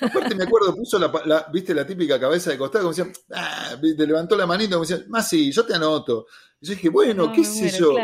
aparte 0.00 0.34
me 0.34 0.44
acuerdo, 0.44 0.74
puso 0.74 0.98
la, 0.98 1.46
viste, 1.52 1.74
la 1.74 1.86
típica 1.86 2.18
cabeza 2.18 2.50
de 2.50 2.58
costado, 2.58 2.84
como 2.84 2.94
decía, 2.94 3.12
ah, 3.34 3.76
te 3.80 4.06
levantó 4.06 4.36
la 4.36 4.46
manita, 4.46 4.76
como 4.76 4.86
decía, 4.86 5.04
más 5.08 5.28
sí, 5.28 5.52
yo 5.52 5.64
te 5.66 5.74
anoto. 5.74 6.26
Y 6.60 6.66
yo 6.66 6.74
dije, 6.74 6.88
bueno, 6.88 7.32
qué 7.32 7.44
sé 7.44 7.68
yo. 7.70 7.94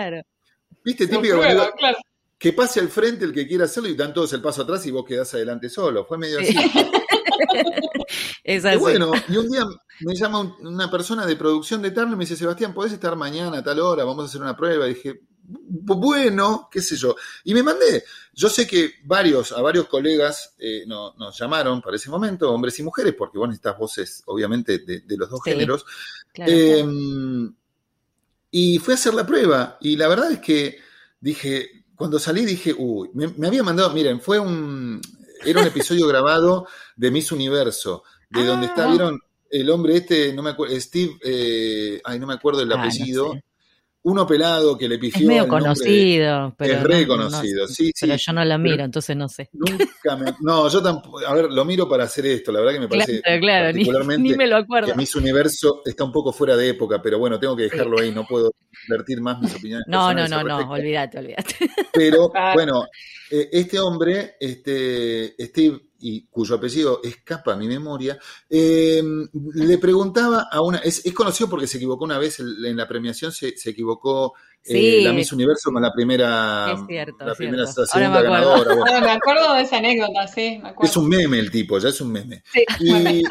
Viste, 0.84 1.06
típica, 1.06 1.38
claro 1.76 1.98
que 2.42 2.52
pase 2.52 2.80
al 2.80 2.88
frente 2.88 3.24
el 3.24 3.32
que 3.32 3.46
quiera 3.46 3.66
hacerlo 3.66 3.88
y 3.88 3.94
dan 3.94 4.12
todos 4.12 4.32
el 4.32 4.42
paso 4.42 4.62
atrás 4.62 4.84
y 4.84 4.90
vos 4.90 5.04
quedás 5.06 5.32
adelante 5.32 5.68
solo. 5.68 6.04
Fue 6.04 6.18
medio 6.18 6.40
así. 6.40 6.52
es 8.44 8.64
así. 8.64 8.76
Y 8.76 8.80
bueno, 8.80 9.12
y 9.28 9.36
un 9.36 9.50
día 9.50 9.64
me 10.00 10.14
llama 10.14 10.56
una 10.60 10.90
persona 10.90 11.26
de 11.26 11.36
producción 11.36 11.82
de 11.82 11.90
Turner 11.90 12.14
y 12.14 12.16
me 12.16 12.24
dice, 12.24 12.36
Sebastián, 12.36 12.74
¿podés 12.74 12.92
estar 12.92 13.14
mañana 13.16 13.58
a 13.58 13.64
tal 13.64 13.80
hora? 13.80 14.04
Vamos 14.04 14.24
a 14.24 14.26
hacer 14.26 14.40
una 14.40 14.56
prueba. 14.56 14.86
Y 14.86 14.94
dije, 14.94 15.20
bueno, 15.44 16.68
qué 16.70 16.80
sé 16.80 16.96
yo. 16.96 17.16
Y 17.44 17.54
me 17.54 17.62
mandé. 17.62 18.04
Yo 18.34 18.48
sé 18.48 18.66
que 18.66 18.94
varios, 19.04 19.52
a 19.52 19.60
varios 19.60 19.86
colegas 19.88 20.54
eh, 20.58 20.84
nos 20.86 21.38
llamaron 21.38 21.82
para 21.82 21.96
ese 21.96 22.10
momento, 22.10 22.50
hombres 22.52 22.78
y 22.78 22.82
mujeres, 22.82 23.14
porque 23.16 23.38
vos 23.38 23.48
necesitas 23.48 23.78
voces, 23.78 24.22
obviamente, 24.26 24.78
de, 24.78 25.16
los 25.16 25.28
dos 25.28 25.42
géneros. 25.44 25.84
Em, 26.34 27.54
y 28.50 28.78
fui 28.78 28.92
a 28.92 28.96
hacer 28.96 29.14
la 29.14 29.26
prueba. 29.26 29.78
Y 29.80 29.96
la 29.96 30.08
verdad 30.08 30.32
es 30.32 30.40
que 30.40 30.78
dije, 31.20 31.84
cuando 31.96 32.18
salí 32.18 32.44
dije, 32.44 32.74
uy, 32.76 33.10
me, 33.14 33.46
había 33.46 33.62
mandado, 33.62 33.90
miren, 33.92 34.20
fue 34.20 34.38
un, 34.38 35.00
era 35.44 35.60
un 35.60 35.66
episodio 35.66 36.06
grabado 36.06 36.66
de 36.96 37.10
Miss 37.10 37.32
Universo, 37.32 38.04
de 38.30 38.44
donde 38.44 38.66
está, 38.66 38.86
ah. 38.86 38.90
vieron, 38.90 39.20
el 39.50 39.70
hombre 39.70 39.96
este, 39.96 40.32
no 40.32 40.42
me 40.42 40.50
acuerdo, 40.50 40.78
Steve, 40.80 41.12
eh, 41.24 42.00
ay, 42.04 42.18
no 42.18 42.26
me 42.26 42.34
acuerdo 42.34 42.62
el 42.62 42.72
ah, 42.72 42.80
apellido, 42.80 43.34
uno 44.04 44.26
pelado 44.26 44.76
que 44.76 44.88
le 44.88 44.98
pifió. 44.98 45.20
Es 45.20 45.26
medio 45.26 45.48
conocido, 45.48 46.54
pero. 46.56 46.74
Es 46.74 46.82
reconocido, 46.82 47.66
sí, 47.68 47.92
sí. 47.94 48.06
Pero 48.06 48.16
yo 48.16 48.32
no 48.32 48.44
lo 48.44 48.58
miro, 48.58 48.84
entonces 48.84 49.16
no 49.16 49.28
sé. 49.28 49.48
Nunca 49.52 50.16
me. 50.16 50.34
No, 50.40 50.68
yo 50.68 50.82
tampoco. 50.82 51.20
A 51.20 51.34
ver, 51.34 51.50
lo 51.50 51.64
miro 51.64 51.88
para 51.88 52.04
hacer 52.04 52.26
esto, 52.26 52.50
la 52.50 52.60
verdad 52.60 52.74
que 52.74 52.80
me 52.80 52.88
parece. 52.88 53.20
Claro, 53.20 53.40
claro, 53.40 53.66
particularmente 53.66 54.22
ni, 54.30 54.34
me 54.34 54.46
lo 54.46 54.56
acuerdo. 54.56 54.88
Que 54.88 54.96
Miss 54.96 55.14
Universo 55.14 55.82
está 55.84 56.04
un 56.04 56.12
poco 56.12 56.32
fuera 56.32 56.56
de 56.56 56.70
época, 56.70 57.00
pero 57.00 57.18
bueno, 57.18 57.38
tengo 57.38 57.56
que 57.56 57.64
dejarlo 57.64 58.00
ahí, 58.00 58.10
no 58.10 58.26
puedo 58.26 58.50
invertir 58.88 59.20
más 59.20 59.40
mis 59.40 59.54
opiniones. 59.54 59.86
No, 59.86 60.12
no, 60.12 60.26
no, 60.26 60.42
no, 60.42 60.70
olvídate, 60.70 61.18
olvídate. 61.18 61.54
Pero 61.92 62.32
bueno, 62.54 62.86
eh, 63.34 63.48
este 63.50 63.80
hombre, 63.80 64.36
este 64.38 65.34
Steve 65.38 65.80
y 66.00 66.26
cuyo 66.26 66.56
apellido 66.56 67.00
escapa 67.02 67.54
a 67.54 67.56
mi 67.56 67.66
memoria, 67.66 68.18
em, 68.50 69.26
le 69.54 69.78
preguntaba 69.78 70.48
a 70.50 70.60
una, 70.60 70.78
es, 70.78 71.02
conocido 71.14 71.48
porque 71.48 71.66
se 71.66 71.78
equivocó 71.78 72.04
una 72.04 72.18
vez 72.18 72.40
en 72.40 72.76
la 72.76 72.86
premiación, 72.86 73.32
se, 73.32 73.54
equivocó 73.64 74.34
eh, 74.64 75.00
la 75.02 75.14
Miss 75.14 75.32
Universo 75.32 75.70
con 75.72 75.80
la 75.80 75.92
primera, 75.94 76.72
es 76.72 76.86
cierto, 76.86 77.24
la 77.24 77.34
primera 77.34 77.66
segunda 77.66 78.20
ganadora. 78.20 79.00
me 79.00 79.10
acuerdo 79.12 79.54
de 79.54 79.62
esa 79.62 79.78
anécdota, 79.78 80.28
sí, 80.28 80.58
me 80.62 80.68
acuerdo. 80.68 80.90
Es 80.90 80.96
un 80.98 81.08
meme 81.08 81.38
el 81.38 81.50
tipo, 81.50 81.78
ya 81.78 81.88
es 81.88 82.00
un 82.02 82.12
meme. 82.12 82.42
y, 82.80 83.22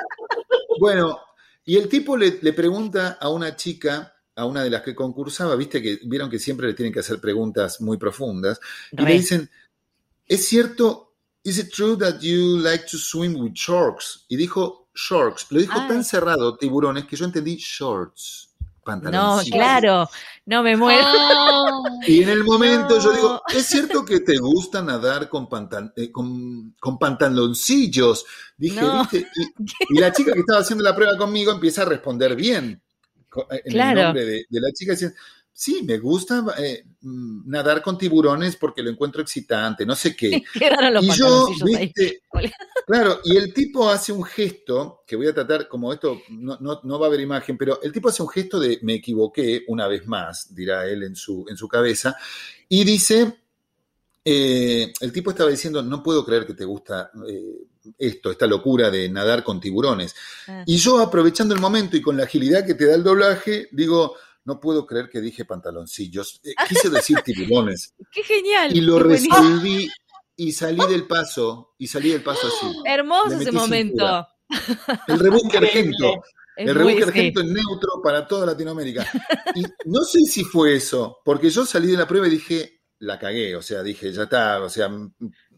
bueno, 0.80 1.20
y 1.64 1.78
el 1.78 1.88
tipo 1.88 2.18
le, 2.18 2.32
pregunta 2.54 3.20
a 3.22 3.30
una 3.30 3.56
chica 3.56 4.16
a 4.36 4.46
una 4.46 4.64
de 4.64 4.70
las 4.72 4.82
que 4.82 4.96
concursaba, 4.96 5.56
viste 5.56 5.82
que 5.82 6.00
vieron 6.06 6.30
que 6.30 6.40
siempre 6.40 6.66
le 6.66 6.74
tienen 6.74 6.94
que 6.94 7.02
hacer 7.02 7.20
preguntas 7.20 7.82
muy 7.82 7.98
profundas, 7.98 8.60
y 8.92 9.02
le 9.02 9.14
dicen, 9.14 9.50
¿es 10.28 10.48
cierto 10.48 11.12
Is 11.44 11.58
it 11.58 11.72
true 11.74 11.98
that 11.98 12.22
you 12.22 12.60
like 12.60 12.86
to 12.92 12.98
swim 12.98 13.36
with 13.36 13.54
sharks? 13.56 14.26
Y 14.30 14.38
dijo 14.38 14.90
sharks. 14.94 15.48
Lo 15.52 15.60
dijo 15.60 15.74
tan 15.88 16.04
cerrado, 16.04 16.56
tiburones, 16.56 17.06
que 17.06 17.16
yo 17.16 17.26
entendí 17.26 17.56
shorts. 17.58 18.50
No, 19.12 19.40
claro, 19.52 20.10
no 20.46 20.64
me 20.64 20.76
muero. 20.76 21.06
Y 22.08 22.24
en 22.24 22.30
el 22.30 22.44
momento 22.44 23.00
yo 23.00 23.12
digo, 23.12 23.42
¿es 23.54 23.68
cierto 23.68 24.04
que 24.04 24.22
te 24.22 24.38
gusta 24.40 24.82
nadar 24.82 25.30
con, 25.30 25.48
eh, 25.96 26.12
con, 26.12 26.98
pantaloncillos? 27.00 28.26
Dije, 28.58 28.82
¿viste? 28.82 29.28
Y, 29.90 30.00
la 30.00 30.12
chica 30.12 30.34
que 30.34 30.40
estaba 30.40 30.62
haciendo 30.62 30.84
la 30.84 30.96
prueba 30.96 31.16
conmigo 31.16 31.52
empieza 31.52 31.84
a 31.84 31.86
responder 31.86 32.36
bien. 32.36 32.82
En 33.64 33.80
el 33.80 33.96
nombre 33.96 34.26
de, 34.26 34.46
de 34.50 34.62
la 34.62 34.72
chica, 34.74 34.94
diciendo, 34.94 35.16
sí, 35.62 35.84
me 35.84 36.00
gusta 36.00 36.44
eh, 36.58 36.84
nadar 37.02 37.84
con 37.84 37.96
tiburones 37.96 38.56
porque 38.56 38.82
lo 38.82 38.90
encuentro 38.90 39.22
excitante, 39.22 39.86
no 39.86 39.94
sé 39.94 40.16
qué. 40.16 40.42
y 41.02 41.12
yo, 41.12 41.50
viste, 41.64 42.24
claro, 42.88 43.20
y 43.24 43.38
el 43.38 43.54
tipo 43.54 43.88
hace 43.88 44.12
un 44.12 44.24
gesto, 44.24 45.04
que 45.06 45.16
voy 45.16 45.28
a 45.28 45.36
tratar, 45.36 45.68
como 45.68 45.94
esto 45.94 46.20
no, 46.30 46.58
va 47.00 47.06
a 47.06 47.08
haber 47.08 47.20
imagen, 47.20 47.60
pero 47.60 47.80
el 47.84 47.92
tipo 47.92 48.10
hace 48.10 48.24
un 48.24 48.30
gesto 48.30 48.60
de 48.60 48.80
me 48.82 48.96
equivoqué 48.96 49.64
una 49.68 49.88
vez 49.88 50.08
más, 50.08 50.52
dirá 50.56 50.88
él 50.88 51.04
en 51.04 51.16
su, 51.16 51.46
en 51.48 51.56
su 51.56 51.68
cabeza, 51.68 52.16
y 52.68 52.84
dice, 52.84 53.32
eh, 54.26 54.92
el 55.00 55.12
tipo 55.12 55.30
estaba 55.30 55.52
diciendo, 55.52 55.84
no 55.84 56.02
puedo 56.02 56.26
creer 56.26 56.48
que 56.48 56.56
te 56.56 56.66
gusta 56.66 57.12
eh, 57.30 57.68
esto, 58.00 58.32
esta 58.32 58.48
locura 58.48 58.90
de 58.90 59.10
nadar 59.10 59.44
con 59.44 59.60
tiburones. 59.60 60.16
Ah. 60.48 60.64
Y 60.66 60.78
yo 60.78 60.98
aprovechando 60.98 61.54
el 61.54 61.62
momento 61.62 61.98
y 61.98 62.02
con 62.02 62.18
la 62.18 62.24
agilidad 62.24 62.66
que 62.66 62.74
te 62.74 62.88
da 62.88 62.96
el 62.96 63.04
doblaje, 63.04 63.68
digo, 63.72 64.16
no 64.46 64.60
puedo 64.60 64.86
creer 64.86 65.10
que 65.10 65.22
dije 65.22 65.46
pantaloncillos. 65.46 66.40
Eh, 66.44 66.54
quise 66.68 66.90
decir 66.90 67.18
tiburones. 67.26 67.94
¡Qué 68.12 68.24
genial! 68.24 68.76
Y 68.76 68.82
lo 68.82 69.00
resolví 69.00 69.90
y 70.36 70.52
salí 70.52 70.80
del 70.90 71.06
paso, 71.08 71.76
y 71.78 71.88
salí 71.88 72.12
del 72.12 72.24
paso 72.24 72.48
así. 72.48 72.76
Hermoso 72.86 73.40
ese 73.40 73.52
momento. 73.52 74.28
El 75.08 75.20
rebusque 75.20 75.58
argento. 75.60 76.24
el 76.58 76.74
rebusque 76.74 77.04
argento 77.04 77.42
en 77.42 77.54
neutro 77.54 78.02
para 78.04 78.28
toda 78.28 78.48
Latinoamérica. 78.48 79.08
Y 79.56 79.64
no 79.86 80.02
sé 80.02 80.22
si 80.22 80.44
fue 80.44 80.76
eso, 80.76 81.20
porque 81.24 81.50
yo 81.50 81.66
salí 81.66 81.92
de 81.92 81.98
la 81.98 82.08
prueba 82.08 82.28
y 82.28 82.32
dije, 82.32 82.82
la 83.00 83.20
cagué, 83.20 83.56
o 83.56 83.62
sea, 83.62 83.84
dije, 83.84 84.12
ya 84.12 84.24
está, 84.24 84.62
o 84.62 84.70
sea, 84.70 84.90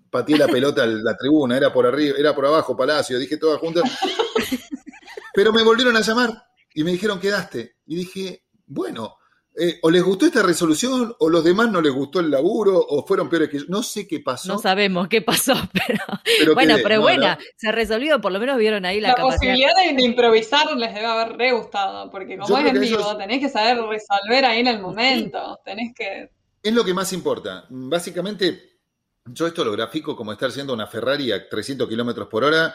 pateé 0.09 0.37
la 0.37 0.47
pelota 0.47 0.83
a 0.83 0.87
la 0.87 1.15
tribuna, 1.15 1.57
era 1.57 1.71
por 1.71 1.85
arriba, 1.85 2.17
era 2.17 2.35
por 2.35 2.45
abajo, 2.45 2.75
Palacio, 2.75 3.17
dije 3.19 3.37
todas 3.37 3.59
juntas. 3.59 3.83
Pero 5.33 5.51
me 5.51 5.63
volvieron 5.63 5.95
a 5.97 6.01
llamar 6.01 6.43
y 6.73 6.83
me 6.83 6.91
dijeron, 6.91 7.19
quedaste. 7.19 7.77
Y 7.85 7.95
dije, 7.95 8.42
bueno, 8.65 9.17
eh, 9.55 9.77
o 9.83 9.91
les 9.91 10.01
gustó 10.01 10.25
esta 10.25 10.41
resolución 10.41 11.15
o 11.19 11.29
los 11.29 11.43
demás 11.43 11.69
no 11.69 11.79
les 11.79 11.93
gustó 11.93 12.19
el 12.19 12.31
laburo 12.31 12.79
o 12.79 13.05
fueron 13.05 13.29
peores 13.29 13.49
que 13.49 13.59
yo. 13.59 13.65
No 13.67 13.83
sé 13.83 14.07
qué 14.07 14.19
pasó. 14.19 14.51
No 14.51 14.57
sabemos 14.57 15.07
qué 15.07 15.21
pasó, 15.21 15.53
pero, 15.73 16.55
bueno, 16.55 16.75
pero 16.81 17.01
buena, 17.01 17.37
se 17.55 17.71
resolvió, 17.71 18.19
por 18.19 18.31
lo 18.31 18.39
menos 18.39 18.57
vieron 18.57 18.83
ahí 18.85 18.99
la, 18.99 19.09
la 19.09 19.15
capacidad. 19.15 19.53
posibilidad 19.53 19.95
de, 19.95 20.03
improvisar 20.03 20.75
les 20.75 20.93
debe 20.95 21.05
haber 21.05 21.37
re 21.37 21.51
gustado, 21.51 22.09
porque 22.09 22.37
como 22.37 22.57
es 22.57 22.65
en 22.65 22.81
vivo, 22.81 23.15
tenés 23.15 23.39
que 23.39 23.49
saber 23.49 23.77
resolver 23.83 24.45
ahí 24.45 24.61
en 24.61 24.67
el 24.67 24.79
momento, 24.79 25.59
tenés 25.63 25.93
que... 25.95 26.31
Es 26.63 26.73
lo 26.73 26.83
que 26.83 26.93
más 26.93 27.13
importa. 27.13 27.65
Básicamente, 27.69 28.79
yo 29.25 29.45
esto 29.45 29.63
lo 29.63 29.71
grafico 29.73 30.15
como 30.15 30.31
estar 30.31 30.51
siendo 30.51 30.73
una 30.73 30.87
Ferrari 30.87 31.31
a 31.31 31.47
300 31.47 31.87
kilómetros 31.87 32.27
por 32.27 32.43
hora 32.43 32.73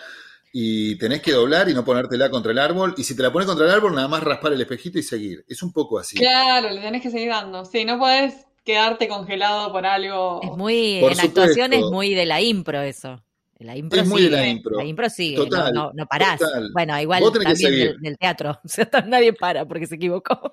y 0.52 0.96
tenés 0.96 1.22
que 1.22 1.32
doblar 1.32 1.68
y 1.68 1.74
no 1.74 1.84
ponértela 1.84 2.30
contra 2.30 2.52
el 2.52 2.58
árbol. 2.58 2.94
Y 2.96 3.04
si 3.04 3.16
te 3.16 3.22
la 3.22 3.32
pones 3.32 3.46
contra 3.46 3.66
el 3.66 3.72
árbol, 3.72 3.94
nada 3.94 4.08
más 4.08 4.22
raspar 4.22 4.52
el 4.52 4.60
espejito 4.60 4.98
y 4.98 5.02
seguir. 5.02 5.44
Es 5.48 5.62
un 5.62 5.72
poco 5.72 5.98
así. 5.98 6.16
Claro, 6.16 6.70
le 6.70 6.80
tenés 6.80 7.02
que 7.02 7.10
seguir 7.10 7.28
dando. 7.28 7.64
Sí, 7.64 7.84
no 7.84 7.98
podés 7.98 8.34
quedarte 8.64 9.08
congelado 9.08 9.72
por 9.72 9.86
algo. 9.86 10.40
Es 10.42 10.50
muy, 10.50 10.98
en 10.98 11.20
actuación 11.20 11.72
es 11.72 11.82
muy 11.82 12.14
de 12.14 12.26
la 12.26 12.40
impro 12.40 12.80
eso. 12.82 13.22
La 13.60 13.76
impro 13.76 14.00
es 14.00 14.06
muy 14.06 14.22
de 14.22 14.30
la 14.30 14.46
impro. 14.46 14.76
La 14.76 14.84
impro 14.84 15.10
sigue, 15.10 15.36
total, 15.36 15.74
no, 15.74 15.90
no, 15.92 16.06
parás. 16.06 16.40
Bueno, 16.72 17.00
igual 17.00 17.24
también 17.32 17.96
del, 18.00 18.18
teatro. 18.18 18.60
O 18.64 18.68
sea, 18.68 18.88
nadie 19.04 19.32
para 19.32 19.66
porque 19.66 19.86
se 19.86 19.96
equivocó. 19.96 20.52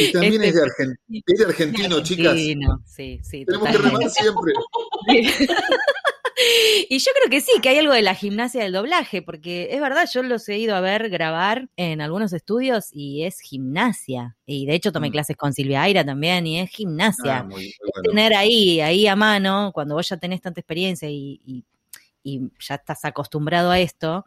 Y 0.00 0.10
también 0.10 0.42
es, 0.42 0.54
de 0.54 0.62
este, 0.62 1.22
es 1.26 1.38
de 1.38 1.44
argentino, 1.44 2.02
chicas. 2.02 2.34
Sí, 2.86 3.20
sí. 3.22 3.44
Tenemos 3.44 3.68
que 3.68 3.78
remar 3.78 4.10
siempre. 4.10 4.52
Y 6.88 6.98
yo 6.98 7.10
creo 7.18 7.30
que 7.30 7.40
sí, 7.40 7.52
que 7.62 7.68
hay 7.68 7.78
algo 7.78 7.92
de 7.92 8.02
la 8.02 8.14
gimnasia 8.14 8.62
del 8.62 8.72
doblaje, 8.72 9.22
porque 9.22 9.68
es 9.72 9.80
verdad, 9.80 10.08
yo 10.12 10.22
los 10.22 10.48
he 10.48 10.58
ido 10.58 10.74
a 10.74 10.80
ver 10.80 11.10
grabar 11.10 11.68
en 11.76 12.00
algunos 12.00 12.32
estudios 12.32 12.88
y 12.92 13.24
es 13.24 13.40
gimnasia. 13.40 14.36
Y 14.46 14.66
de 14.66 14.74
hecho 14.74 14.92
tomé 14.92 15.08
mm. 15.08 15.12
clases 15.12 15.36
con 15.36 15.52
Silvia 15.52 15.82
Aira 15.82 16.04
también 16.04 16.46
y 16.46 16.60
es 16.60 16.70
gimnasia. 16.70 17.40
Ah, 17.40 17.48
Tener 18.02 18.34
ahí, 18.34 18.80
ahí 18.80 19.06
a 19.06 19.16
mano, 19.16 19.70
cuando 19.74 19.94
vos 19.94 20.08
ya 20.08 20.16
tenés 20.16 20.40
tanta 20.40 20.60
experiencia 20.60 21.08
y, 21.10 21.64
ya 22.24 22.74
estás 22.74 23.04
acostumbrado 23.06 23.70
a 23.70 23.80
esto, 23.80 24.26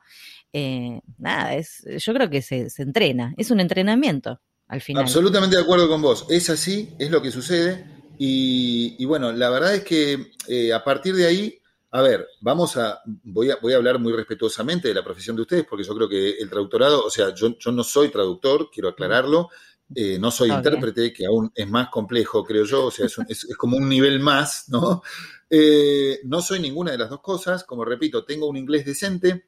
eh, 0.52 1.00
nada, 1.20 1.54
es, 1.56 1.86
yo 2.00 2.14
creo 2.14 2.30
que 2.30 2.42
se, 2.42 2.68
entrena, 2.78 3.36
es 3.38 3.52
un 3.52 3.60
entrenamiento 3.60 4.42
al 4.68 4.82
final. 4.82 5.04
Absolutamente 5.04 5.56
de 5.56 5.62
acuerdo 5.62 5.88
con 5.88 6.02
vos, 6.02 6.26
es 6.30 6.50
así, 6.50 6.96
es 6.98 7.12
lo 7.12 7.22
que 7.22 7.32
sucede. 7.32 7.86
Y, 8.18 9.04
bueno, 9.06 9.32
la 9.32 9.50
verdad 9.50 9.76
es 9.76 9.84
que 9.84 10.32
eh, 10.48 10.72
a 10.72 10.84
partir 10.84 11.16
de 11.16 11.26
ahí 11.26 11.60
a 11.96 12.02
ver, 12.02 12.28
vamos 12.42 12.76
a 12.78 13.02
voy, 13.06 13.52
a, 13.52 13.58
voy 13.62 13.74
a 13.74 13.76
hablar 13.76 14.00
muy 14.00 14.14
respetuosamente 14.14 14.88
de 14.88 14.96
la 14.96 15.04
profesión 15.04 15.36
de 15.36 15.44
ustedes, 15.44 15.66
porque 15.70 15.84
yo 15.84 15.94
creo 15.94 16.10
que 16.10 16.32
el 16.32 16.50
traductorado, 16.50 17.06
o 17.06 17.10
sea, 17.12 17.36
yo, 17.36 17.56
no 17.72 17.84
soy 17.84 18.10
traductor, 18.10 18.72
quiero 18.74 18.90
aclararlo, 18.90 19.50
eh, 19.94 20.18
no 20.18 20.32
soy 20.32 20.50
intérprete, 20.50 21.14
que 21.14 21.28
aún 21.28 21.52
es 21.54 21.70
más 21.70 21.90
complejo, 21.90 22.44
creo 22.44 22.66
yo, 22.66 22.88
o 22.88 22.92
sea, 22.92 23.06
es, 23.06 23.46
como 23.58 23.78
un 23.78 23.88
nivel 23.88 24.20
más, 24.20 24.70
¿no? 24.70 25.04
Eh, 25.52 26.20
no 26.24 26.42
soy 26.42 26.60
ninguna 26.60 26.94
de 26.94 26.98
las 26.98 27.12
dos 27.12 27.22
cosas, 27.22 27.64
como 27.64 27.86
repito, 27.86 28.26
tengo 28.26 28.48
un 28.48 28.58
inglés 28.58 28.86
decente 28.86 29.46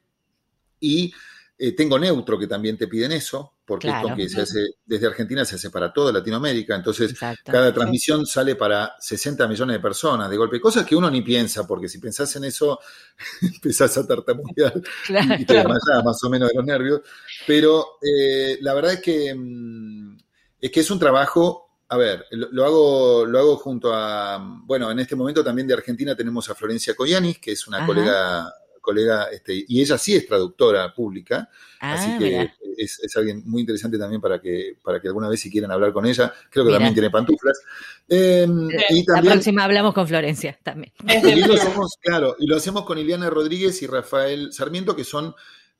y 0.78 1.12
eh, 1.58 1.72
tengo 1.72 1.98
Neutro, 1.98 2.38
que 2.38 2.46
también 2.46 2.78
te 2.78 2.86
piden 2.86 3.10
eso, 3.10 3.54
porque 3.66 3.88
esto 3.88 4.14
que 4.14 4.28
se 4.28 4.40
hace 4.40 4.60
desde 4.84 5.08
Argentina 5.08 5.44
se 5.44 5.56
hace 5.56 5.70
para 5.70 5.92
toda 5.92 6.12
Latinoamérica, 6.12 6.76
entonces 6.76 7.14
cada 7.44 7.74
transmisión 7.74 8.24
sale 8.24 8.54
para 8.54 8.94
60 9.00 9.48
millones 9.48 9.76
de 9.76 9.80
personas 9.80 10.30
de 10.30 10.36
golpe, 10.36 10.60
cosas 10.60 10.86
que 10.86 10.94
uno 10.94 11.10
ni 11.10 11.22
piensa, 11.22 11.66
porque 11.66 11.88
si 11.88 11.98
pensás 11.98 12.34
en 12.36 12.44
eso, 12.44 12.78
empezás 13.42 13.98
a 13.98 14.06
tartamudear 14.06 14.72
y 15.38 15.44
te 15.44 15.54
desmayás 15.54 16.04
más 16.04 16.22
o 16.22 16.30
menos 16.30 16.48
de 16.48 16.54
los 16.54 16.64
nervios, 16.64 17.00
pero 17.46 17.98
eh, 18.00 18.58
la 18.60 18.72
verdad 18.72 18.92
es 18.92 19.00
que, 19.00 19.34
mm, 19.34 20.16
es 20.60 20.70
que 20.70 20.80
es 20.80 20.90
un 20.90 21.00
trabajo 21.00 21.64
a 21.88 21.96
ver, 21.96 22.26
lo, 22.30 22.64
hago, 22.64 23.26
lo 23.26 23.38
hago 23.38 23.56
junto 23.58 23.94
a, 23.94 24.38
bueno, 24.64 24.90
en 24.90 24.98
este 24.98 25.14
momento 25.14 25.44
también 25.44 25.68
de 25.68 25.74
Argentina 25.74 26.16
tenemos 26.16 26.50
a 26.50 26.54
Florencia 26.56 26.94
Coyanis, 26.94 27.38
que 27.38 27.52
es 27.52 27.68
una 27.68 27.86
colega 27.86 28.52
colega, 28.86 29.24
este, 29.32 29.64
y 29.66 29.80
ella 29.80 29.98
sí 29.98 30.14
es 30.14 30.26
traductora 30.26 30.94
pública, 30.94 31.50
así 31.80 32.10
ah, 32.12 32.16
que 32.18 32.50
es, 32.78 33.16
alguien 33.16 33.42
muy 33.44 33.62
interesante 33.62 33.98
también 33.98 34.20
para 34.20 34.40
que, 34.40 34.78
para 34.82 35.00
que 35.00 35.08
alguna 35.08 35.28
vez 35.28 35.40
si 35.40 35.50
quieren 35.50 35.72
hablar 35.72 35.92
con 35.92 36.06
ella, 36.06 36.32
creo 36.48 36.64
que 36.64 36.72
también 36.72 36.94
tiene 36.94 37.10
pantuflas. 37.10 37.60
Em, 38.08 38.68
y 38.90 39.04
la 39.06 39.20
próxima 39.20 39.64
hablamos 39.64 39.92
con 39.92 40.06
Florencia 40.06 40.56
también. 40.62 40.92
Y 41.36 41.40
lo 41.40 41.54
hacemos, 41.54 41.96
claro, 42.00 42.36
y 42.38 42.46
lo 42.46 42.56
hacemos 42.56 42.84
con 42.84 42.98
Iliana 42.98 43.28
Rodríguez 43.28 43.82
y 43.82 43.86
Rafael 43.88 44.52
Sarmiento, 44.52 44.94
que 44.94 45.04
son 45.04 45.34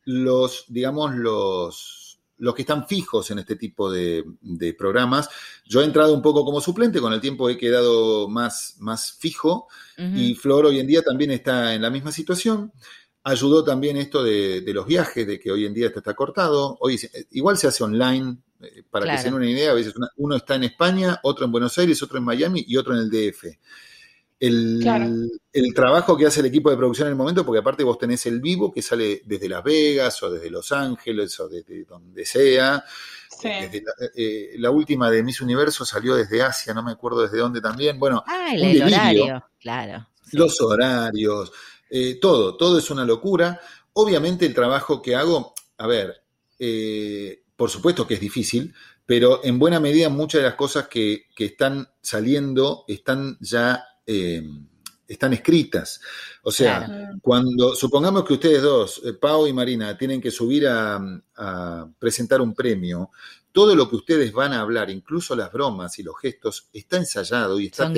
los, 0.05 0.65
digamos, 0.69 1.15
los 1.15 2.06
los 2.39 2.55
que 2.55 2.63
están 2.63 2.87
fijos 2.87 3.31
en 3.31 3.39
este 3.39 3.57
tipo 3.57 3.91
de, 3.91 4.25
programas. 4.79 5.29
Yo 5.65 5.81
he 5.81 5.85
entrado 5.85 6.15
un 6.15 6.23
poco 6.23 6.45
como 6.45 6.61
suplente, 6.61 7.01
con 7.01 7.13
el 7.13 7.21
tiempo 7.21 7.49
he 7.49 7.57
quedado 7.57 8.29
más, 8.29 8.77
más 8.79 9.13
fijo 9.13 9.69
y 9.97 10.35
Flor 10.35 10.67
hoy 10.67 10.79
en 10.79 10.87
día 10.87 11.03
también 11.03 11.31
está 11.31 11.75
en 11.75 11.83
la 11.83 11.91
misma 11.91 12.13
situación. 12.13 12.73
Ayudó 13.23 13.65
también 13.65 13.97
esto 13.97 14.23
de, 14.23 14.63
los 14.67 14.87
viajes, 14.87 15.27
de 15.27 15.41
que 15.41 15.51
hoy 15.51 15.67
en 15.67 15.75
día 15.75 15.89
esto 15.89 15.99
está 15.99 16.15
cortado. 16.15 16.77
Hoy 16.81 17.01
igual 17.33 17.57
se 17.57 17.67
hace 17.67 17.83
online, 17.83 18.39
eh, 18.61 18.83
para 18.89 19.11
que 19.11 19.19
se 19.19 19.25
den 19.25 19.35
una 19.35 19.51
idea, 19.51 19.73
a 19.73 19.75
veces 19.75 19.95
uno 20.17 20.37
está 20.37 20.55
en 20.55 20.65
España, 20.65 21.19
otro 21.23 21.45
en 21.45 21.53
Buenos 21.53 21.77
Aires, 21.79 22.03
otro 22.03 22.19
en 22.19 22.25
Miami 22.25 22.65
y 22.67 22.77
otro 22.77 22.95
en 22.95 23.01
el 23.01 23.11
DF 23.11 23.45
el, 24.39 25.31
el, 25.53 25.75
trabajo 25.75 26.17
que 26.17 26.27
hace 26.27 26.41
el 26.41 26.47
equipo 26.47 26.71
de 26.71 26.77
producción 26.77 27.09
en 27.09 27.13
el 27.13 27.17
momento, 27.17 27.45
porque 27.45 27.61
aparte 27.61 27.85
vos 27.85 27.99
tenés 27.99 28.27
el 28.27 28.41
vivo 28.41 28.71
que 28.73 28.83
sale 28.83 29.23
desde 29.25 29.49
Las 29.49 29.65
Vegas 29.65 30.23
o 30.23 30.31
desde 30.31 30.51
Los 30.51 30.73
Ángeles 30.73 31.39
o 31.41 31.49
desde 31.49 31.85
donde 31.85 32.25
sea. 32.27 32.85
Eh, 33.43 33.83
eh, 34.15 34.51
la, 34.59 34.71
última 34.71 35.11
de 35.11 35.23
Miss 35.23 35.41
Universo 35.41 35.85
salió 35.85 36.15
desde 36.15 36.43
Asia, 36.43 36.75
no 36.75 36.83
me 36.83 36.93
acuerdo 36.93 37.23
desde 37.23 37.39
dónde 37.39 37.61
también. 37.61 37.99
Bueno, 37.99 38.23
ah, 38.27 38.51
el, 38.53 38.83
horario, 38.83 39.45
claro. 39.59 40.09
Los 40.33 40.61
horarios, 40.61 41.53
eh, 41.91 42.19
todo, 42.21 42.57
todo 42.57 42.79
es 42.79 42.91
una 42.91 43.05
locura. 43.05 43.61
Obviamente 43.95 44.45
el 44.45 44.55
trabajo 44.55 45.01
que 45.01 45.17
hago, 45.17 45.55
a 45.79 45.87
ver, 45.87 46.23
por 47.57 47.71
supuesto 47.71 48.07
que 48.07 48.15
es 48.15 48.21
difícil, 48.21 48.75
pero 49.07 49.41
en 49.45 49.59
buena 49.59 49.81
medida 49.81 50.09
muchas 50.09 50.41
de 50.43 50.49
las 50.49 50.57
cosas 50.57 50.89
que, 50.89 51.27
que 51.35 51.47
están 51.47 51.89
saliendo 52.03 52.85
están 52.89 53.39
ya 53.41 53.85
eh, 54.07 54.43
están 55.09 55.33
escritas. 55.33 56.01
O 56.43 56.51
sea, 56.51 57.13
cuando 57.23 57.75
supongamos 57.75 58.25
que 58.25 58.35
ustedes 58.35 58.63
dos, 58.63 59.03
eh, 59.05 59.13
Pau 59.15 59.47
y 59.47 59.53
Marina, 59.53 59.97
tienen 59.97 60.21
que 60.21 60.31
subir 60.31 60.67
a, 60.69 61.01
presentar 61.99 62.41
un 62.41 62.55
premio, 62.55 63.11
todo 63.53 63.75
lo 63.75 63.89
que 63.89 63.97
ustedes 63.97 64.33
van 64.33 64.53
a 64.53 64.61
hablar, 64.61 64.91
incluso 64.91 65.37
las 65.37 65.53
bromas 65.53 65.99
y 65.99 66.03
los 66.03 66.19
gestos, 66.19 66.69
está 66.73 66.97
ensayado 66.97 67.61
y 67.61 67.67
está 67.67 67.85
Son 67.85 67.95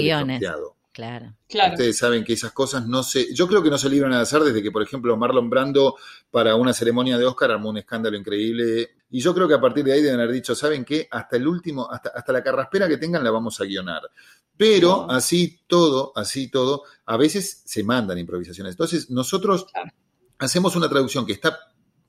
Claro. 1.48 1.74
Ustedes 1.74 1.98
saben 1.98 2.24
que 2.24 2.32
esas 2.32 2.52
cosas 2.52 2.86
no 2.86 3.02
se. 3.02 3.34
Yo 3.34 3.46
creo 3.46 3.62
que 3.62 3.70
no 3.70 3.78
se 3.78 3.88
libran 3.88 4.12
a 4.12 4.20
hacer 4.20 4.42
desde 4.42 4.62
que, 4.62 4.70
por 4.70 4.82
ejemplo, 4.82 5.16
Marlon 5.16 5.48
Brando, 5.48 5.96
para 6.30 6.54
una 6.56 6.72
ceremonia 6.72 7.16
de 7.18 7.26
Oscar, 7.26 7.50
armó 7.50 7.70
un 7.70 7.78
escándalo 7.78 8.16
increíble. 8.16 8.96
Y 9.10 9.20
yo 9.20 9.34
creo 9.34 9.48
que 9.48 9.54
a 9.54 9.60
partir 9.60 9.84
de 9.84 9.92
ahí 9.92 10.02
deben 10.02 10.20
haber 10.20 10.34
dicho, 10.34 10.54
¿saben 10.54 10.84
qué? 10.84 11.08
Hasta 11.10 11.36
el 11.36 11.46
último, 11.46 11.90
hasta, 11.90 12.10
hasta 12.10 12.32
la 12.32 12.42
carraspera 12.42 12.88
que 12.88 12.98
tengan 12.98 13.24
la 13.24 13.30
vamos 13.30 13.60
a 13.60 13.64
guionar. 13.64 14.02
Pero 14.56 15.10
así 15.10 15.60
todo, 15.66 16.12
así 16.16 16.50
todo, 16.50 16.82
a 17.06 17.16
veces 17.16 17.62
se 17.64 17.84
mandan 17.84 18.18
improvisaciones. 18.18 18.72
Entonces, 18.72 19.08
nosotros 19.10 19.66
hacemos 20.38 20.76
una 20.76 20.88
traducción 20.88 21.24
que 21.24 21.32
está 21.32 21.58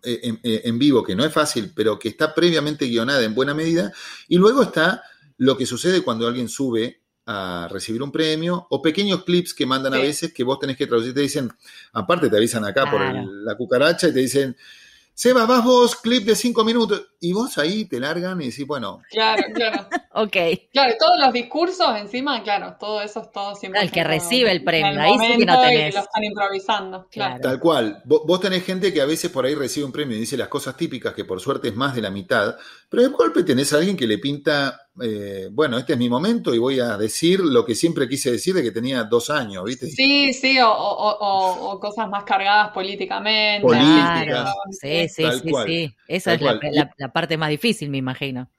eh, 0.02 0.34
eh, 0.44 0.62
en, 0.64 0.80
vivo, 0.80 1.04
que 1.04 1.16
no 1.16 1.26
es 1.26 1.34
fácil, 1.34 1.74
pero 1.76 2.00
que 2.00 2.10
está 2.10 2.34
previamente 2.34 2.88
guionada 2.88 3.22
en 3.24 3.36
buena 3.36 3.54
medida, 3.54 3.92
y 4.30 4.38
luego 4.38 4.64
está 4.64 5.04
lo 5.38 5.58
que 5.58 5.66
sucede 5.66 6.02
cuando 6.02 6.26
alguien 6.26 6.48
sube 6.48 7.04
a 7.32 7.68
recibir 7.70 8.02
un 8.02 8.12
premio, 8.12 8.66
o 8.72 8.82
pequeños 8.82 9.24
clips 9.24 9.54
que 9.54 9.68
mandan 9.68 9.94
a 9.94 9.98
veces 9.98 10.34
que 10.34 10.44
vos 10.44 10.58
tenés 10.58 10.76
que 10.76 10.88
traducir, 10.88 11.14
te 11.14 11.22
dicen, 11.22 11.48
aparte 11.94 12.28
te 12.28 12.36
avisan 12.36 12.66
acá 12.66 12.90
por 12.90 13.00
la 13.00 13.56
cucaracha 13.56 14.08
y 14.08 14.14
te 14.14 14.20
dicen, 14.20 14.58
Seba, 15.20 15.46
vas 15.46 15.66
vos, 15.66 15.98
clip 15.98 16.24
de 16.24 16.34
cinco 16.34 16.64
minutos. 16.64 17.08
Y 17.20 17.34
vos 17.34 17.58
ahí 17.58 17.84
te 17.84 18.00
largan 18.00 18.42
y 18.42 18.46
decís, 18.46 18.66
bueno. 18.66 19.02
Claro, 19.12 19.44
claro. 19.54 19.86
ok. 20.14 20.38
Claro, 20.72 20.94
todos 20.98 21.20
los 21.20 21.34
discursos 21.34 21.90
encima, 21.98 22.42
claro, 22.42 22.78
todo 22.80 23.02
eso 23.02 23.24
es 23.24 23.32
todo 23.34 23.54
siempre. 23.54 23.82
El 23.82 23.92
que 23.92 24.06
recibe 24.06 24.50
el 24.50 24.64
premio, 24.64 24.98
ahí 24.98 25.12
sí 25.20 25.38
que 25.40 25.46
no 25.46 25.62
tenés. 25.62 25.94
lo 25.94 26.00
están 26.00 26.24
improvisando, 26.24 27.08
claro. 27.12 27.42
Tal 27.42 27.60
cual. 27.60 28.02
Vos, 28.06 28.40
tenés 28.40 28.64
gente 28.64 28.94
que 28.94 29.02
a 29.02 29.06
veces 29.06 29.30
por 29.30 29.46
ahí 29.46 29.56
recibe 29.56 29.86
un 29.86 29.92
premio 29.92 30.16
y 30.16 30.22
dice 30.22 30.38
las 30.38 30.48
cosas 30.48 30.78
típicas, 30.78 31.14
que 31.14 31.26
por 31.26 31.42
suerte 31.42 31.68
es 31.68 31.76
más 31.76 31.94
de 31.96 32.02
la 32.02 32.12
mitad, 32.12 32.56
pero 32.88 33.04
de 33.04 33.10
golpe 33.10 33.44
tenés 33.44 33.74
a 33.74 33.78
alguien 33.80 33.98
que 33.98 34.08
le 34.08 34.20
pinta 34.20 34.89
eh, 35.02 35.50
bueno, 35.52 35.78
este 35.78 35.94
es 35.94 36.00
mi 36.00 36.10
momento 36.10 36.54
y 36.54 36.58
voy 36.58 36.80
a 36.80 36.98
decir 36.98 37.40
lo 37.40 37.66
que 37.66 37.76
siempre 37.76 38.08
quise 38.08 38.32
decir 38.32 38.56
de 38.56 38.64
que 38.64 38.72
tenía 38.72 39.04
dos 39.04 39.30
años, 39.30 39.64
¿viste? 39.64 39.88
Sí, 39.88 40.34
sí, 40.34 40.58
o, 40.62 41.78
cosas 41.82 42.10
más 42.10 42.24
cargadas 42.24 42.72
políticamente. 42.72 43.66
Políticas. 43.66 44.54
sí, 44.80 45.08
sí, 45.10 45.24
sí, 45.44 45.52
sí. 45.66 45.96
Esa 46.08 46.34
es 46.34 46.42
la, 46.42 47.12
parte 47.14 47.38
más 47.38 47.50
difícil, 47.50 47.90
me 47.90 47.98
imagino. 47.98 48.50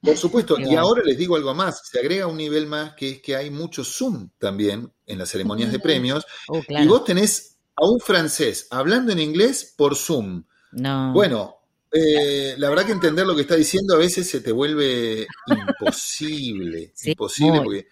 Por 0.00 0.16
supuesto, 0.16 0.58
y 0.60 0.76
ahora 0.76 1.02
les 1.04 1.18
digo 1.18 1.34
algo 1.34 1.54
más, 1.54 1.88
se 1.88 1.98
agrega 1.98 2.28
un 2.28 2.36
nivel 2.36 2.66
más 2.66 2.94
que 2.94 3.10
es 3.10 3.20
que 3.20 3.34
hay 3.34 3.50
mucho 3.50 3.82
Zoom 3.82 4.30
también 4.38 4.92
en 5.06 5.18
las 5.18 5.28
ceremonias 5.28 5.72
de 5.72 5.80
premios, 5.80 6.24
oh, 6.48 6.62
y 6.68 6.86
vos 6.86 7.04
tenés 7.04 7.58
a 7.74 7.84
un 7.84 7.98
francés 7.98 8.68
hablando 8.70 9.10
en 9.10 9.18
inglés 9.18 9.74
por 9.76 9.96
Zoom. 9.96 10.44
No. 10.70 11.12
Bueno, 11.12 11.57
eh, 11.92 12.54
la 12.58 12.68
verdad 12.68 12.86
que 12.86 12.92
entender 12.92 13.26
lo 13.26 13.34
que 13.34 13.42
está 13.42 13.56
diciendo 13.56 13.94
a 13.94 13.98
veces 13.98 14.28
se 14.28 14.40
te 14.40 14.52
vuelve 14.52 15.26
imposible. 15.46 16.92
imposible 17.04 17.60
porque. 17.62 17.86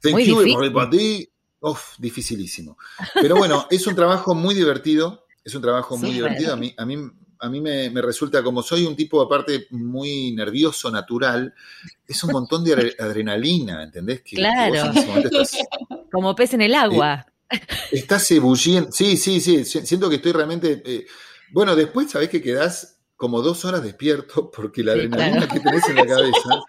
Thank 0.00 0.18
you 0.20 0.40
everybody. 0.40 1.28
Uf, 1.60 1.96
dificilísimo. 1.98 2.76
Pero 3.14 3.36
bueno, 3.36 3.66
es 3.70 3.86
un 3.86 3.94
trabajo 3.94 4.34
muy 4.34 4.54
divertido. 4.54 5.26
Es 5.44 5.54
un 5.54 5.62
trabajo 5.62 5.96
muy 5.96 6.10
divertido. 6.10 6.52
A 6.52 6.56
mí, 6.56 6.74
a 6.76 6.84
mí, 6.84 6.96
a 7.38 7.48
mí 7.48 7.60
me, 7.60 7.90
resulta, 8.02 8.42
como 8.42 8.62
soy 8.62 8.84
un 8.84 8.94
tipo 8.94 9.20
aparte 9.20 9.66
muy 9.70 10.32
nervioso, 10.32 10.90
natural, 10.90 11.52
es 12.06 12.22
un 12.22 12.32
montón 12.32 12.62
de 12.62 12.94
adrenalina, 12.98 13.82
¿entendés? 13.82 14.22
claro. 14.22 14.92
como 16.12 16.34
pez 16.34 16.54
en 16.54 16.62
el 16.62 16.74
agua. 16.74 17.26
Eh, 17.50 17.60
estás 17.92 18.30
ebulliendo. 18.30 18.92
Sí, 18.92 19.16
sí, 19.16 19.40
sí. 19.40 19.64
Siento 19.64 20.08
que 20.08 20.16
estoy 20.16 20.32
realmente. 20.32 20.82
Eh, 20.84 21.06
bueno, 21.52 21.76
después 21.76 22.10
sabés 22.10 22.28
que 22.28 22.40
quedás 22.40 22.91
como 23.22 23.40
dos 23.40 23.64
horas 23.64 23.84
despierto 23.84 24.50
porque 24.56 24.82
la 24.82 24.94
adrenalina 24.94 25.46
que 25.46 25.60
tenés 25.60 25.88
en 25.88 25.94
la 25.94 26.06
cabeza 26.06 26.60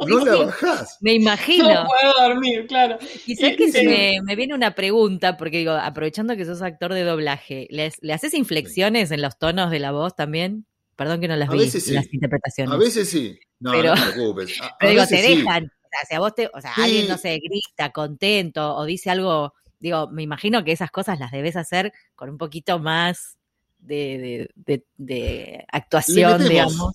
no 0.08 0.24
la 0.24 0.36
bajás. 0.36 0.96
Me 1.02 1.12
imagino. 1.12 1.68
No 1.68 1.86
puedo 1.86 2.28
dormir, 2.28 2.66
claro. 2.66 2.96
Y 3.26 3.36
sabes 3.36 3.58
que 3.58 3.70
se 3.70 4.22
me, 4.22 4.36
viene 4.36 4.54
una 4.54 4.74
pregunta, 4.74 5.36
porque 5.36 5.58
digo, 5.58 5.72
aprovechando 5.72 6.34
que 6.34 6.46
sos 6.46 6.62
actor 6.62 6.94
de 6.94 7.04
doblaje, 7.04 7.68
¿le 7.70 8.12
haces 8.14 8.32
inflexiones 8.32 9.10
en 9.10 9.20
los 9.20 9.38
tonos 9.38 9.70
de 9.70 9.80
la 9.80 9.92
voz 9.92 10.16
también? 10.16 10.64
Perdón 10.96 11.20
que 11.20 11.28
no 11.28 11.36
las 11.36 11.50
vi, 11.50 11.58
las 11.58 12.14
interpretaciones. 12.14 12.72
A 12.72 12.78
veces 12.78 13.10
sí. 13.10 13.38
No, 13.60 13.72
pero, 13.72 13.94
no 13.94 14.02
te 14.02 14.12
preocupes. 14.12 14.58
pero 14.80 14.92
digo, 14.92 15.06
te 15.06 15.20
dejan. 15.20 15.64
O 15.64 15.88
sea, 15.90 16.08
si 16.08 16.14
a 16.14 16.20
vos 16.20 16.34
te, 16.34 16.50
o 16.54 16.60
sea, 16.62 16.72
alguien, 16.76 17.06
no 17.06 17.18
sé, 17.18 17.38
grita, 17.38 17.92
contento, 17.92 18.76
o 18.76 18.86
dice 18.86 19.10
algo, 19.10 19.52
digo, 19.78 20.08
me 20.08 20.22
imagino 20.22 20.64
que 20.64 20.72
esas 20.72 20.90
cosas 20.90 21.18
las 21.18 21.32
debes 21.32 21.56
hacer 21.56 21.92
con 22.14 22.30
un 22.30 22.38
poquito 22.38 22.78
más 22.78 23.36
de, 23.84 25.64
actuación, 25.70 26.42
digamos. 26.42 26.92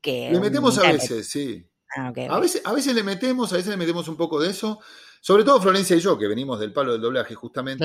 Que 0.00 0.30
le 0.30 0.40
metemos 0.40 0.78
a 0.78 0.92
veces, 0.92 1.28
sí. 1.28 1.66
Ah, 1.96 2.12
a, 2.28 2.40
veces, 2.40 2.62
a 2.64 2.72
veces 2.72 2.94
le 2.94 3.02
metemos, 3.02 3.52
a 3.52 3.56
veces 3.56 3.70
le 3.70 3.76
metemos 3.76 4.06
un 4.08 4.16
poco 4.16 4.40
de 4.40 4.50
eso. 4.50 4.80
Sobre 5.20 5.44
todo 5.44 5.60
Florencia 5.60 5.96
y 5.96 6.00
yo, 6.00 6.18
que 6.18 6.28
venimos 6.28 6.60
del 6.60 6.72
palo 6.72 6.92
del 6.92 7.00
doblaje, 7.00 7.34
justamente. 7.34 7.84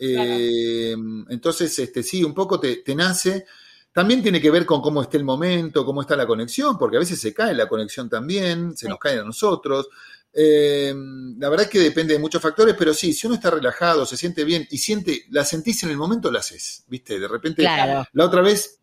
Eh, 0.00 0.96
entonces, 1.28 1.78
este, 1.78 2.02
sí, 2.02 2.24
un 2.24 2.34
poco 2.34 2.58
te, 2.58 2.76
te, 2.76 2.94
nace. 2.94 3.46
También 3.94 4.24
tiene 4.24 4.40
que 4.40 4.50
ver 4.50 4.66
con 4.66 4.82
cómo 4.82 5.00
esté 5.00 5.18
el 5.18 5.24
momento, 5.24 5.84
cómo 5.84 6.00
está 6.00 6.16
la 6.16 6.26
conexión, 6.26 6.76
porque 6.76 6.96
a 6.96 7.00
veces 7.00 7.20
se 7.20 7.32
cae 7.32 7.54
la 7.54 7.68
conexión 7.68 8.10
también, 8.10 8.76
se 8.76 8.88
nos 8.88 8.98
cae 8.98 9.20
a 9.20 9.22
nosotros. 9.22 9.88
Eh, 10.32 10.92
la 11.38 11.48
verdad 11.48 11.66
es 11.66 11.70
que 11.70 11.78
depende 11.78 12.14
de 12.14 12.18
muchos 12.18 12.42
factores, 12.42 12.74
pero 12.76 12.92
sí, 12.92 13.12
si 13.12 13.28
uno 13.28 13.36
está 13.36 13.52
relajado, 13.52 14.04
se 14.04 14.16
siente 14.16 14.42
bien 14.42 14.66
y 14.68 14.78
siente, 14.78 15.26
la 15.30 15.44
sentís 15.44 15.84
en 15.84 15.90
el 15.90 15.96
momento, 15.96 16.28
la 16.32 16.40
haces, 16.40 16.82
¿viste? 16.88 17.20
De 17.20 17.28
repente, 17.28 17.62
la 17.62 18.24
otra 18.24 18.42
vez 18.42 18.80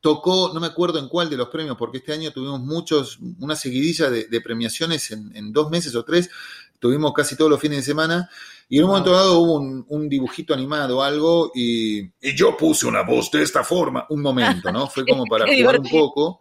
tocó, 0.00 0.52
no 0.54 0.60
me 0.60 0.68
acuerdo 0.68 1.00
en 1.00 1.08
cuál 1.08 1.28
de 1.28 1.36
los 1.36 1.48
premios, 1.48 1.76
porque 1.76 1.98
este 1.98 2.12
año 2.12 2.30
tuvimos 2.30 2.60
muchos, 2.60 3.18
una 3.40 3.56
seguidilla 3.56 4.08
de, 4.08 4.40
premiaciones 4.40 5.10
en, 5.10 5.52
dos 5.52 5.68
meses 5.68 5.96
o 5.96 6.04
tres, 6.04 6.30
tuvimos 6.78 7.12
casi 7.12 7.36
todos 7.36 7.50
los 7.50 7.60
fines 7.60 7.78
de 7.78 7.82
semana, 7.82 8.30
y 8.68 8.78
en 8.78 8.84
un 8.84 8.90
momento 8.90 9.12
dado 9.12 9.38
hubo 9.40 9.84
un, 9.88 10.08
dibujito 10.08 10.52
animado, 10.52 11.02
algo, 11.02 11.52
y, 11.54 12.00
y, 12.00 12.34
yo 12.34 12.56
puse 12.56 12.86
una 12.86 13.02
voz 13.02 13.30
de 13.30 13.42
esta 13.42 13.62
forma, 13.62 14.06
un 14.10 14.22
momento, 14.22 14.72
¿no? 14.72 14.88
Fue 14.88 15.04
como 15.08 15.24
para 15.26 15.46
jugar 15.46 15.80
un 15.80 15.88
poco. 15.88 16.40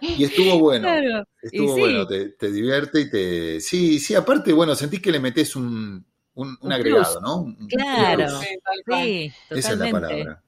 Y 0.00 0.24
estuvo 0.24 0.58
bueno. 0.58 0.88
Estuvo 1.40 1.76
bueno, 1.76 2.06
te, 2.06 2.50
divierte 2.50 3.00
y 3.00 3.10
te. 3.10 3.60
Sí, 3.60 3.98
sí, 4.00 4.14
aparte, 4.14 4.52
bueno, 4.52 4.74
sentís 4.74 5.00
que 5.00 5.12
le 5.12 5.20
metes 5.20 5.54
un, 5.56 6.04
un, 6.34 6.72
agregado, 6.72 7.20
¿no? 7.20 7.56
claro. 7.68 8.40
Sí, 8.40 9.32
Esa 9.50 9.72
es 9.72 9.78
la 9.78 9.90
palabra. 9.90 10.42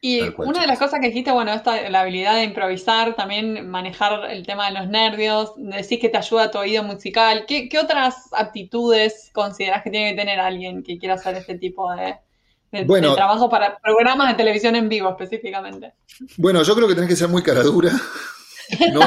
Y 0.00 0.20
una 0.36 0.60
de 0.60 0.66
las 0.68 0.78
cosas 0.78 1.00
que 1.00 1.08
dijiste, 1.08 1.32
bueno, 1.32 1.52
esta, 1.52 1.90
la 1.90 2.02
habilidad 2.02 2.36
de 2.36 2.44
improvisar, 2.44 3.16
también 3.16 3.68
manejar 3.68 4.30
el 4.30 4.46
tema 4.46 4.66
de 4.66 4.78
los 4.78 4.88
nervios, 4.88 5.52
decís 5.56 5.98
que 5.98 6.08
te 6.08 6.18
ayuda 6.18 6.44
a 6.44 6.50
tu 6.52 6.58
oído 6.58 6.84
musical. 6.84 7.46
¿Qué, 7.48 7.68
otras 7.82 8.28
aptitudes 8.32 9.30
consideras 9.32 9.82
que 9.82 9.90
tiene 9.90 10.10
que 10.10 10.16
tener 10.16 10.38
alguien 10.38 10.84
que 10.84 10.98
quiera 10.98 11.14
hacer 11.14 11.34
este 11.34 11.58
tipo 11.58 11.90
de, 11.92 12.16
trabajo 13.14 13.48
para 13.48 13.76
programas 13.78 14.28
de 14.28 14.34
televisión 14.34 14.76
en 14.76 14.88
vivo 14.88 15.10
específicamente? 15.10 15.94
Bueno, 16.36 16.62
yo 16.62 16.76
creo 16.76 16.86
que 16.86 16.94
tenés 16.94 17.10
que 17.10 17.16
ser 17.16 17.28
muy 17.28 17.42
cara 17.42 17.62
dura. 17.62 17.92
No, 18.92 19.00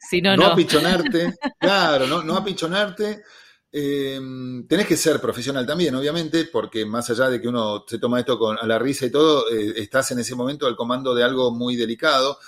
si 0.00 0.20
no, 0.20 0.36
no, 0.36 0.46
apichonarte, 0.46 1.34
claro, 1.60 2.08
no, 2.08 2.24
no 2.24 2.34
apichonarte. 2.34 3.22
Eh, 3.78 4.18
tenés 4.66 4.86
que 4.86 4.96
ser 4.96 5.20
profesional 5.20 5.66
también, 5.66 5.94
obviamente, 5.94 6.46
porque 6.46 6.86
más 6.86 7.10
allá 7.10 7.28
de 7.28 7.38
que 7.38 7.46
uno 7.46 7.84
se 7.86 7.98
toma 7.98 8.18
esto 8.18 8.38
con, 8.38 8.56
a 8.58 8.66
la 8.66 8.78
risa 8.78 9.04
y 9.04 9.10
todo, 9.10 9.50
eh, 9.50 9.74
estás 9.76 10.10
en 10.12 10.18
ese 10.18 10.34
momento 10.34 10.66
al 10.66 10.74
comando 10.74 11.14
de 11.14 11.22
algo 11.22 11.50
muy 11.50 11.76
delicado. 11.76 12.38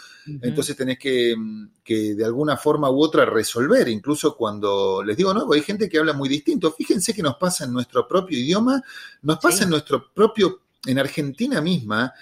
Entonces 0.41 0.75
tenés 0.75 0.99
que, 0.99 1.35
que, 1.85 2.15
de 2.15 2.25
alguna 2.25 2.57
forma 2.57 2.91
u 2.91 3.03
otra 3.03 3.27
resolver, 3.27 3.89
incluso 3.89 4.37
cuando 4.37 5.03
les 5.03 5.19
digo, 5.19 5.35
no, 5.35 5.53
hay 5.53 5.61
gente 5.61 5.87
que 5.87 5.99
habla 5.99 6.15
muy 6.15 6.31
distinto. 6.31 6.73
Fíjense 6.73 7.13
que 7.13 7.23
nos 7.23 7.37
pasa 7.37 7.65
en 7.65 7.75
nuestro 7.75 8.09
propio 8.09 8.39
idioma, 8.39 8.83
nos 9.23 9.39
pasa 9.39 9.65
en 9.65 9.71
nuestro 9.71 10.11
propio, 10.13 10.63
en 10.87 10.99
Argentina 10.99 11.61
misma, 11.61 12.13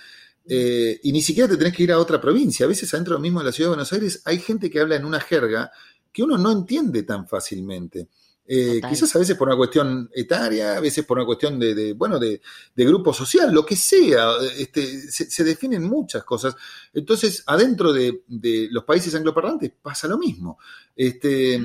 eh, 0.48 0.98
y 1.04 1.12
ni 1.12 1.22
siquiera 1.22 1.48
te 1.48 1.56
tenés 1.56 1.74
que 1.74 1.84
ir 1.84 1.92
a 1.92 1.98
otra 1.98 2.20
provincia. 2.20 2.66
A 2.66 2.68
veces 2.68 2.92
adentro 2.92 3.20
mismo 3.20 3.38
de 3.38 3.46
la 3.46 3.52
ciudad 3.52 3.70
de 3.70 3.76
Buenos 3.76 3.92
Aires 3.92 4.22
hay 4.24 4.40
gente 4.40 4.68
que 4.68 4.80
habla 4.80 4.96
en 4.96 5.04
una 5.04 5.20
jerga 5.20 5.70
que 6.12 6.24
uno 6.24 6.36
no 6.38 6.50
entiende 6.50 7.04
tan 7.04 7.28
fácilmente. 7.28 8.08
Eh, 8.48 8.80
quizás 8.88 9.14
a 9.16 9.18
veces 9.18 9.36
por 9.36 9.48
una 9.48 9.56
cuestión 9.56 10.08
etaria, 10.14 10.76
a 10.76 10.80
veces 10.80 11.04
por 11.04 11.18
una 11.18 11.26
cuestión 11.26 11.58
de, 11.58 11.92
bueno, 11.94 12.18
de, 12.18 12.40
grupo 12.76 13.12
social, 13.12 13.52
lo 13.52 13.66
que 13.66 13.76
sea, 13.76 14.32
este, 14.56 15.10
se, 15.10 15.44
definen 15.44 15.84
muchas 15.84 16.22
cosas. 16.24 16.54
Entonces, 16.92 17.42
adentro 17.46 17.92
de, 17.92 18.22
los 18.70 18.84
países 18.84 19.14
angloparlantes 19.14 19.72
pasa 19.82 20.06
lo 20.06 20.18
mismo. 20.18 20.58
Este, 20.94 21.60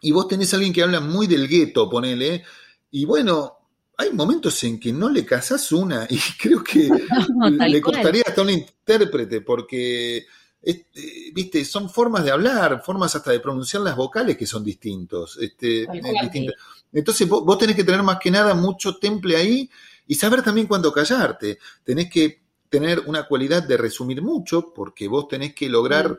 y 0.00 0.12
vos 0.12 0.28
tenés 0.28 0.52
a 0.52 0.56
alguien 0.56 0.72
que 0.72 0.82
habla 0.82 1.00
muy 1.00 1.26
del 1.26 1.48
gueto, 1.48 1.90
ponele, 1.90 2.44
y 2.90 3.04
bueno, 3.04 3.58
hay 3.96 4.12
momentos 4.12 4.62
en 4.64 4.78
que 4.78 4.92
no 4.92 5.08
le 5.08 5.26
casas 5.26 5.72
una 5.72 6.06
y 6.10 6.18
creo 6.38 6.62
que 6.62 6.88
le 7.68 7.80
costaría 7.80 8.22
hasta 8.26 8.42
un 8.42 8.50
intérprete 8.50 9.40
porque, 9.40 10.26
este, 10.60 11.30
viste, 11.32 11.64
son 11.64 11.88
formas 11.88 12.24
de 12.24 12.30
hablar, 12.30 12.82
formas 12.84 13.14
hasta 13.14 13.30
de 13.30 13.40
pronunciar 13.40 13.82
las 13.82 13.96
vocales 13.96 14.36
que 14.36 14.46
son 14.46 14.64
distintos. 14.64 15.38
Este, 15.40 15.82
eh, 15.82 16.52
Entonces 16.92 17.28
vos, 17.28 17.58
tenés 17.58 17.76
que 17.76 17.84
tener 17.84 18.02
más 18.02 18.18
que 18.18 18.30
nada 18.30 18.54
mucho 18.54 18.96
temple 18.96 19.36
ahí 19.36 19.70
y 20.06 20.14
saber 20.14 20.42
también 20.42 20.66
cuándo 20.66 20.92
callarte. 20.92 21.58
Tenés 21.84 22.10
que 22.10 22.42
tener 22.68 23.00
una 23.06 23.26
cualidad 23.26 23.62
de 23.62 23.76
resumir 23.76 24.20
mucho 24.22 24.72
porque 24.74 25.08
vos 25.08 25.28
tenés 25.28 25.54
que 25.54 25.68
lograr... 25.68 26.18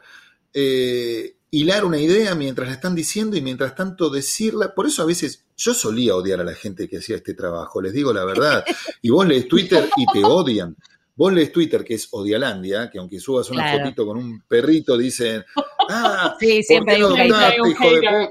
Eh, 0.54 1.36
hilar 1.52 1.84
una 1.84 2.00
idea 2.00 2.36
mientras 2.36 2.68
la 2.68 2.76
están 2.76 2.96
diciendo 2.96 3.36
y 3.36 3.42
mientras 3.42 3.76
tanto 3.76 4.10
decirla. 4.10 4.74
Por 4.74 4.86
eso 4.86 5.02
a 5.02 5.06
veces 5.06 5.46
yo 5.58 5.74
solía 5.74 6.16
odiar 6.16 6.40
a 6.40 6.44
la 6.44 6.54
gente 6.54 6.88
que 6.88 6.98
hacía 6.98 7.18
este 7.18 7.34
trabajo, 7.34 7.82
les 7.82 7.94
digo 7.94 8.14
la 8.14 8.26
verdad. 8.26 8.64
Y 9.02 9.10
vos 9.10 9.28
lees 9.28 9.48
Twitter 9.48 9.90
y 9.96 10.06
te 10.12 10.24
odian. 10.24 10.76
Vos 11.20 11.34
lees 11.34 11.52
Twitter, 11.52 11.84
que 11.84 11.96
es 11.96 12.08
Odialandia, 12.12 12.90
que 12.90 12.98
aunque 12.98 13.20
subas 13.20 13.50
una 13.50 13.70
fotito 13.70 14.06
con 14.06 14.16
un 14.16 14.42
perrito, 14.48 14.98
dicen, 14.98 15.44
ah, 15.90 16.38
sí, 16.40 16.64
siempre 16.64 16.98
hijo 16.98 17.14
de 17.14 17.36
hagas 17.36 18.30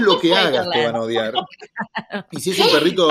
lo 0.00 0.18
que 0.18 0.34
hagas, 0.34 0.70
te 0.70 0.86
van 0.86 0.96
a 0.96 1.02
odiar. 1.02 1.34
Y 2.30 2.40
si 2.40 2.52
es 2.52 2.58
un 2.58 2.70
perrito, 2.70 3.10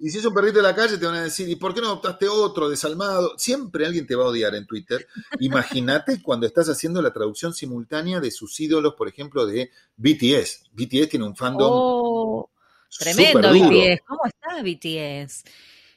y 0.00 0.10
si 0.10 0.18
es 0.18 0.24
un 0.24 0.34
perrito 0.34 0.56
de 0.56 0.64
la 0.64 0.74
calle, 0.74 0.98
te 0.98 1.06
van 1.06 1.14
a 1.14 1.22
decir, 1.22 1.48
¿y 1.48 1.54
por 1.54 1.72
qué 1.72 1.80
no 1.80 1.86
adoptaste 1.86 2.26
otro 2.28 2.68
desalmado? 2.68 3.38
Siempre 3.38 3.86
alguien 3.86 4.08
te 4.08 4.16
va 4.16 4.24
a 4.24 4.28
odiar 4.28 4.56
en 4.56 4.66
Twitter. 4.66 5.06
Imagínate 5.38 6.20
cuando 6.22 6.48
estás 6.48 6.68
haciendo 6.68 7.00
la 7.00 7.12
traducción 7.12 7.54
simultánea 7.54 8.18
de 8.18 8.32
sus 8.32 8.58
ídolos, 8.58 8.94
por 8.94 9.06
ejemplo, 9.06 9.46
de 9.46 9.70
BTS. 9.96 10.64
BTS 10.72 11.10
tiene 11.10 11.26
un 11.26 11.36
fandom. 11.36 11.70
Oh, 11.72 12.50
tremendo 12.98 13.50
BTS. 13.50 14.00
¿Cómo 14.04 14.22
está 14.24 14.62
BTS? 14.64 15.44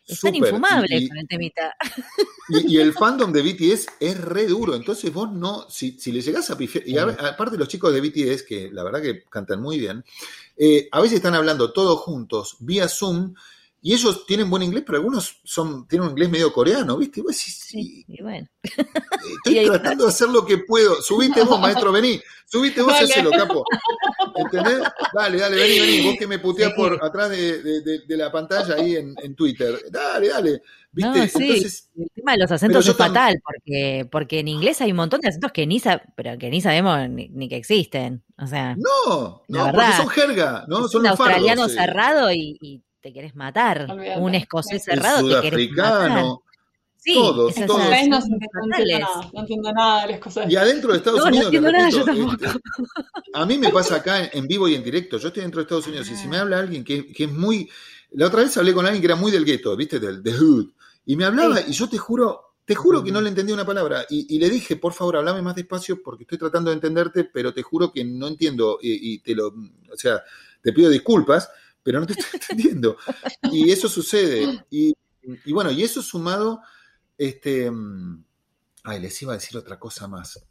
Es 0.08 0.20
tan 0.20 0.36
infumable 0.36 0.98
y, 0.98 1.08
con 1.08 1.18
el 1.18 1.28
temita. 1.28 1.76
Y, 2.50 2.78
el 2.78 2.94
fandom 2.94 3.34
de 3.34 3.42
BTS 3.42 3.88
es 4.00 4.22
re 4.22 4.46
duro. 4.46 4.76
Entonces 4.76 5.12
vos 5.12 5.32
no, 5.32 5.68
si, 5.70 5.98
le 6.12 6.22
llegás 6.22 6.50
a 6.52 6.58
pifiar, 6.58 6.88
y 6.88 6.98
aparte 6.98 7.58
los 7.58 7.68
chicos 7.68 7.92
de 7.94 8.02
BTS, 8.02 8.44
que 8.44 8.70
la 8.72 8.84
verdad 8.84 9.02
que 9.02 9.24
cantan 9.24 9.62
muy 9.62 9.80
bien, 9.80 10.04
eh, 10.56 10.88
a 10.92 11.02
veces 11.02 11.18
están 11.18 11.34
hablando 11.34 11.74
todos 11.74 12.00
juntos 12.00 12.58
vía 12.60 12.88
Zoom 12.88 13.34
y 13.86 13.94
ellos 13.94 14.26
tienen 14.26 14.50
buen 14.50 14.64
inglés, 14.64 14.82
pero 14.84 14.98
algunos 14.98 15.42
son, 15.44 15.88
tienen 15.88 16.08
un 16.08 16.14
inglés 16.14 16.32
medio 16.32 16.52
coreano, 16.52 16.98
¿viste? 16.98 17.20
Y 17.20 17.24
vos 17.24 17.34
decís, 17.34 17.60
sí, 17.68 18.04
y 18.08 18.20
bueno. 18.24 18.48
Estoy 18.64 19.64
tratando 19.68 20.06
de 20.06 20.10
hacer 20.10 20.28
lo 20.30 20.44
que 20.44 20.58
puedo. 20.58 21.00
Subiste 21.04 21.44
vos, 21.44 21.60
maestro, 21.62 21.92
vení. 21.92 22.20
Subiste 22.48 22.82
vos, 22.82 23.00
ese 23.00 23.22
lo 23.22 23.30
capo. 23.30 23.64
¿Entendés? 24.38 24.80
Dale, 25.14 25.38
dale, 25.38 25.56
vení, 25.56 25.80
vení. 25.80 26.04
Vos 26.08 26.16
que 26.18 26.26
me 26.26 26.40
puteás 26.40 26.74
por 26.74 26.98
atrás 27.00 27.30
de, 27.30 27.62
de, 27.62 28.00
de, 28.08 28.18
la 28.18 28.32
pantalla 28.32 28.74
ahí 28.74 28.96
en, 28.96 29.14
en 29.22 29.36
Twitter. 29.36 29.80
Dale, 29.92 30.30
dale. 30.30 30.62
No, 30.94 31.14
sí. 31.28 31.64
el 31.96 32.10
tema 32.16 32.32
de 32.32 32.38
los 32.40 32.52
acentos 32.52 32.88
es 32.88 32.96
fatal, 32.96 33.40
porque, 33.46 34.08
porque 34.12 34.40
en 34.40 34.48
inglés 34.48 34.82
hay 34.82 34.90
un 34.90 34.98
montón 34.98 35.22
de 35.22 35.28
acentos 35.28 35.52
que 35.52 35.68
ni, 35.68 35.80
pero 36.16 36.40
que 36.40 36.50
ni 36.50 36.60
sabemos 36.60 37.08
ni, 37.08 37.50
que 37.50 37.58
existen. 37.58 38.24
O 38.40 38.48
sea, 38.48 38.76
no, 38.76 39.44
no, 39.48 39.72
porque 39.72 39.94
son 39.96 40.08
jerga, 40.08 40.66
¿no? 40.68 40.88
son 40.88 41.02
un 41.02 41.08
australiano 41.08 41.70
cerrado 41.70 42.32
y, 42.32 42.82
te 43.06 43.14
querés 43.14 43.36
matar. 43.36 43.86
Un 44.18 44.34
escocés 44.34 44.84
cerrado 44.84 45.30
te 45.30 45.50
querés 45.52 45.70
matar. 45.74 46.26
Sí, 46.98 47.14
todos, 47.14 47.54
todos. 47.54 47.68
No, 47.68 48.08
no, 48.08 48.18
entiendo 48.18 49.00
nada, 49.00 49.30
no 49.32 49.40
entiendo 49.42 49.72
nada 49.74 50.02
del 50.02 50.16
escocés. 50.16 50.50
Y 50.50 50.56
adentro 50.56 50.92
de 50.92 50.98
Estados 50.98 51.22
Unidos. 51.22 51.38
No 51.38 51.44
entiendo 51.44 51.72
nada, 51.72 51.90
yo 51.92 52.04
tampoco. 52.04 52.34
Este, 52.34 52.60
a 53.32 53.46
mí 53.46 53.60
me 53.60 53.70
pasa 53.70 53.98
acá 53.98 54.26
en 54.34 54.48
vivo 54.48 54.68
y 54.68 54.74
en 54.74 54.84
directo. 54.84 55.20
Yo 55.20 55.28
estoy 55.28 55.44
dentro 55.44 55.60
de 55.60 55.66
Estados 55.66 55.86
Unidos 55.86 56.10
y 56.10 56.16
si 56.16 56.28
me 56.28 56.38
habla 56.38 56.58
alguien 56.58 56.84
que, 56.84 57.14
que 57.14 57.26
es 57.26 57.32
muy. 57.32 57.70
La 58.14 58.26
otra 58.26 58.42
vez 58.42 58.58
hablé 58.58 58.74
con 58.74 58.88
alguien 58.88 59.02
que 59.04 59.06
era 59.06 59.16
muy 59.16 59.32
del 59.32 59.46
gueto, 59.46 59.78
¿viste? 59.78 60.00
Del 60.00 60.24
de 60.24 60.34
hood. 60.34 60.72
Y 61.06 61.16
me 61.16 61.26
hablaba, 61.26 61.62
y 61.62 61.74
yo 61.74 61.88
te 61.88 62.00
juro, 62.00 62.56
te 62.66 62.74
juro 62.74 63.04
que 63.04 63.12
no 63.12 63.22
le 63.22 63.30
entendí 63.30 63.54
una 63.54 63.68
palabra. 63.68 64.04
Y, 64.10 64.40
le 64.40 64.50
dije, 64.50 64.78
por 64.78 64.94
favor, 64.94 65.18
hablame 65.18 65.44
más 65.44 65.54
despacio 65.54 66.02
porque 66.02 66.24
estoy 66.24 66.40
tratando 66.40 66.72
de 66.72 66.78
entenderte, 66.78 67.26
pero 67.26 67.54
te 67.54 67.62
juro 67.62 67.92
que 67.92 68.04
no 68.04 68.28
entiendo. 68.28 68.80
Y, 68.82 69.20
te 69.20 69.36
lo, 69.36 69.50
o 69.50 69.96
sea, 69.96 70.24
te 70.64 70.74
pido 70.74 70.90
disculpas, 70.90 71.52
pero 71.86 72.00
no 72.00 72.08
te 72.08 72.14
estoy 72.14 72.40
entendiendo. 72.42 72.98
Y 73.52 73.72
eso 73.72 73.88
sucede. 73.88 74.66
Y, 74.72 74.94
bueno, 75.54 75.72
y 75.72 75.84
eso 75.84 76.02
sumado, 76.02 76.62
este. 77.18 77.72
Ay, 78.84 79.00
les 79.00 79.22
iba 79.22 79.34
a 79.34 79.38
decir 79.38 79.56
otra 79.58 79.80
cosa 79.80 80.08
más. 80.08 80.44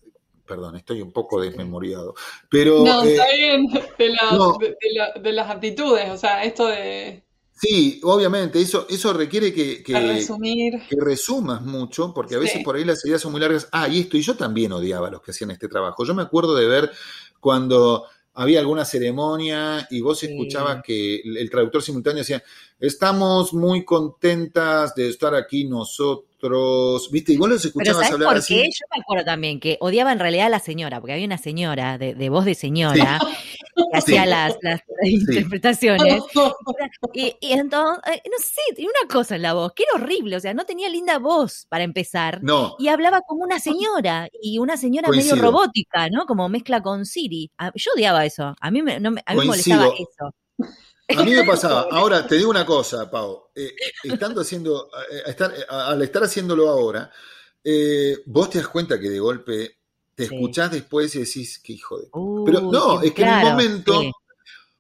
Perdón, 0.47 0.77
estoy 0.77 1.03
un 1.03 1.13
poco 1.13 1.41
desmemoriado. 1.41 2.15
Pero. 2.49 2.85
No, 2.85 3.03
está 3.03 3.29
eh, 3.31 3.37
bien, 3.37 3.67
de, 3.99 5.21
de 5.21 5.33
las 5.33 5.51
aptitudes, 5.51 6.09
o 6.11 6.17
sea, 6.17 6.45
esto 6.45 6.69
de 6.69 7.25
Sí, 7.57 8.01
obviamente, 8.03 8.61
eso, 8.61 8.87
eso 8.91 9.13
requiere 9.13 9.53
que, 9.55 9.83
que, 9.83 9.93
que 9.93 10.97
resumas 11.01 11.63
mucho, 11.63 12.13
porque 12.13 12.35
a 12.35 12.39
veces 12.39 12.65
por 12.65 12.75
ahí 12.75 12.85
las 12.85 13.05
ideas 13.05 13.23
son 13.23 13.31
muy 13.31 13.41
largas. 13.41 13.69
Ah, 13.71 13.87
y 13.87 14.01
esto, 14.01 14.17
y 14.17 14.23
yo 14.23 14.37
también 14.37 14.73
odiaba 14.73 15.07
a 15.07 15.11
los 15.13 15.23
que 15.23 15.31
hacían 15.31 15.53
este 15.53 15.69
trabajo. 15.69 16.05
Yo 16.05 16.15
me 16.15 16.23
acuerdo 16.23 16.57
de 16.57 16.67
ver 16.67 16.91
cuando 17.39 18.07
había 18.35 18.61
alguna 18.61 18.85
ceremonia 18.85 19.87
y 19.91 20.01
vos 20.01 20.23
escuchabas 20.23 20.83
que 20.83 21.21
el 21.25 21.49
traductor 21.49 21.83
simultáneo 21.83 22.19
decía, 22.19 22.43
estamos 22.81 23.55
muy 23.55 23.85
contentas 23.85 24.95
de 24.95 25.09
estar 25.09 25.35
aquí 25.35 25.65
nosotros, 25.65 27.09
¿viste? 27.11 27.33
Y 27.33 27.37
vos 27.37 27.49
los 27.49 27.65
escuchabas 27.65 28.03
Pero 28.03 28.15
hablar 28.15 28.29
por 28.29 28.39
así. 28.39 28.55
qué? 28.55 28.63
Yo 28.65 28.87
me 28.95 29.01
acuerdo 29.01 29.25
también 29.25 29.61
que 29.61 29.79
odiaba 29.81 30.13
en 30.13 30.19
realidad 30.19 30.47
a 30.47 30.51
la 30.51 30.59
señora, 30.59 31.01
porque 31.01 31.13
había 31.13 31.27
una 31.27 31.39
señora 31.39 31.97
de, 31.97 32.29
voz 32.29 32.45
de 32.45 32.55
señora 32.55 33.21
que 33.75 33.99
hacía 33.99 34.27
las, 34.27 34.57
interpretaciones. 35.03 36.23
Y, 37.13 37.37
entonces, 37.41 38.03
eh, 38.13 38.23
no 38.31 38.39
sé, 38.39 38.75
tenía 38.75 38.91
una 38.91 39.13
cosa 39.13 39.37
en 39.37 39.43
la 39.43 39.53
voz, 39.53 39.73
que 39.75 39.85
era 39.85 40.03
horrible, 40.03 40.37
o 40.37 40.41
sea, 40.41 40.53
no 40.53 40.65
tenía 40.65 40.89
linda 40.89 41.19
voz 41.19 41.67
para 41.69 41.85
empezar. 41.85 42.43
No. 42.43 42.75
Y 42.79 42.89
hablaba 42.89 43.21
como 43.21 43.45
una 43.45 43.61
señora, 43.61 44.29
y 44.43 44.59
una 44.59 44.77
señora 44.77 45.09
medio 45.11 45.37
robótica, 45.37 46.09
¿no? 46.11 46.27
Como 46.27 46.49
mezcla 46.49 46.83
con 46.83 47.07
Siri. 47.07 47.53
Ah, 47.59 47.71
yo 47.75 47.93
odiaba 47.95 48.25
eso, 48.25 48.55
a 48.61 48.71
mí 48.71 48.83
me, 48.83 48.99
no, 48.99 49.11
a 49.25 49.33
mí 49.35 49.41
me 49.41 49.45
molestaba 49.45 49.87
eso. 49.89 50.35
A 51.17 51.23
mí 51.25 51.33
me 51.33 51.45
pasaba. 51.47 51.87
Ahora, 51.91 52.27
te 52.27 52.37
digo 52.37 52.51
una 52.51 52.67
cosa, 52.67 53.11
Pau. 53.11 53.51
Eh, 53.55 53.75
estando 54.03 54.41
haciendo, 54.41 54.89
eh, 55.11 55.23
estar, 55.27 55.53
al 55.69 56.03
estar 56.03 56.25
haciéndolo 56.25 56.69
ahora, 56.69 57.11
vos 58.27 58.51
te 58.51 58.59
das 58.59 58.69
cuenta 58.69 58.99
que 58.99 59.11
de 59.11 59.21
golpe 59.21 59.84
te 60.15 60.25
escuchás 60.25 60.71
después 60.71 61.15
y 61.15 61.21
decís, 61.21 61.61
qué 61.63 61.73
hijo 61.75 61.99
de... 61.99 62.09
Pero 62.45 62.61
no, 62.61 63.03
es 63.03 63.13
que 63.13 63.23
en 63.23 63.29
el 63.29 63.45
momento 63.45 64.01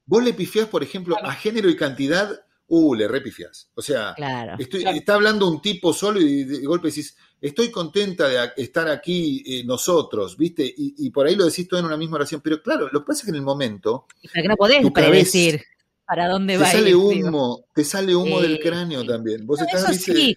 vos 0.06 0.22
le 0.22 0.32
pifiás, 0.32 0.68
por 0.68 0.82
ejemplo, 0.82 1.16
a 1.22 1.32
género 1.32 1.68
y 1.68 1.76
cantidad, 1.76 2.30
uh, 2.68 2.94
le 2.94 3.08
repifiás. 3.08 3.70
O 3.74 3.82
sea, 3.82 4.14
está 4.58 5.14
hablando 5.14 5.48
un 5.48 5.60
tipo 5.60 5.92
solo 5.92 6.20
y 6.20 6.44
de, 6.44 6.64
golpe 6.66 6.88
decís, 6.88 7.16
estoy 7.40 7.70
contenta 7.70 8.28
de 8.28 8.50
estar 8.56 8.88
aquí 8.88 9.42
eh, 9.46 9.64
nosotros, 9.64 10.36
¿viste? 10.36 10.72
Y, 10.76 11.10
por 11.10 11.26
ahí 11.26 11.34
lo 11.34 11.46
decís 11.46 11.68
todo 11.68 11.80
en 11.80 11.86
una 11.86 11.96
misma 11.96 12.16
oración. 12.16 12.40
Pero 12.42 12.62
claro, 12.62 12.88
lo 12.92 13.00
que 13.00 13.06
pasa 13.06 13.20
es 13.20 13.24
que 13.24 13.30
en 13.30 13.36
el 13.36 13.42
momento... 13.42 14.06
que 14.32 14.48
no 14.48 14.56
podés 14.56 14.90
predecir 14.92 15.62
para 16.06 16.28
dónde 16.28 16.58
va. 16.58 16.66
Te 16.66 16.72
sale 16.72 16.94
humo, 16.94 17.64
te 17.74 17.84
sale 17.84 18.14
humo 18.14 18.40
del 18.40 18.58
cráneo 18.58 19.04
también. 19.04 19.46
Vos 19.46 19.60
eso 19.60 19.92
sí. 19.92 20.36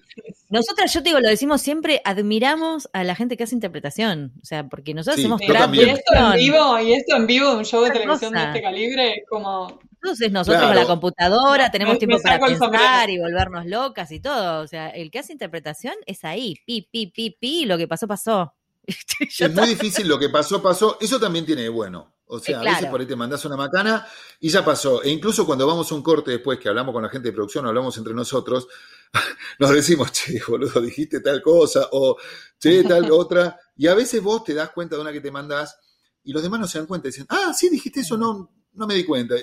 Nosotras, 0.50 0.94
yo 0.94 1.04
te 1.04 1.10
digo, 1.10 1.20
lo 1.20 1.28
decimos 1.28 1.62
siempre, 1.62 2.02
admiramos 2.06 2.90
a 2.94 3.04
la 3.04 3.16
gente 3.16 3.36
que 3.36 3.44
hace 3.44 3.56
interpretación. 3.56 4.34
O 4.42 4.46
sea, 4.46 4.68
porque 4.68 4.94
nosotros 4.94 5.20
hacemos 5.20 5.42
sí, 5.42 5.48
Y 5.48 5.90
esto 5.90 6.14
en 6.16 6.34
vivo, 6.38 6.80
y 6.80 6.94
esto 6.94 7.16
en 7.16 7.28
vivo, 7.28 7.54
un 7.54 7.66
show 7.66 7.84
de 7.84 7.92
televisión 7.92 8.34
de 8.34 8.44
este 8.44 8.62
calibre, 8.62 9.24
como. 9.30 9.80
Entonces 10.02 10.32
nosotros 10.32 10.64
con 10.64 10.76
la 10.76 10.86
computadora 10.86 11.72
tenemos 11.72 11.98
tiempo 11.98 12.22
para 12.22 12.40
pensar 12.40 13.10
y 13.10 13.20
volvernos 13.20 13.66
locas 13.66 14.12
y 14.12 14.20
todo. 14.20 14.62
O 14.62 14.68
sea, 14.68 14.90
el 14.90 15.12
que 15.12 15.20
hace 15.20 15.34
interpretación 15.34 15.96
es 16.06 16.24
ahí, 16.24 16.56
pi, 16.66 16.88
pi, 16.90 17.08
pi, 17.08 17.32
pi, 17.32 17.66
lo 17.66 17.78
que 17.78 17.88
pasó, 17.88 18.08
pasó. 18.08 18.54
es 18.88 19.54
muy 19.54 19.68
difícil, 19.68 20.08
lo 20.08 20.18
que 20.18 20.30
pasó, 20.30 20.62
pasó. 20.62 20.98
Eso 21.02 21.20
también 21.20 21.46
tiene 21.46 21.64
de 21.64 21.70
bueno. 21.70 22.17
O 22.30 22.40
sea, 22.40 22.60
a 22.60 22.64
veces 22.64 22.90
por 22.90 23.00
ahí 23.00 23.06
te 23.06 23.16
mandas 23.16 23.44
una 23.46 23.56
macana 23.56 24.06
y 24.40 24.50
ya 24.50 24.64
pasó. 24.64 25.02
E 25.02 25.10
incluso 25.10 25.46
cuando 25.46 25.66
vamos 25.66 25.92
a 25.92 25.96
un 25.96 26.04
corte 26.04 26.32
después 26.32 26.60
que 26.60 26.68
hablamos 26.68 26.94
con 26.94 27.04
la 27.04 27.10
gente 27.10 27.30
de 27.30 27.34
producción, 27.34 27.66
hablamos 27.66 27.98
entre 27.98 28.14
nosotros, 28.14 28.68
nos 29.60 29.72
decimos, 29.72 30.12
che, 30.12 30.42
boludo, 30.46 30.82
dijiste 30.82 31.22
tal 31.22 31.42
cosa, 31.42 31.88
o 31.92 32.18
che, 32.60 32.84
tal 32.84 33.10
otra. 33.12 33.58
Y 33.78 33.88
a 33.88 33.96
veces 33.96 34.22
vos 34.22 34.44
te 34.44 34.54
das 34.54 34.72
cuenta 34.72 34.96
de 34.96 35.02
una 35.02 35.14
que 35.14 35.22
te 35.22 35.32
mandás 35.32 35.80
y 36.24 36.34
los 36.34 36.44
demás 36.44 36.60
no 36.60 36.68
se 36.68 36.78
dan 36.80 36.88
cuenta 36.88 37.08
y 37.08 37.12
dicen, 37.12 37.26
ah, 37.30 37.54
sí, 37.58 37.70
dijiste 37.70 38.02
eso, 38.02 38.18
no, 38.18 38.52
no 38.74 38.88
me 38.88 38.96
di 38.96 39.06
cuenta. 39.06 39.36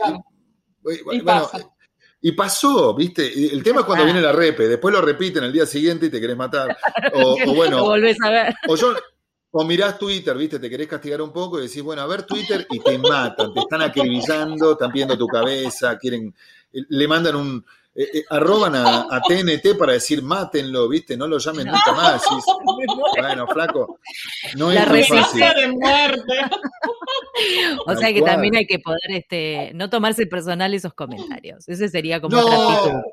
Y, 2.20 2.32
pasó, 2.32 2.94
¿viste? 2.94 3.32
El 3.54 3.62
tema 3.62 3.80
es 3.80 3.86
cuando 3.86 4.04
viene 4.04 4.20
la 4.20 4.32
repe, 4.32 4.68
después 4.68 4.94
lo 4.94 5.00
repiten 5.00 5.44
el 5.44 5.52
día 5.52 5.64
siguiente 5.64 6.06
y 6.06 6.10
te 6.10 6.20
querés 6.20 6.36
matar. 6.36 6.76
O, 7.14 7.54
bueno. 7.54 7.82
volvés 7.82 8.18
a 8.22 8.30
ver. 8.30 8.54
O 8.68 8.76
yo, 8.76 8.94
o 9.56 9.64
mirás 9.64 9.96
Twitter, 9.98 10.36
¿viste? 10.36 10.58
Te 10.58 10.68
querés 10.68 10.88
castigar 10.88 11.22
un 11.22 11.32
poco 11.32 11.60
y 11.60 11.68
decís, 11.68 11.80
bueno, 11.80 12.02
a 12.02 12.06
ver 12.06 12.24
Twitter 12.24 12.66
y 12.70 12.80
te 12.80 12.98
matan, 12.98 13.54
te 13.54 13.60
están 13.60 13.82
acribillando, 13.82 14.72
están 14.72 14.90
viendo 14.90 15.16
tu 15.16 15.28
cabeza, 15.28 15.96
quieren, 15.96 16.34
le 16.72 17.06
mandan 17.06 17.36
un, 17.36 17.64
eh, 17.94 18.08
eh, 18.14 18.24
arroban 18.30 18.74
a, 18.74 19.20
TNT 19.28 19.78
para 19.78 19.92
decir 19.92 20.24
mátenlo, 20.24 20.88
¿viste? 20.88 21.16
No 21.16 21.28
lo 21.28 21.38
llamen 21.38 21.68
nunca 21.68 21.92
más. 21.92 22.24
bueno, 23.16 23.46
flaco, 23.46 24.00
no 24.56 24.72
es 24.72 24.88
muy 24.88 25.04
fácil. 25.04 25.40
de 25.40 25.68
muerte. 25.68 26.32
o 27.86 27.94
sea 27.94 28.12
que 28.12 28.22
también 28.22 28.56
hay 28.56 28.66
que 28.66 28.80
poder 28.80 29.10
este, 29.10 29.70
no 29.74 29.88
tomarse 29.88 30.26
personal 30.26 30.74
esos 30.74 30.94
comentarios. 30.94 31.68
Ese 31.68 31.88
sería 31.88 32.20
como 32.20 32.36
no, 32.36 33.04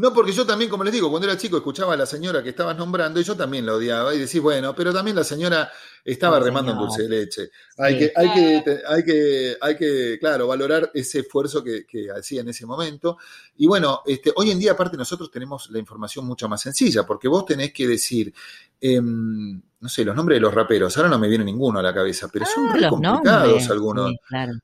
no, 0.00 0.14
porque 0.14 0.32
yo 0.32 0.46
también, 0.46 0.70
como 0.70 0.82
les 0.82 0.94
digo, 0.94 1.10
cuando 1.10 1.28
era 1.28 1.36
chico 1.36 1.58
escuchaba 1.58 1.92
a 1.92 1.96
la 1.96 2.06
señora 2.06 2.42
que 2.42 2.48
estabas 2.48 2.74
nombrando 2.74 3.20
y 3.20 3.22
yo 3.22 3.36
también 3.36 3.66
la 3.66 3.74
odiaba 3.74 4.14
y 4.14 4.18
decís, 4.18 4.40
bueno, 4.40 4.74
pero 4.74 4.94
también 4.94 5.14
la 5.14 5.24
señora 5.24 5.70
estaba 6.02 6.40
remando 6.40 6.72
en 6.72 6.78
dulce 6.78 7.02
de 7.02 7.08
leche. 7.10 7.50
Hay, 7.76 7.98
que, 7.98 8.12
hay, 8.16 8.32
que, 8.32 8.64
hay, 8.88 9.04
que, 9.04 9.56
hay 9.60 9.76
que, 9.76 10.16
claro, 10.18 10.46
valorar 10.46 10.90
ese 10.94 11.18
esfuerzo 11.18 11.62
que, 11.62 11.84
hacía 12.16 12.40
en 12.40 12.48
ese 12.48 12.64
momento. 12.64 13.18
Y 13.58 13.66
bueno, 13.66 14.00
este, 14.06 14.32
hoy 14.36 14.50
en 14.50 14.58
día 14.58 14.72
aparte 14.72 14.96
nosotros 14.96 15.30
tenemos 15.30 15.70
la 15.70 15.78
información 15.78 16.24
mucho 16.24 16.48
más 16.48 16.62
sencilla, 16.62 17.04
porque 17.04 17.28
vos 17.28 17.44
tenés 17.44 17.70
que 17.70 17.86
decir, 17.86 18.32
em, 18.80 19.60
no 19.80 19.88
sé, 19.90 20.02
los 20.02 20.16
nombres 20.16 20.36
de 20.36 20.40
los 20.40 20.54
raperos, 20.54 20.96
ahora 20.96 21.10
no 21.10 21.18
me 21.18 21.28
viene 21.28 21.44
ninguno 21.44 21.78
a 21.78 21.82
la 21.82 21.92
cabeza, 21.92 22.30
pero 22.32 22.46
son 22.46 22.70
muy 22.70 22.84
ah, 22.84 22.88
complicados 22.88 23.68
algunos. 23.68 24.12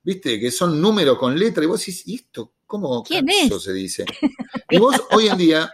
Viste, 0.02 0.40
que 0.40 0.50
son 0.50 0.80
números 0.80 1.18
con 1.18 1.38
letra 1.38 1.62
y 1.62 1.66
vos 1.66 1.80
decís, 1.80 2.08
¿y 2.08 2.14
esto 2.14 2.52
cómo 2.66 3.02
¿Quién 3.02 3.28
es? 3.28 3.62
se 3.62 3.72
dice? 3.72 4.04
Y 4.70 4.78
vos 4.78 4.96
hoy 5.12 5.28
en 5.28 5.38
día 5.38 5.70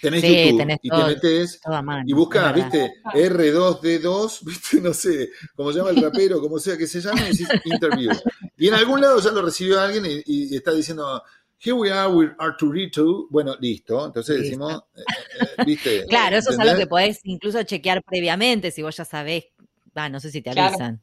tenés 0.00 0.22
YouTube 0.22 0.54
y 0.82 0.88
te 0.90 1.04
metés 1.04 1.60
y 2.04 2.12
buscás, 2.12 2.54
viste, 2.54 2.92
R2D2, 3.04 4.38
viste, 4.44 4.80
no 4.80 4.92
sé, 4.92 5.30
como 5.54 5.72
se 5.72 5.78
llama 5.78 5.90
el 5.90 6.02
rapero, 6.02 6.40
como 6.40 6.58
sea 6.58 6.76
que 6.76 6.86
se 6.86 7.00
llame, 7.00 7.22
y 7.22 7.36
decís 7.36 7.48
interview. 7.64 8.12
Y 8.56 8.68
en 8.68 8.74
algún 8.74 9.00
lado 9.00 9.20
ya 9.20 9.30
lo 9.30 9.42
recibió 9.42 9.80
alguien 9.80 10.22
y, 10.24 10.54
está 10.54 10.72
diciendo, 10.72 11.22
Here 11.58 11.72
we 11.72 11.90
are 11.90 12.12
with 12.12 12.30
Arturito. 12.38 13.26
Bueno, 13.30 13.56
listo. 13.58 14.04
Entonces 14.04 14.42
decimos, 14.42 14.74
eh, 14.94 15.00
eh, 15.40 15.64
¿viste? 15.64 16.04
Claro, 16.06 16.36
eso 16.36 16.50
es 16.50 16.58
algo 16.58 16.76
que 16.76 16.86
podés 16.86 17.20
incluso 17.24 17.62
chequear 17.62 18.02
previamente 18.02 18.70
si 18.70 18.82
vos 18.82 18.94
ya 18.94 19.06
sabés. 19.06 19.46
Ah, 19.94 20.10
no 20.10 20.20
sé 20.20 20.30
si 20.30 20.42
te 20.42 20.50
avisan. 20.50 21.00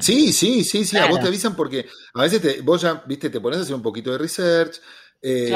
Sí, 0.00 0.32
sí, 0.32 0.64
sí, 0.64 0.84
sí, 0.84 0.96
a 0.96 1.08
vos 1.08 1.20
te 1.20 1.28
avisan 1.28 1.54
porque 1.54 1.86
a 2.14 2.22
veces 2.22 2.40
te, 2.40 2.60
vos 2.62 2.80
ya, 2.80 3.02
viste, 3.06 3.30
te 3.30 3.40
pones 3.40 3.58
a 3.58 3.62
hacer 3.62 3.74
un 3.74 3.82
poquito 3.82 4.10
de 4.10 4.18
research, 4.18 4.80
eh, 5.22 5.54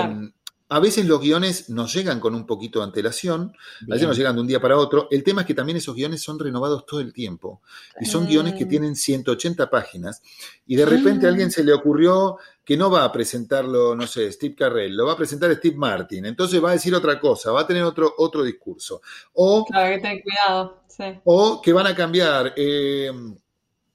a 0.75 0.81
veces 0.81 1.05
los 1.07 1.21
guiones 1.21 1.69
nos 1.69 1.95
llegan 1.95 2.21
con 2.21 2.35
un 2.35 2.47
poquito 2.47 2.79
de 2.79 2.87
antelación, 2.87 3.55
a 3.83 3.93
veces 3.93 4.09
nos 4.09 4.17
llegan 4.17 4.35
de 4.35 4.41
un 4.41 4.47
día 4.47 4.61
para 4.61 4.79
otro. 4.79 5.09
El 5.11 5.23
tema 5.23 5.43
es 5.43 5.47
que 5.47 5.55
también 5.55 5.77
esos 5.77 5.95
guiones 5.95 6.23
son 6.23 6.39
renovados 6.39 6.87
todo 6.87 7.01
el 7.01 7.13
tiempo. 7.13 7.61
Y 8.01 8.07
son 8.07 8.27
guiones 8.27 8.55
que 8.55 8.65
ah. 8.65 8.69
tienen 8.69 8.97
180 8.97 9.69
páginas. 9.69 10.23
Y 10.67 10.77
de 10.77 10.87
repente 10.87 11.27
a 11.27 11.29
alguien 11.29 11.49
ah. 11.49 11.51
se 11.51 11.65
le 11.65 11.73
ocurrió 11.73 12.39
que 12.65 12.79
no 12.79 12.91
va 12.91 13.05
a 13.05 13.13
presentarlo, 13.13 13.95
no 13.95 14.07
sé, 14.07 14.33
Steve 14.33 14.55
Carrell, 14.55 14.97
lo 14.97 15.07
va 15.07 15.13
a 15.13 15.17
presentar 15.17 15.55
Steve 15.55 15.77
Martin. 15.77 16.25
Entonces 16.25 16.65
va 16.65 16.71
a 16.71 16.73
decir 16.73 16.95
otra 16.95 17.21
cosa, 17.21 17.53
va 17.53 17.61
a 17.61 17.67
tener 17.67 17.83
otro, 17.83 18.13
otro 18.17 18.43
discurso. 18.43 19.03
O, 19.35 19.67
claro, 19.67 19.95
que 19.95 20.01
ten 20.01 20.23
cuidado. 20.23 20.83
Sí. 20.89 21.05
O 21.25 21.61
que 21.61 21.73
van 21.75 21.89
a 21.89 21.95
cambiar. 21.95 22.55
Eh, 22.57 23.13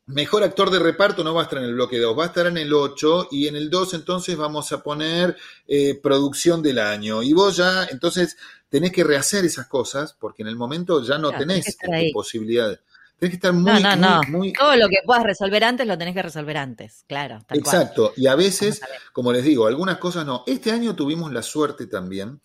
Mejor 0.10 0.43
actor 0.43 0.72
de 0.72 0.80
reparto 0.80 1.24
no 1.24 1.36
va 1.36 1.41
a 1.41 1.43
estar 1.43 1.60
en 1.60 1.66
el 1.66 1.76
bloque 1.76 1.99
2, 1.99 2.18
va 2.18 2.24
a 2.24 2.28
estar 2.28 2.47
en 2.47 2.57
el 2.57 2.74
8 2.74 3.28
y 3.30 3.47
en 3.47 3.55
el 3.55 3.70
2 3.70 3.93
entonces 3.93 4.36
vamos 4.36 4.72
a 4.72 4.82
poner 4.82 5.38
eh, 5.68 5.99
producción 6.01 6.64
del 6.64 6.80
año. 6.80 7.22
Y 7.22 7.34
vos 7.34 7.57
ya, 7.57 7.86
entonces, 7.91 8.36
tenés 8.70 8.91
que 8.91 9.03
rehacer 9.03 9.45
esas 9.45 9.68
cosas 9.68 10.16
porque 10.20 10.41
en 10.41 10.47
el 10.47 10.55
momento 10.55 11.03
ya 11.03 11.20
no 11.20 11.32
tenés 11.32 11.78
posibilidad. 12.12 12.80
Tenés 13.20 13.32
que 13.32 13.36
estar 13.36 13.53
muy, 13.53 13.84
no, 13.84 13.95
no, 13.97 14.22
no. 14.22 14.41
Todo 14.57 14.76
lo 14.78 14.88
que 14.88 14.97
puedas 15.05 15.24
resolver 15.24 15.64
antes 15.64 15.86
lo 15.86 15.97
tenés 15.97 16.16
que 16.16 16.24
resolver 16.24 16.57
antes, 16.57 17.03
claro. 17.05 17.39
Exacto. 17.49 18.14
Y 18.16 18.28
a 18.28 18.36
veces, 18.36 18.82
como 19.12 19.32
les 19.32 19.43
digo, 19.43 19.68
algunas 19.68 19.97
cosas 19.97 20.26
no. 20.26 20.43
Este 20.47 20.72
año 20.72 20.95
tuvimos 20.95 21.32
la 21.32 21.43
suerte 21.43 21.86
también 21.86 22.39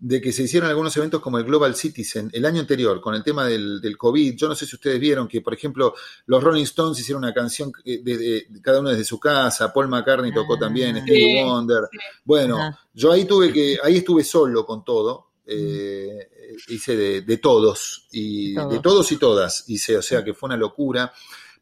de 0.00 0.18
que 0.18 0.32
se 0.32 0.44
hicieron 0.44 0.70
algunos 0.70 0.96
eventos 0.96 1.20
como 1.20 1.38
el 1.38 1.44
Global 1.44 1.74
Citizen 1.76 2.30
el 2.32 2.46
año 2.46 2.60
anterior 2.60 3.00
con 3.02 3.14
el 3.14 3.22
tema 3.22 3.44
del, 3.44 3.82
del 3.82 3.98
COVID. 3.98 4.34
Yo 4.34 4.48
no 4.48 4.54
sé 4.54 4.64
si 4.64 4.74
ustedes 4.74 4.98
vieron 4.98 5.28
que, 5.28 5.42
por 5.42 5.52
ejemplo, 5.52 5.94
los 6.26 6.42
Rolling 6.42 6.62
Stones 6.62 6.98
hicieron 6.98 7.22
una 7.22 7.34
canción 7.34 7.70
de, 7.84 8.46
cada 8.62 8.80
uno 8.80 8.88
desde 8.88 9.04
su 9.04 9.20
casa, 9.20 9.72
Paul 9.72 9.88
McCartney 9.88 10.32
tocó 10.32 10.54
ah, 10.54 10.60
también, 10.60 11.02
Stevie 11.02 11.44
Wonder. 11.44 11.82
Bueno, 12.24 12.78
yo 12.94 13.12
ahí 13.12 13.26
tuve 13.26 13.52
que, 13.52 13.78
ahí 13.82 13.98
estuve 13.98 14.24
solo 14.24 14.64
con 14.64 14.84
todo. 14.84 15.28
Eh, 15.44 16.30
hice 16.68 16.96
de, 16.96 17.36
todos 17.38 18.06
y 18.12 18.54
de 18.54 18.78
todos 18.80 19.10
y 19.12 19.16
todas 19.16 19.64
hice, 19.68 19.96
o 19.96 20.02
sea 20.02 20.24
que 20.24 20.32
fue 20.32 20.46
una 20.46 20.56
locura. 20.56 21.12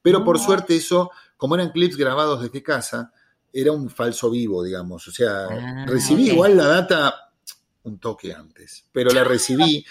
Pero 0.00 0.24
por 0.24 0.38
suerte 0.38 0.76
eso, 0.76 1.10
como 1.36 1.56
eran 1.56 1.70
clips 1.70 1.96
grabados 1.96 2.42
desde 2.42 2.62
casa, 2.62 3.12
era 3.52 3.72
un 3.72 3.90
falso 3.90 4.30
vivo, 4.30 4.62
digamos. 4.62 5.08
O 5.08 5.10
sea, 5.10 5.46
ah, 5.50 5.86
recibí 5.86 6.28
igual 6.28 6.56
la 6.56 6.66
data 6.66 7.27
un 7.88 7.98
toque 7.98 8.32
antes, 8.32 8.84
pero 8.92 9.10
la 9.10 9.24
recibí. 9.24 9.84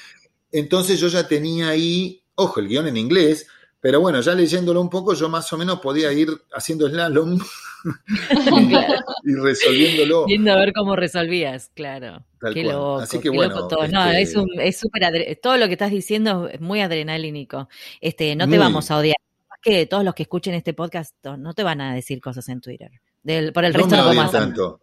Entonces 0.51 0.99
yo 0.99 1.07
ya 1.07 1.27
tenía 1.27 1.69
ahí, 1.69 2.23
ojo, 2.35 2.59
el 2.59 2.67
guion 2.67 2.87
en 2.87 2.97
inglés, 2.97 3.47
pero 3.79 4.01
bueno, 4.01 4.21
ya 4.21 4.33
leyéndolo 4.33 4.81
un 4.81 4.89
poco, 4.89 5.13
yo 5.13 5.29
más 5.29 5.51
o 5.53 5.57
menos 5.57 5.79
podía 5.79 6.11
ir 6.11 6.29
haciendo 6.51 6.89
slalom 6.89 7.39
y 9.23 9.35
resolviéndolo. 9.35 10.25
Viendo 10.25 10.51
a 10.51 10.55
ver 10.55 10.73
cómo 10.73 10.95
resolvías, 10.95 11.71
claro. 11.75 12.25
qué 12.53 12.63
loco. 12.63 12.99
Así 12.99 13.19
que 13.19 13.29
bueno. 13.29 13.67
Todo. 13.67 13.87
No, 13.87 14.09
este 14.11 14.41
es 14.61 14.79
súper. 14.79 15.39
todo 15.41 15.57
lo 15.57 15.67
que 15.67 15.73
estás 15.73 15.91
diciendo 15.91 16.47
es 16.47 16.59
muy 16.59 16.81
adrenalínico. 16.81 17.69
Este, 18.01 18.35
no 18.35 18.49
te 18.49 18.57
vamos 18.57 18.89
a 18.89 18.97
odiar. 18.97 19.17
que 19.61 19.85
todos 19.85 20.03
los 20.03 20.15
que 20.15 20.23
escuchen 20.23 20.53
este 20.53 20.73
podcast 20.73 21.13
no 21.37 21.53
te 21.53 21.63
van 21.63 21.81
a 21.81 21.93
decir 21.93 22.19
cosas 22.19 22.49
en 22.49 22.61
Twitter. 22.61 22.91
Del, 23.21 23.53
por 23.53 23.65
el 23.65 23.73
resto 23.73 23.95
no, 23.95 24.13
no 24.13 24.29
tanto 24.29 24.79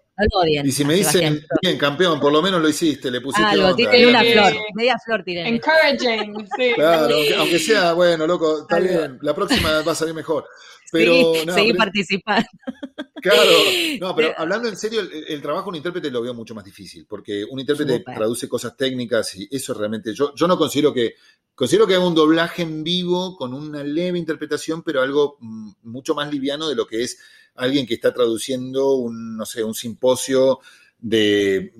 y 0.64 0.70
si 0.70 0.84
me 0.84 0.94
dicen, 0.94 1.44
bien, 1.60 1.76
campeón, 1.76 2.20
por 2.20 2.32
lo 2.32 2.40
menos 2.40 2.62
lo 2.62 2.68
hiciste, 2.68 3.10
le 3.10 3.20
pusiste 3.20 3.48
Algo, 3.48 3.68
onda. 3.68 4.08
una 4.08 4.22
flor, 4.22 4.54
media 4.74 4.96
flor 5.04 5.24
tiré. 5.24 5.48
Encouraging, 5.48 6.48
sí. 6.56 6.72
Claro, 6.76 7.16
aunque, 7.38 7.58
sea, 7.58 7.92
bueno, 7.94 8.26
loco, 8.26 8.62
está 8.62 8.78
bien, 8.78 9.18
la 9.22 9.34
próxima 9.34 9.82
va 9.82 9.92
a 9.92 9.94
salir 9.94 10.14
mejor. 10.14 10.46
Pero, 10.92 11.34
sí, 11.34 11.50
seguir 11.50 11.76
participando. 11.76 12.46
Claro, 13.24 13.52
no, 14.00 14.14
pero 14.14 14.34
hablando 14.36 14.68
en 14.68 14.76
serio, 14.76 15.00
el, 15.00 15.40
trabajo 15.40 15.64
de 15.64 15.70
un 15.70 15.76
intérprete 15.76 16.10
lo 16.10 16.20
veo 16.20 16.34
mucho 16.34 16.54
más 16.54 16.62
difícil, 16.62 17.06
porque 17.08 17.42
un 17.42 17.58
intérprete 17.58 18.00
traduce 18.00 18.46
cosas 18.46 18.76
técnicas 18.76 19.34
y 19.36 19.48
eso 19.50 19.72
realmente, 19.72 20.12
yo, 20.12 20.34
yo 20.34 20.46
no 20.46 20.58
considero 20.58 20.92
que, 20.92 21.14
considero 21.54 21.86
que 21.86 21.94
haga 21.94 22.06
un 22.06 22.14
doblaje 22.14 22.60
en 22.60 22.84
vivo 22.84 23.34
con 23.34 23.54
una 23.54 23.82
leve 23.82 24.18
interpretación, 24.18 24.82
pero 24.82 25.00
algo 25.00 25.38
mm, 25.40 25.70
mucho 25.84 26.14
más 26.14 26.30
liviano 26.30 26.68
de 26.68 26.74
lo 26.74 26.86
que 26.86 27.02
es 27.02 27.18
alguien 27.56 27.86
que 27.86 27.94
está 27.94 28.12
traduciendo 28.12 28.94
un, 28.96 29.36
no 29.36 29.46
sé, 29.46 29.62
un 29.62 29.74
simposio 29.74 30.60
de, 30.98 31.74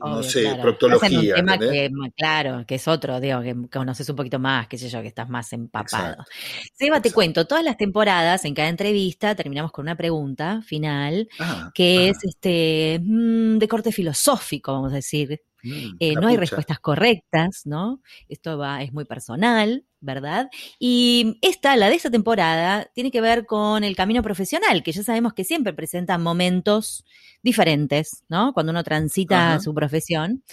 no 0.00 0.22
sé, 0.24 0.56
proctología. 0.60 1.36
Un 1.36 1.46
tema 1.46 1.58
que, 1.58 1.90
claro, 2.16 2.64
que 2.66 2.74
es 2.74 2.88
otro, 2.88 3.20
digo, 3.20 3.40
que 3.40 3.54
conoces 3.70 4.08
un 4.08 4.16
poquito 4.16 4.40
más, 4.40 4.66
qué 4.66 4.78
sé 4.78 4.88
yo, 4.88 5.00
que 5.00 5.08
estás 5.08 5.28
más 5.28 5.52
empapado. 5.52 6.24
Seba, 6.72 7.00
te 7.00 7.12
cuento, 7.12 7.46
todas 7.46 7.62
las 7.62 7.76
temporadas, 7.76 8.44
en 8.44 8.54
cada 8.54 8.68
entrevista, 8.68 9.36
terminamos 9.36 9.70
con 9.70 9.84
una 9.84 9.96
pregunta 9.96 10.60
final, 10.62 11.28
ah, 11.38 11.70
que 11.72 12.08
es 12.08 12.24
este 12.24 13.00
mm, 13.00 13.58
de 13.58 13.68
corte 13.68 13.92
filosófico, 13.92 14.72
vamos 14.72 14.92
a 14.92 14.96
decir. 14.96 15.40
Mm, 15.62 15.96
eh, 16.00 16.14
no 16.14 16.26
hay 16.26 16.36
respuestas 16.36 16.80
correctas, 16.80 17.62
¿no? 17.64 18.02
Esto 18.28 18.58
va, 18.58 18.82
es 18.82 18.92
muy 18.92 19.04
personal, 19.04 19.84
¿verdad? 20.04 20.50
Y 20.78 21.38
esta, 21.40 21.76
la 21.76 21.88
de 21.88 21.96
esta 21.96 22.10
temporada, 22.10 22.90
tiene 22.94 23.10
que 23.10 23.20
ver 23.20 23.46
con 23.46 23.82
el 23.82 23.96
camino 23.96 24.22
profesional, 24.22 24.82
que 24.82 24.92
ya 24.92 25.02
sabemos 25.02 25.32
que 25.32 25.44
siempre 25.44 25.72
presenta 25.72 26.18
momentos 26.18 27.04
diferentes, 27.42 28.22
¿no? 28.28 28.52
Cuando 28.52 28.70
uno 28.70 28.84
transita 28.84 29.58
su 29.60 29.74
profesión, 29.74 30.44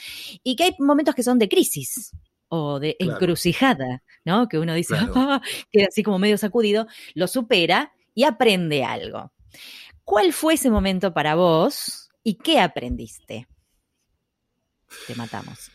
y 0.44 0.56
que 0.56 0.64
hay 0.64 0.76
momentos 0.80 1.16
que 1.16 1.24
son 1.24 1.38
de 1.38 1.50
crisis 1.50 2.12
o 2.48 2.80
de 2.80 2.96
encrucijada, 3.00 4.04
¿no? 4.26 4.48
Que 4.48 4.58
uno 4.58 4.74
dice, 4.74 4.96
ah", 5.16 5.42
que 5.72 5.84
así 5.84 6.02
como 6.02 6.20
medio 6.20 6.38
sacudido, 6.38 6.88
lo 7.14 7.28
supera 7.28 7.92
y 8.16 8.24
aprende 8.24 8.84
algo. 8.84 9.32
¿Cuál 10.04 10.34
fue 10.34 10.56
ese 10.56 10.70
momento 10.70 11.14
para 11.14 11.36
vos 11.36 12.10
y 12.24 12.36
qué 12.36 12.60
aprendiste? 12.60 13.48
Te 15.08 15.16
matamos. 15.16 15.72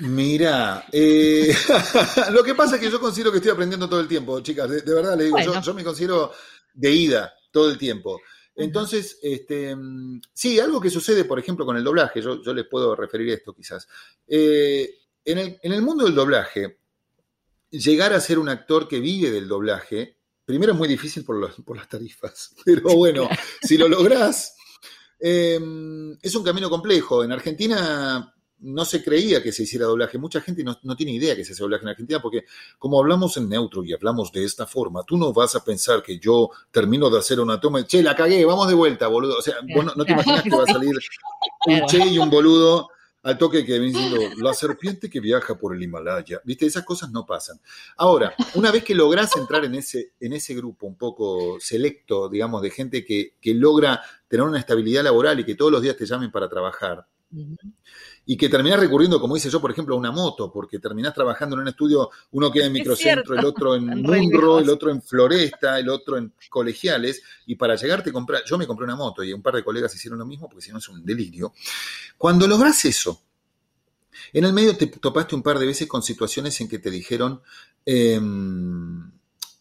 Mira, 0.00 0.86
eh, 0.92 1.54
lo 2.32 2.42
que 2.42 2.54
pasa 2.54 2.76
es 2.76 2.80
que 2.80 2.90
yo 2.90 3.00
considero 3.00 3.30
que 3.30 3.38
estoy 3.38 3.52
aprendiendo 3.52 3.88
todo 3.88 4.00
el 4.00 4.08
tiempo, 4.08 4.40
chicas. 4.40 4.68
De, 4.68 4.94
verdad 4.94 5.16
le 5.16 5.24
digo, 5.24 5.38
yo, 5.38 5.74
me 5.74 5.84
considero 5.84 6.32
de 6.74 6.92
ida 6.92 7.34
todo 7.50 7.70
el 7.70 7.78
tiempo. 7.78 8.20
Entonces, 8.54 9.18
este, 9.22 9.76
sí, 10.32 10.60
algo 10.60 10.80
que 10.80 10.90
sucede, 10.90 11.24
por 11.24 11.38
ejemplo, 11.38 11.64
con 11.64 11.76
el 11.76 11.84
doblaje, 11.84 12.20
yo, 12.20 12.36
les 12.52 12.66
puedo 12.66 12.94
referir 12.94 13.30
esto 13.30 13.54
quizás. 13.54 13.88
Eh, 14.26 14.98
en, 15.24 15.58
el, 15.62 15.82
mundo 15.82 16.04
del 16.04 16.14
doblaje, 16.14 16.78
llegar 17.70 18.12
a 18.12 18.20
ser 18.20 18.38
un 18.38 18.48
actor 18.48 18.86
que 18.86 19.00
vive 19.00 19.30
del 19.30 19.48
doblaje, 19.48 20.18
primero 20.44 20.72
es 20.72 20.78
muy 20.78 20.88
difícil 20.88 21.24
por, 21.24 21.64
por 21.64 21.76
las 21.76 21.88
tarifas, 21.88 22.54
pero 22.64 22.94
bueno, 22.94 23.28
si 23.62 23.78
lo 23.78 23.88
lográs, 23.88 24.54
em, 25.18 26.12
es 26.20 26.34
un 26.34 26.44
camino 26.44 26.68
complejo. 26.68 27.24
En 27.24 27.32
Argentina 27.32 28.31
no 28.62 28.84
se 28.84 29.02
creía 29.02 29.42
que 29.42 29.52
se 29.52 29.64
hiciera 29.64 29.86
doblaje. 29.86 30.18
Mucha 30.18 30.40
gente 30.40 30.64
no, 30.64 30.96
tiene 30.96 31.12
idea 31.12 31.36
que 31.36 31.44
se 31.44 31.52
hace 31.52 31.62
doblaje 31.62 31.82
en 31.82 31.90
Argentina 31.90 32.22
porque 32.22 32.44
como 32.78 32.98
hablamos 32.98 33.36
en 33.36 33.48
neutro 33.48 33.84
y 33.84 33.92
hablamos 33.92 34.32
de 34.32 34.44
esta 34.44 34.66
forma, 34.66 35.02
tú 35.04 35.16
no 35.16 35.32
vas 35.32 35.54
a 35.56 35.64
pensar 35.64 36.02
que 36.02 36.18
yo 36.18 36.50
termino 36.70 37.10
de 37.10 37.18
hacer 37.18 37.40
una 37.40 37.60
toma 37.60 37.80
y, 37.80 37.84
che, 37.84 38.02
la 38.02 38.14
cagué, 38.14 38.44
vamos 38.44 38.68
de 38.68 38.74
vuelta, 38.74 39.08
boludo. 39.08 39.38
O 39.38 39.42
sea, 39.42 39.56
vos 39.74 39.96
no, 39.96 40.04
te 40.04 40.12
imaginas 40.12 40.42
que 40.42 40.50
va 40.50 40.64
a 40.64 40.72
salir 40.72 40.96
un 41.66 41.86
che 41.86 42.06
y 42.06 42.18
un 42.18 42.30
boludo 42.30 42.88
al 43.22 43.38
toque 43.38 43.64
que 43.64 43.78
viene 43.78 43.98
diciendo 43.98 44.18
la 44.38 44.52
serpiente 44.52 45.08
que 45.08 45.20
viaja 45.20 45.56
por 45.56 45.74
el 45.74 45.82
Himalaya. 45.82 46.40
Viste, 46.44 46.66
esas 46.66 46.84
cosas 46.84 47.10
no 47.10 47.24
pasan. 47.24 47.60
Ahora, 47.96 48.34
una 48.54 48.70
vez 48.70 48.82
que 48.84 48.94
logras 48.94 49.36
entrar 49.36 49.64
en 49.64 49.76
ese, 49.76 50.12
en 50.18 50.32
ese 50.32 50.54
grupo 50.54 50.86
un 50.86 50.96
poco 50.96 51.58
selecto, 51.60 52.28
digamos, 52.28 52.62
de 52.62 52.70
gente 52.70 53.04
que, 53.04 53.36
que 53.40 53.54
logra 53.54 54.02
tener 54.26 54.44
una 54.44 54.58
estabilidad 54.58 55.04
laboral 55.04 55.38
y 55.38 55.44
que 55.44 55.54
todos 55.54 55.70
los 55.70 55.82
días 55.82 55.96
te 55.96 56.06
llamen 56.06 56.32
para 56.32 56.48
trabajar, 56.48 57.06
y 58.26 58.36
que 58.36 58.48
terminás 58.48 58.78
recurriendo, 58.78 59.20
como 59.20 59.36
hice 59.36 59.50
yo, 59.50 59.60
por 59.60 59.70
ejemplo, 59.70 59.94
a 59.94 59.98
una 59.98 60.10
moto, 60.10 60.52
porque 60.52 60.78
terminás 60.78 61.14
trabajando 61.14 61.56
en 61.56 61.62
un 61.62 61.68
estudio, 61.68 62.10
uno 62.32 62.50
queda 62.50 62.66
en 62.66 62.72
microcentro, 62.72 63.38
el 63.38 63.44
otro 63.44 63.74
en 63.76 63.86
Munro, 64.02 64.58
el 64.58 64.68
otro 64.68 64.90
en 64.90 65.02
Floresta, 65.02 65.78
el 65.78 65.88
otro 65.88 66.18
en 66.18 66.32
colegiales, 66.50 67.22
y 67.46 67.56
para 67.56 67.76
llegarte 67.76 68.12
comprar, 68.12 68.42
yo 68.44 68.58
me 68.58 68.66
compré 68.66 68.84
una 68.84 68.96
moto 68.96 69.24
y 69.24 69.32
un 69.32 69.42
par 69.42 69.54
de 69.54 69.64
colegas 69.64 69.94
hicieron 69.94 70.18
lo 70.18 70.26
mismo, 70.26 70.48
porque 70.48 70.62
si 70.62 70.72
no 70.72 70.78
es 70.78 70.88
un 70.88 71.04
delirio. 71.04 71.52
Cuando 72.18 72.46
logras 72.46 72.84
eso, 72.84 73.22
en 74.32 74.44
el 74.44 74.52
medio 74.52 74.76
te 74.76 74.86
topaste 74.86 75.34
un 75.34 75.42
par 75.42 75.58
de 75.58 75.66
veces 75.66 75.88
con 75.88 76.02
situaciones 76.02 76.60
en 76.60 76.68
que 76.68 76.78
te 76.78 76.90
dijeron, 76.90 77.42
em, 77.84 79.10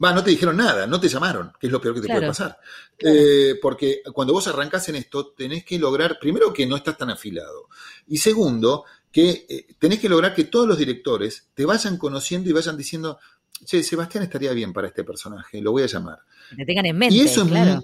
Va, 0.04 0.14
no 0.14 0.24
te 0.24 0.32
dijeron 0.32 0.58
nada, 0.58 0.88
no 0.88 1.00
te 1.00 1.08
llamaron, 1.08 1.54
que 1.60 1.68
es 1.68 1.74
lo 1.74 1.80
peor 1.80 1.96
que 1.96 2.02
te 2.02 2.08
puede 2.08 2.28
pasar. 2.28 2.58
Eh, 2.98 3.56
porque 3.62 4.02
cuando 4.14 4.34
vos 4.34 4.48
arrancás 4.48 4.90
en 4.90 4.96
esto, 4.96 5.28
tenés 5.28 5.64
que 5.64 5.78
lograr, 5.78 6.18
primero, 6.20 6.52
que 6.52 6.66
no 6.66 6.76
estás 6.76 6.98
tan 6.98 7.10
afilado. 7.10 7.68
Y 8.08 8.18
segundo, 8.18 8.86
que 9.12 9.46
eh, 9.48 9.68
tenés 9.78 10.00
que 10.00 10.10
lograr 10.10 10.34
que 10.34 10.46
todos 10.46 10.68
los 10.68 10.78
directores 10.78 11.50
te 11.54 11.66
vayan 11.66 11.98
conociendo 11.98 12.50
y 12.50 12.54
vayan 12.54 12.78
diciendo, 12.78 13.20
che, 13.66 13.84
Sebastián 13.84 14.24
estaría 14.24 14.54
bien 14.54 14.74
para 14.74 14.88
este 14.88 15.04
personaje, 15.04 15.62
lo 15.62 15.72
voy 15.72 15.84
a 15.84 15.88
llamar. 15.88 16.20
Que 16.56 16.66
tengan 16.66 16.86
en 16.86 16.98
mente, 16.98 17.16
y 17.16 17.22
eso 17.22 17.46
claro. 17.46 17.84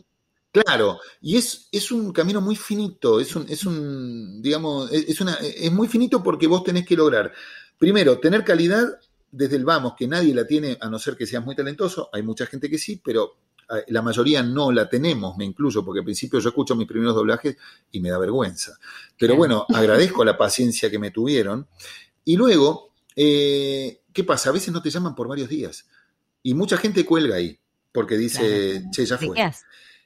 Es 0.53 0.63
claro, 0.63 0.99
y 1.21 1.37
es, 1.37 1.67
es 1.71 1.91
un 1.91 2.11
camino 2.11 2.41
muy 2.41 2.55
finito, 2.55 3.19
es 3.19 3.35
un, 3.35 3.45
es 3.47 3.63
un 3.65 4.41
digamos, 4.41 4.91
es, 4.91 5.21
una, 5.21 5.35
es 5.35 5.71
muy 5.71 5.87
finito 5.87 6.23
porque 6.23 6.47
vos 6.47 6.63
tenés 6.63 6.85
que 6.85 6.95
lograr, 6.95 7.31
primero, 7.77 8.17
tener 8.17 8.43
calidad 8.43 8.87
desde 9.31 9.55
el 9.55 9.65
vamos, 9.65 9.93
que 9.95 10.07
nadie 10.07 10.33
la 10.33 10.45
tiene 10.45 10.77
a 10.79 10.89
no 10.89 10.99
ser 10.99 11.15
que 11.15 11.25
seas 11.25 11.43
muy 11.43 11.55
talentoso, 11.55 12.09
hay 12.13 12.23
mucha 12.23 12.45
gente 12.45 12.69
que 12.69 12.77
sí, 12.77 13.01
pero 13.03 13.37
la 13.87 14.01
mayoría 14.01 14.41
no 14.43 14.71
la 14.71 14.87
tenemos, 14.87 15.35
me 15.37 15.43
incluyo, 15.43 15.83
porque 15.83 15.99
al 15.99 16.05
principio 16.05 16.39
yo 16.39 16.49
escucho 16.49 16.75
mis 16.75 16.87
primeros 16.87 17.15
doblajes 17.15 17.57
y 17.91 17.99
me 17.99 18.09
da 18.09 18.17
vergüenza. 18.17 18.77
Pero 19.17 19.35
bueno, 19.35 19.65
agradezco 19.73 20.23
la 20.23 20.37
paciencia 20.37 20.89
que 20.89 20.99
me 20.99 21.11
tuvieron. 21.11 21.67
Y 22.23 22.37
luego, 22.37 22.93
eh, 23.15 24.03
¿qué 24.13 24.23
pasa? 24.23 24.49
A 24.49 24.53
veces 24.53 24.73
no 24.73 24.81
te 24.81 24.89
llaman 24.89 25.15
por 25.15 25.27
varios 25.27 25.49
días. 25.49 25.85
Y 26.43 26.53
mucha 26.53 26.77
gente 26.77 27.05
cuelga 27.05 27.35
ahí, 27.35 27.59
porque 27.91 28.15
dice, 28.15 28.85
che, 28.91 29.05
ya 29.05 29.17
fue. 29.17 29.35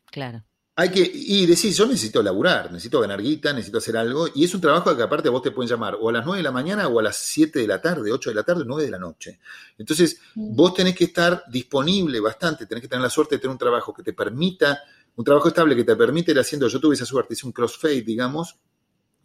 Claro 0.10 0.44
hay 0.76 0.90
que, 0.90 1.12
y 1.14 1.46
decir, 1.46 1.74
yo 1.74 1.86
necesito 1.86 2.24
laburar, 2.24 2.72
necesito 2.72 3.02
ganar 3.02 3.22
guita, 3.22 3.52
necesito 3.52 3.80
hacer 3.80 3.98
algo, 3.98 4.28
y 4.34 4.46
es 4.46 4.56
un 4.56 4.62
trabajo 4.62 4.96
que 4.96 5.04
aparte 5.04 5.28
vos 5.28 5.42
te 5.42 5.52
pueden 5.52 5.70
llamar 5.70 5.98
o 6.00 6.10
a 6.10 6.14
las 6.14 6.26
9 6.26 6.38
de 6.38 6.44
la 6.44 6.52
mañana 6.52 6.88
o 6.88 7.00
a 7.00 7.04
las 7.04 7.18
7 7.18 7.60
de 7.60 7.68
la 7.68 7.82
tarde, 7.82 8.12
8 8.12 8.30
de 8.30 8.36
la 8.36 8.44
tarde, 8.44 8.64
9 8.66 8.84
de 8.84 8.92
la 8.92 9.00
noche. 9.00 9.40
Entonces, 9.78 10.20
mm. 10.36 10.56
vos 10.56 10.74
tenés 10.74 10.96
que 10.96 11.06
estar 11.06 11.44
disponible 11.50 12.20
bastante, 12.22 12.66
tenés 12.66 12.82
que 12.84 12.88
tener 12.88 13.04
la 13.04 13.10
suerte 13.10 13.36
de 13.36 13.40
tener 13.40 13.52
un 13.52 13.58
trabajo 13.58 13.94
que 13.94 14.02
te 14.02 14.14
permita, 14.14 14.80
un 15.16 15.26
trabajo 15.26 15.50
estable 15.50 15.76
que 15.76 15.84
te 15.84 15.96
permite 15.96 16.32
ir 16.32 16.40
haciendo, 16.40 16.68
yo 16.70 16.80
tuve 16.80 16.96
esa 16.96 17.06
suerte, 17.06 17.34
hice 17.34 17.46
un 17.46 17.52
crossfade, 17.52 18.02
digamos, 18.02 18.58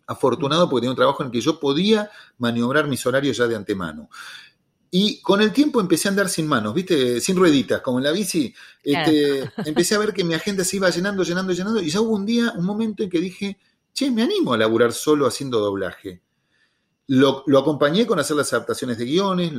afortunado 0.08 0.68
porque 0.68 0.82
tenía 0.82 0.90
un 0.90 0.96
trabajo 0.96 1.22
en 1.22 1.28
el 1.28 1.32
que 1.32 1.40
yo 1.40 1.60
podía 1.60 2.10
maniobrar 2.38 2.88
mis 2.88 3.04
horarios 3.06 3.36
ya 3.36 3.46
de 3.46 3.54
antemano. 3.54 4.08
Y 4.90 5.20
con 5.20 5.42
el 5.42 5.52
tiempo 5.52 5.80
empecé 5.80 6.08
a 6.08 6.10
andar 6.12 6.28
sin 6.28 6.46
manos, 6.46 6.72
¿viste? 6.72 7.20
Sin 7.20 7.36
rueditas, 7.36 7.80
como 7.80 7.98
en 7.98 8.04
la 8.04 8.12
bici. 8.12 8.54
Este, 8.82 9.50
empecé 9.64 9.94
a 9.94 9.98
ver 9.98 10.12
que 10.12 10.24
mi 10.24 10.34
agenda 10.34 10.64
se 10.64 10.76
iba 10.76 10.90
llenando, 10.90 11.22
llenando, 11.22 11.52
llenando. 11.52 11.82
Y 11.82 11.90
ya 11.90 12.00
hubo 12.00 12.14
un 12.14 12.24
día, 12.24 12.52
un 12.56 12.64
momento 12.64 13.02
en 13.02 13.10
que 13.10 13.20
dije, 13.20 13.58
che, 13.92 14.10
me 14.10 14.22
animo 14.22 14.52
a 14.52 14.58
laburar 14.58 14.92
solo 14.92 15.26
haciendo 15.26 15.58
doblaje. 15.58 16.22
Lo, 17.08 17.44
acompañé 17.58 18.06
con 18.06 18.18
hacer 18.18 18.36
las 18.36 18.52
adaptaciones 18.52 18.98
de 18.98 19.04
guiones, 19.04 19.52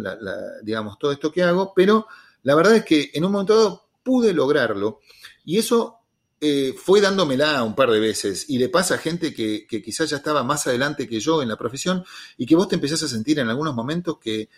digamos, 0.64 1.00
todo 1.00 1.12
esto 1.12 1.32
que 1.32 1.44
hago, 1.44 1.74
pero 1.76 2.08
la 2.44 2.56
verdad 2.56 2.76
es 2.76 2.86
que 2.86 3.12
en 3.14 3.26
un 3.26 3.32
momento 3.32 3.56
dado 3.56 3.90
pude 4.04 4.34
lograrlo. 4.34 5.00
Y 5.46 5.58
eso 5.58 6.00
eh, 6.40 6.76
fue 6.78 7.02
dándomela 7.02 7.64
un 7.64 7.74
par 7.74 7.90
de 7.90 8.00
veces. 8.00 8.50
Y 8.50 8.58
le 8.58 8.70
pasa 8.70 8.96
a 8.96 8.98
gente 8.98 9.34
que, 9.34 9.66
que 9.68 9.82
quizás 9.82 10.10
ya 10.10 10.18
estaba 10.18 10.44
más 10.44 10.68
adelante 10.68 11.08
que 11.08 11.20
yo 11.20 11.42
en 11.42 11.50
la 11.50 11.58
profesión 11.58 12.04
y 12.38 12.46
que 12.46 12.56
vos 12.56 12.68
te 12.68 12.76
empezás 12.76 13.04
a 13.04 13.08
sentir 13.08 13.40
en 13.40 13.50
algunos 13.50 13.74
momentos 13.74 14.18
que 14.20 14.50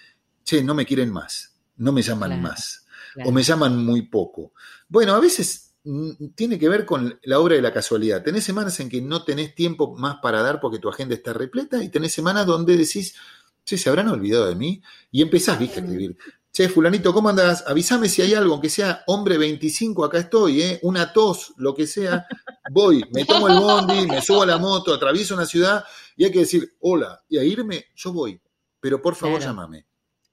che, 0.50 0.64
no 0.64 0.74
me 0.74 0.86
quieren 0.86 1.12
más, 1.12 1.54
no 1.78 1.92
me 1.92 2.02
llaman 2.02 2.42
más, 2.42 2.88
o 3.24 3.32
me 3.32 3.44
llaman 3.44 3.86
muy 3.86 4.02
poco. 4.04 4.54
Bueno, 4.88 5.14
a 5.14 5.20
veces 5.20 5.76
mm, 5.84 6.30
tiene 6.34 6.58
que 6.58 6.68
ver 6.68 6.88
con 6.88 7.20
la 7.22 7.40
obra 7.40 7.56
de 7.56 7.62
la 7.62 7.72
casualidad. 7.72 8.24
Tenés 8.24 8.46
semanas 8.46 8.80
en 8.80 8.90
que 8.90 9.00
no 9.00 9.24
tenés 9.24 9.54
tiempo 9.54 9.96
más 9.96 10.18
para 10.24 10.42
dar 10.42 10.60
porque 10.60 10.80
tu 10.80 10.90
agenda 10.90 11.14
está 11.14 11.34
repleta 11.34 11.84
y 11.84 11.90
tenés 11.90 12.14
semanas 12.14 12.48
donde 12.48 12.76
decís, 12.76 13.16
che, 13.64 13.78
se 13.78 13.90
habrán 13.90 14.08
olvidado 14.08 14.48
de 14.48 14.56
mí 14.56 14.82
y 15.12 15.22
empezás, 15.22 15.60
viste, 15.60 15.82
a 15.82 15.84
escribir. 15.84 16.18
Che, 16.52 16.68
fulanito, 16.68 17.14
¿cómo 17.14 17.30
andás? 17.30 17.64
Avísame 17.68 18.10
si 18.10 18.24
hay 18.24 18.34
algo, 18.34 18.54
aunque 18.54 18.72
sea 18.72 19.04
hombre 19.06 19.38
25, 19.38 20.04
acá 20.04 20.18
estoy, 20.18 20.64
¿eh? 20.64 20.80
Una 20.82 21.14
tos, 21.14 21.54
lo 21.58 21.76
que 21.76 21.86
sea. 21.86 22.26
Voy, 22.72 23.06
me 23.14 23.24
tomo 23.24 23.48
el 23.48 23.60
bondi, 23.60 24.08
me 24.08 24.20
subo 24.24 24.42
a 24.42 24.48
la 24.48 24.58
moto, 24.58 24.96
atravieso 24.96 25.36
una 25.36 25.46
ciudad 25.46 25.84
y 26.18 26.26
hay 26.26 26.32
que 26.32 26.40
decir, 26.40 26.76
hola, 26.80 27.24
y 27.30 27.38
a 27.38 27.44
irme, 27.44 27.86
yo 27.96 28.12
voy. 28.12 28.42
Pero 28.80 29.00
por 29.00 29.14
favor, 29.14 29.40
llámame. 29.40 29.89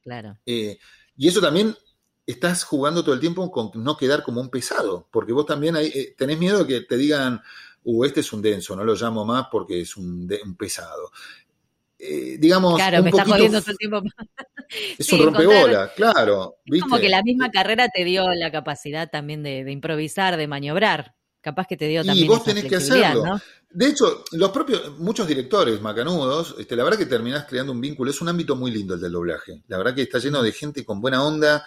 Claro. 0.07 0.39
Eh, 0.47 0.79
y 1.17 1.27
eso 1.27 1.41
también 1.41 1.75
estás 2.25 2.63
jugando 2.63 3.03
todo 3.03 3.13
el 3.13 3.21
tiempo 3.21 3.51
con 3.51 3.73
no 3.75 3.97
quedar 3.97 4.23
como 4.23 4.41
un 4.41 4.51
pesado, 4.51 5.09
porque 5.11 5.33
vos 5.33 5.47
también 5.47 5.75
eh, 5.77 6.15
tenés 6.17 6.39
miedo 6.39 6.63
de 6.63 6.67
que 6.67 6.81
te 6.87 6.97
digan, 6.97 7.43
uh, 7.83 8.05
este 8.05 8.21
es 8.21 8.33
un 8.33 8.41
denso, 8.41 8.77
no 8.77 8.85
lo 8.85 8.95
llamo 8.95 9.25
más 9.25 9.49
porque 9.51 9.81
es 9.81 9.97
un, 9.97 10.29
pesado. 10.57 11.11
Eh, 11.99 12.37
digamos, 12.39 12.77
claro, 12.77 13.03
me 13.03 13.11
está 13.11 13.25
jodiendo 13.25 13.61
todo 13.61 13.73
el 13.73 13.79
tiempo. 13.79 14.03
Es 14.99 15.13
un 15.13 15.23
rompebola, 15.23 15.93
claro. 15.95 16.57
Es 16.65 16.83
como 16.83 16.99
que 16.99 17.09
la 17.09 17.23
misma 17.23 17.53
carrera 17.53 17.89
te 17.89 18.05
dio 18.05 18.35
la 18.35 18.51
capacidad 18.51 19.09
también 19.09 19.45
de, 19.45 19.71
improvisar, 19.71 20.37
de 20.37 20.49
maniobrar. 20.49 21.15
Capaz 21.47 21.69
que 21.69 21.77
te 21.77 21.87
dio 21.87 22.05
también. 22.05 22.27
Y 22.27 22.29
vos 22.29 22.43
tenés 22.43 22.65
que 22.65 22.75
hacerlo. 22.75 23.41
De 23.71 23.87
hecho, 23.87 24.25
los 24.33 24.51
propios, 24.51 24.99
muchos 24.99 25.29
directores 25.29 25.81
macanudos, 25.81 26.57
este, 26.59 26.75
la 26.75 26.83
verdad 26.83 26.99
que 26.99 27.07
terminás 27.07 27.45
creando 27.45 27.71
un 27.71 27.81
vínculo. 27.81 28.11
Es 28.11 28.21
un 28.21 28.29
ámbito 28.29 28.57
muy 28.57 28.73
lindo 28.73 28.95
el 28.95 29.01
del 29.01 29.13
doblaje. 29.13 29.63
La 29.69 29.79
verdad 29.79 29.95
que 29.95 30.03
está 30.03 30.19
lleno 30.19 30.43
de 30.43 30.51
gente 30.51 30.85
con 30.85 31.01
buena 31.01 31.23
onda. 31.23 31.65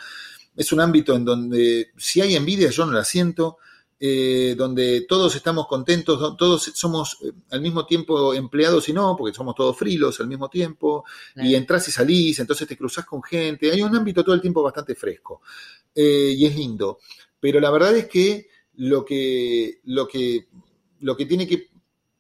Es 0.54 0.74
un 0.74 0.82
ámbito 0.82 1.16
en 1.16 1.24
donde 1.24 1.92
si 1.96 2.20
hay 2.20 2.36
envidia 2.36 2.70
yo 2.72 2.86
no 2.86 2.92
la 2.92 3.06
siento. 3.06 3.58
Eh, 4.02 4.56
donde 4.58 5.06
todos 5.08 5.34
estamos 5.36 5.66
contentos, 5.68 6.36
todos 6.38 6.72
somos 6.74 7.18
eh, 7.22 7.32
al 7.52 7.62
mismo 7.62 7.86
tiempo 7.86 8.34
empleados 8.34 8.88
y 8.90 8.94
no, 8.94 9.16
porque 9.18 9.36
somos 9.36 9.56
todos 9.56 9.78
frilos 9.78 10.20
al 10.22 10.28
mismo 10.28 10.50
tiempo, 10.50 11.04
y 11.36 11.54
entras 11.54 11.86
y 11.90 11.92
salís, 11.92 12.40
entonces 12.40 12.66
te 12.66 12.78
cruzas 12.78 13.06
con 13.06 13.22
gente. 13.22 13.72
Hay 13.72 13.82
un 13.82 13.94
ámbito 13.96 14.24
todo 14.24 14.36
el 14.36 14.42
tiempo 14.42 14.62
bastante 14.64 14.96
fresco 14.96 15.42
eh, 15.96 16.34
y 16.36 16.46
es 16.46 16.56
lindo. 16.56 17.00
Pero 17.40 17.60
la 17.60 17.72
verdad 17.72 17.96
es 17.96 18.08
que 18.08 18.48
lo 18.80 19.04
que, 19.04 19.82
lo 19.84 20.08
que, 20.08 20.48
lo 21.02 21.18
que 21.18 21.26
tiene 21.26 21.46
que 21.46 21.68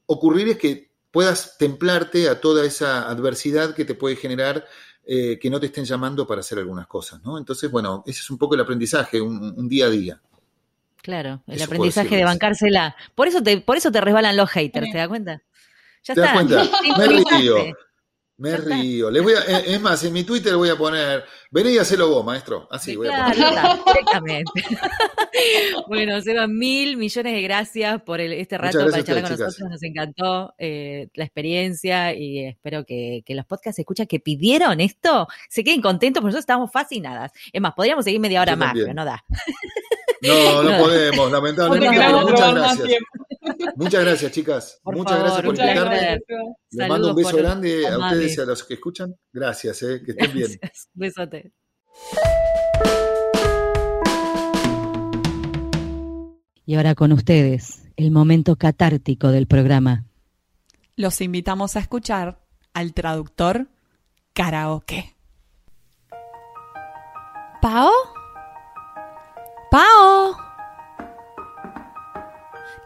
ocurrir 0.08 0.50
es 0.50 0.58
que 0.58 0.92
puedas 1.10 1.58
templarte 1.58 2.28
a 2.28 2.42
toda 2.42 2.66
esa 2.66 3.10
adversidad 3.10 3.74
que 3.74 3.86
te 3.86 3.96
puede 3.96 4.18
generar 4.18 4.66
eh, 5.06 5.40
que 5.40 5.50
no 5.50 5.60
te 5.62 5.68
estén 5.68 5.86
llamando 5.86 6.28
para 6.28 6.42
hacer 6.42 6.58
algunas 6.60 6.86
cosas, 6.86 7.24
¿no? 7.24 7.38
Entonces, 7.38 7.72
bueno, 7.72 8.04
ese 8.06 8.20
es 8.20 8.30
un 8.30 8.38
poco 8.38 8.56
el 8.56 8.62
aprendizaje, 8.62 9.22
un, 9.22 9.70
día 9.70 9.86
a 9.86 9.90
día. 9.90 10.22
Claro, 11.02 11.42
el 11.48 11.62
aprendizaje 11.62 12.18
de 12.18 12.26
bancársela. 12.26 12.94
Por 13.16 13.30
eso 13.30 13.42
te, 13.42 13.62
por 13.62 13.78
eso 13.78 13.90
te 13.90 14.02
resbalan 14.02 14.36
los 14.36 14.50
haters, 14.50 14.92
¿te 14.92 14.98
das 14.98 15.08
cuenta? 15.08 15.42
Ya 16.04 16.14
¿Te 16.14 16.20
das 16.20 16.34
cuenta? 16.34 16.70
Me 16.98 17.08
río. 17.08 17.56
Me 18.40 18.56
río. 18.56 19.12
Les 19.12 19.22
voy 19.22 19.34
a, 19.34 19.40
eh, 19.42 19.64
es 19.68 19.82
más, 19.82 20.02
en 20.06 20.14
mi 20.14 20.24
Twitter 20.24 20.56
voy 20.56 20.70
a 20.70 20.78
poner, 20.78 21.26
vení 21.52 21.72
y 21.72 21.78
hacelo 21.78 22.08
vos, 22.10 22.26
maestro. 22.26 22.70
Así 22.72 22.96
voy 22.96 23.10
a 23.10 23.26
poner. 23.26 23.36
directamente. 23.86 24.64
bueno, 25.90 26.22
Seba, 26.22 26.48
mil 26.48 26.96
millones 26.96 27.34
de 27.34 27.42
gracias 27.42 28.02
por 28.02 28.22
este 28.22 28.58
rato 28.58 28.80
para 28.80 29.04
charlar 29.04 29.24
con 29.24 29.32
nosotros. 29.32 29.70
Nos 29.70 29.84
encantó 29.84 30.54
eh, 30.58 31.10
la 31.16 31.26
experiencia 31.26 32.14
y 32.14 32.46
espero 32.46 32.86
que, 32.86 33.24
los 33.28 33.46
podcasts 33.46 33.80
escuchan 33.80 34.08
que 34.08 34.22
pidieron 34.22 34.80
esto 34.80 35.28
se 35.50 35.64
queden 35.64 35.82
contentos, 35.82 36.22
porque 36.22 36.30
nosotros 36.30 36.44
estamos 36.44 36.72
fascinadas. 36.72 37.34
Es 37.52 37.62
más, 37.62 37.74
podríamos 37.74 38.06
seguir 38.06 38.22
media 38.22 38.42
hora 38.42 38.56
más, 38.56 38.74
pero 38.74 38.94
no 38.94 39.04
da. 39.04 39.24
No, 40.22 40.64
no, 40.64 40.78
podemos, 40.84 41.30
lamentablemente. 41.30 42.10
muchas 42.10 42.56
gracias. 42.56 43.00
Muchas 43.76 44.04
gracias, 44.04 44.32
chicas. 44.32 44.82
muchas 44.84 45.20
gracias 45.20 45.42
por 45.42 45.56
invitarme. 45.56 46.20
Les 46.72 46.88
mando 46.88 47.10
un 47.10 47.16
beso 47.16 47.38
grande 47.38 47.88
a 47.88 47.98
ustedes 47.98 48.38
y 48.38 48.42
a 48.42 48.46
los 48.46 48.64
que 48.64 48.74
escuchan. 48.76 49.16
Gracias, 49.32 49.82
eh, 49.84 50.02
que 50.04 50.12
estén 50.12 50.34
bien. 50.34 50.60
Besote. 50.94 51.54
Y 56.66 56.76
ahora 56.76 56.94
con 56.96 57.12
ustedes, 57.12 57.88
el 57.96 58.12
momento 58.12 58.56
catártico 58.56 59.30
del 59.30 59.48
programa. 59.48 60.06
Los 60.96 61.22
invitamos 61.22 61.76
a 61.76 61.80
escuchar 61.80 62.40
al 62.74 62.94
traductor 62.94 63.68
karaoke. 64.34 65.16
¿Pao? 67.62 67.92
¿Pao? 69.72 70.49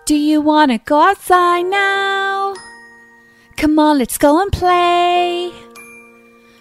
Do 0.06 0.16
you 0.16 0.42
wanna 0.42 0.80
go 0.80 1.00
outside 1.00 1.62
now? 1.62 2.56
Come 3.56 3.80
on, 3.80 4.00
let's 4.00 4.18
go 4.18 4.42
and 4.42 4.52
play. 4.52 5.50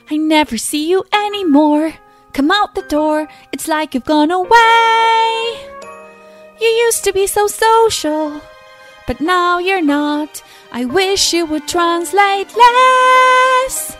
I 0.08 0.16
never 0.16 0.56
see 0.56 0.88
you 0.88 1.02
anymore. 1.12 1.94
Come 2.34 2.52
out 2.52 2.76
the 2.76 2.82
door, 2.82 3.26
it's 3.52 3.66
like 3.66 3.94
you've 3.94 4.04
gone 4.04 4.30
away. 4.30 5.58
You 6.60 6.68
used 6.68 7.02
to 7.02 7.12
be 7.12 7.26
so 7.26 7.48
social, 7.48 8.40
but 9.08 9.20
now 9.20 9.58
you're 9.58 9.82
not. 9.82 10.40
I 10.70 10.84
wish 10.84 11.32
you 11.32 11.44
would 11.46 11.66
translate 11.66 12.54
less. 12.56 13.96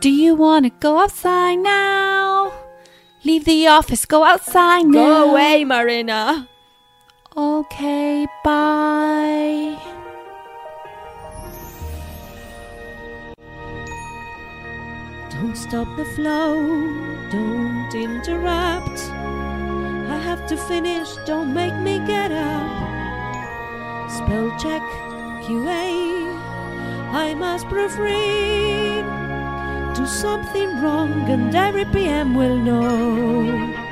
Do 0.00 0.08
you 0.08 0.34
wanna 0.34 0.70
go 0.80 1.00
outside 1.00 1.56
now? 1.56 2.54
Leave 3.22 3.44
the 3.44 3.66
office, 3.66 4.06
go 4.06 4.24
outside 4.24 4.86
now. 4.86 4.92
Go 4.92 5.30
away, 5.30 5.64
Marina. 5.64 6.48
Okay, 7.38 8.26
bye. 8.42 9.78
Don't 15.30 15.56
stop 15.56 15.86
the 15.96 16.04
flow, 16.16 16.58
don't 17.30 17.94
interrupt. 17.94 18.98
I 20.10 20.18
have 20.18 20.48
to 20.48 20.56
finish, 20.56 21.14
don't 21.26 21.54
make 21.54 21.76
me 21.76 22.00
get 22.08 22.32
up. 22.32 24.10
Spell 24.10 24.50
check, 24.58 24.82
QA, 25.46 25.94
I 27.12 27.34
must 27.34 27.66
proofread. 27.68 29.04
Do 29.94 30.06
something 30.06 30.82
wrong, 30.82 31.12
and 31.30 31.54
every 31.54 31.84
PM 31.84 32.34
will 32.34 32.56
know. 32.56 33.86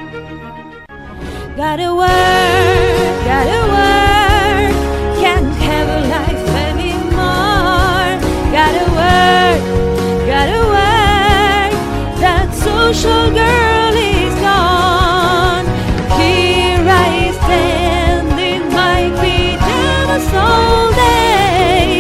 Gotta 1.57 1.95
work, 1.95 3.16
Gotta 3.27 3.61
work, 3.75 4.75
can't 5.21 5.53
have 5.69 5.89
a 5.99 6.01
life 6.17 6.49
anymore. 6.69 8.11
Gotta 8.57 8.85
work, 9.01 9.61
gotta 10.33 10.61
work. 10.75 11.73
That 12.21 12.49
social 12.55 13.25
girl 13.43 13.95
is 13.95 14.35
gone. 14.41 15.67
Here 16.21 16.87
I 16.89 17.33
stand 17.43 18.39
in 18.39 18.63
my 18.81 19.11
pajamas 19.21 20.29
all 20.33 20.87
day. 20.95 21.91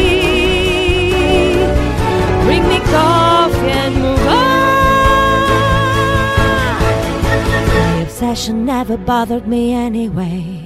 Bring 2.45 2.65
me 2.69 2.79
coffee 2.95 3.75
and 3.83 3.95
move 3.97 4.27
on. 4.29 4.45
The 7.75 8.03
obsession 8.05 8.65
never 8.65 8.97
bothered 8.97 9.47
me 9.49 9.73
anyway. 9.75 10.66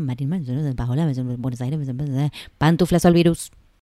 Marín, 0.00 0.28
Buenos 1.38 1.60
Aires, 1.60 1.88
Pantuflas 2.58 3.04
al 3.04 3.14
virus. 3.14 3.50